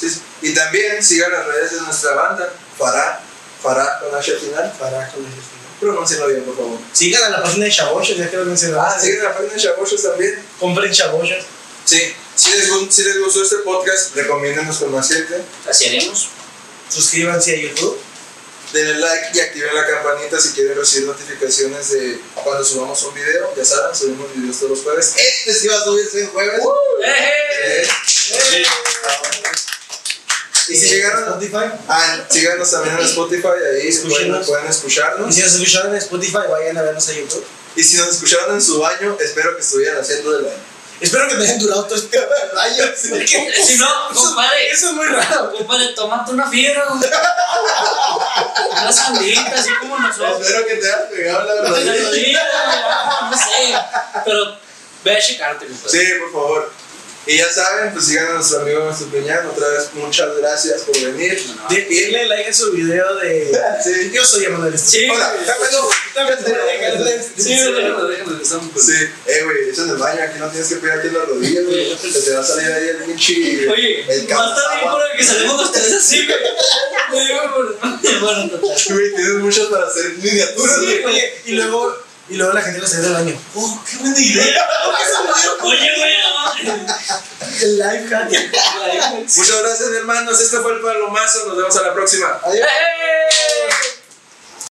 Sí, 0.00 0.08
sí. 0.08 0.22
Y 0.40 0.54
también 0.54 1.04
sigan 1.04 1.30
las 1.30 1.46
redes 1.46 1.72
de 1.72 1.80
nuestra 1.82 2.14
banda, 2.14 2.50
Farah, 2.78 3.20
Farah 3.62 4.00
con 4.00 4.14
H 4.14 4.32
al 4.32 4.38
final. 4.38 4.72
para 4.78 5.12
con 5.12 5.22
el 5.22 5.32
Pronúncienlo 5.80 6.28
bien, 6.28 6.44
por 6.44 6.56
favor. 6.56 6.78
Sigan 6.94 7.22
a 7.24 7.28
la 7.28 7.42
página 7.42 7.66
de 7.66 7.70
Chabochos, 7.70 8.16
ya 8.16 8.30
que 8.30 8.38
lo 8.38 8.46
mencionaba. 8.46 8.88
Ah, 8.88 8.98
sigan 8.98 9.22
la 9.22 9.34
página 9.34 9.52
de 9.52 9.60
Chabochos 9.60 10.02
también. 10.02 10.42
Compren 10.58 10.92
Chabochos. 10.92 11.44
Sí, 11.84 12.14
si 12.34 12.50
les, 12.52 12.70
si 12.88 13.02
les 13.02 13.20
gustó 13.20 13.42
este 13.42 13.56
podcast, 13.56 14.14
recomiéndenos 14.14 14.78
con 14.78 14.92
más 14.92 15.08
gente. 15.08 15.42
Así 15.68 15.88
haremos. 15.88 16.28
Suscríbanse 16.88 17.54
a 17.54 17.58
YouTube. 17.58 18.05
Denle 18.72 18.98
like 18.98 19.28
y 19.34 19.40
activen 19.40 19.74
la 19.74 19.86
campanita 19.86 20.40
si 20.40 20.50
quieren 20.50 20.76
recibir 20.76 21.06
notificaciones 21.06 21.90
de 21.92 22.20
cuando 22.34 22.64
subamos 22.64 23.02
un 23.04 23.14
video. 23.14 23.54
Ya 23.56 23.64
saben, 23.64 23.94
subimos 23.94 24.34
videos 24.34 24.56
todos 24.58 24.70
los 24.72 24.82
jueves. 24.82 25.14
Este 25.16 25.54
sí 25.54 25.68
va 25.68 25.76
a 25.78 25.84
subirse 25.84 26.20
el 26.22 26.26
jueves. 26.28 26.60
¡Eh! 27.04 27.88
Eh, 28.32 28.66
Y 30.68 30.76
si 30.76 30.88
llegaron 30.88 31.22
a 31.22 31.26
Spotify. 31.28 31.70
Ah, 31.88 32.26
síganos 32.28 32.70
también 32.70 32.98
en 32.98 33.04
Spotify, 33.04 33.48
ahí 33.80 33.92
se 33.92 34.00
pueden, 34.08 34.44
pueden 34.44 34.66
Y 34.66 34.70
escucharnos. 34.70 35.32
si 35.34 35.40
nos 35.42 35.52
escucharon 35.54 35.92
en 35.92 35.98
Spotify, 35.98 36.38
vayan 36.50 36.76
a 36.76 36.82
vernos 36.82 37.08
a 37.08 37.12
YouTube. 37.12 37.44
Y 37.76 37.84
si 37.84 37.96
nos 37.96 38.08
escucharon 38.08 38.54
en 38.56 38.62
su 38.62 38.80
baño, 38.80 39.16
espero 39.20 39.54
que 39.54 39.62
estuvieran 39.62 40.00
haciendo 40.00 40.32
del 40.32 40.44
baño. 40.46 40.75
Espero 41.00 41.28
que 41.28 41.34
te 41.34 41.42
hayan 41.42 41.58
durado 41.58 41.84
todo 41.84 41.96
este. 41.96 42.18
Porque 43.10 43.26
Si 43.26 43.76
no, 43.76 43.88
compadre, 44.14 44.70
eso 44.70 44.86
es 44.88 44.92
muy 44.94 45.06
raro. 45.06 45.52
compadre, 45.52 45.88
tómate 45.88 46.30
una 46.32 46.48
fiera, 46.48 46.86
güey. 46.88 47.10
Una 48.70 48.92
sandita, 48.92 49.52
así 49.54 49.70
como 49.80 49.98
nosotros. 49.98 50.40
Espero 50.40 50.66
que 50.66 50.74
te 50.76 50.86
hayas 50.86 51.10
pegado 51.10 51.62
la 51.62 51.68
rodilla, 51.68 52.42
no 53.30 53.36
sé. 53.36 53.76
Pero 54.24 54.56
ve 55.04 55.16
a 55.16 55.20
checarte, 55.20 55.66
compadre. 55.66 55.90
Sí, 56.00 56.06
por 56.20 56.32
favor. 56.32 56.72
Y 57.28 57.38
ya 57.38 57.52
saben, 57.52 57.92
pues 57.92 58.04
sigan 58.06 58.26
a 58.28 58.34
nuestro 58.34 58.60
amigo 58.60 58.88
Estupiñán. 58.90 59.44
Otra 59.46 59.66
vez, 59.68 59.88
muchas 59.94 60.36
gracias 60.36 60.82
por 60.82 60.94
venir. 61.00 61.44
No, 61.56 61.68
Dile 61.68 62.26
like 62.26 62.48
a 62.50 62.52
su 62.54 62.70
video 62.72 63.16
de. 63.16 63.50
Sí. 63.84 64.10
Yo 64.12 64.24
soy 64.24 64.44
Emanuel 64.44 64.78
Sí, 64.78 65.08
Hola, 65.10 65.32
güey. 65.34 65.44
bueno, 65.58 65.88
También 66.14 66.38
te 66.44 66.50
dejaré. 66.50 67.22
Sí, 67.36 67.50
déjalo, 67.54 68.08
déjalo, 68.08 68.40
estamos 68.42 68.72
con- 68.72 68.82
Sí, 68.82 68.92
eh, 69.26 69.42
güey, 69.44 69.70
eso 69.70 69.84
en 69.84 69.90
el 69.90 69.96
baño, 69.96 70.20
aquí 70.22 70.38
no 70.38 70.48
tienes 70.50 70.68
que 70.68 70.76
pegarte 70.76 71.08
en 71.08 71.14
la 71.14 71.24
rodilla, 71.24 71.62
güey. 71.62 71.96
Se 71.98 72.20
te 72.22 72.30
va 72.34 72.40
a 72.40 72.44
salir 72.44 72.72
ahí 72.72 72.88
el 72.88 72.96
pinche. 73.04 73.68
Oye, 73.68 74.00
el 74.02 74.06
más 74.06 74.28
también 74.28 74.28
cansado. 74.28 74.92
por 74.92 75.02
el 75.10 75.18
que 75.18 75.24
salimos 75.24 75.60
los 75.60 75.72
tres 75.72 75.92
así, 75.92 76.26
güey. 76.26 76.38
Le 77.12 77.32
digo, 77.32 77.54
por- 77.54 77.76
Bueno, 78.20 78.50
tienes 78.86 79.34
muchos 79.34 79.66
para 79.68 79.86
hacer 79.86 80.12
miniaturas, 80.18 80.76
Sí, 80.80 80.86
güey. 81.02 81.04
oye, 81.04 81.34
y 81.44 81.52
luego, 81.52 81.96
y 82.28 82.34
luego 82.36 82.52
la 82.52 82.62
gente 82.62 82.80
lo 82.80 82.86
sale 82.86 83.02
del 83.02 83.12
baño. 83.12 83.40
¡Oh, 83.54 83.84
qué 83.88 83.96
buena 83.98 84.18
idea! 84.18 84.68
Oye, 85.62 85.90
güey. 85.96 86.16
El 87.62 87.78
live 87.78 88.08
hack. 88.08 88.30
Muchas 89.36 89.62
gracias, 89.62 89.88
hermanos. 89.90 90.40
Este 90.40 90.58
fue 90.58 90.72
el 90.72 90.80
Palomazo. 90.80 91.46
Nos 91.46 91.56
vemos 91.56 91.76
a 91.76 91.82
la 91.82 91.94
próxima. 91.94 92.40
Adiós. 92.44 92.66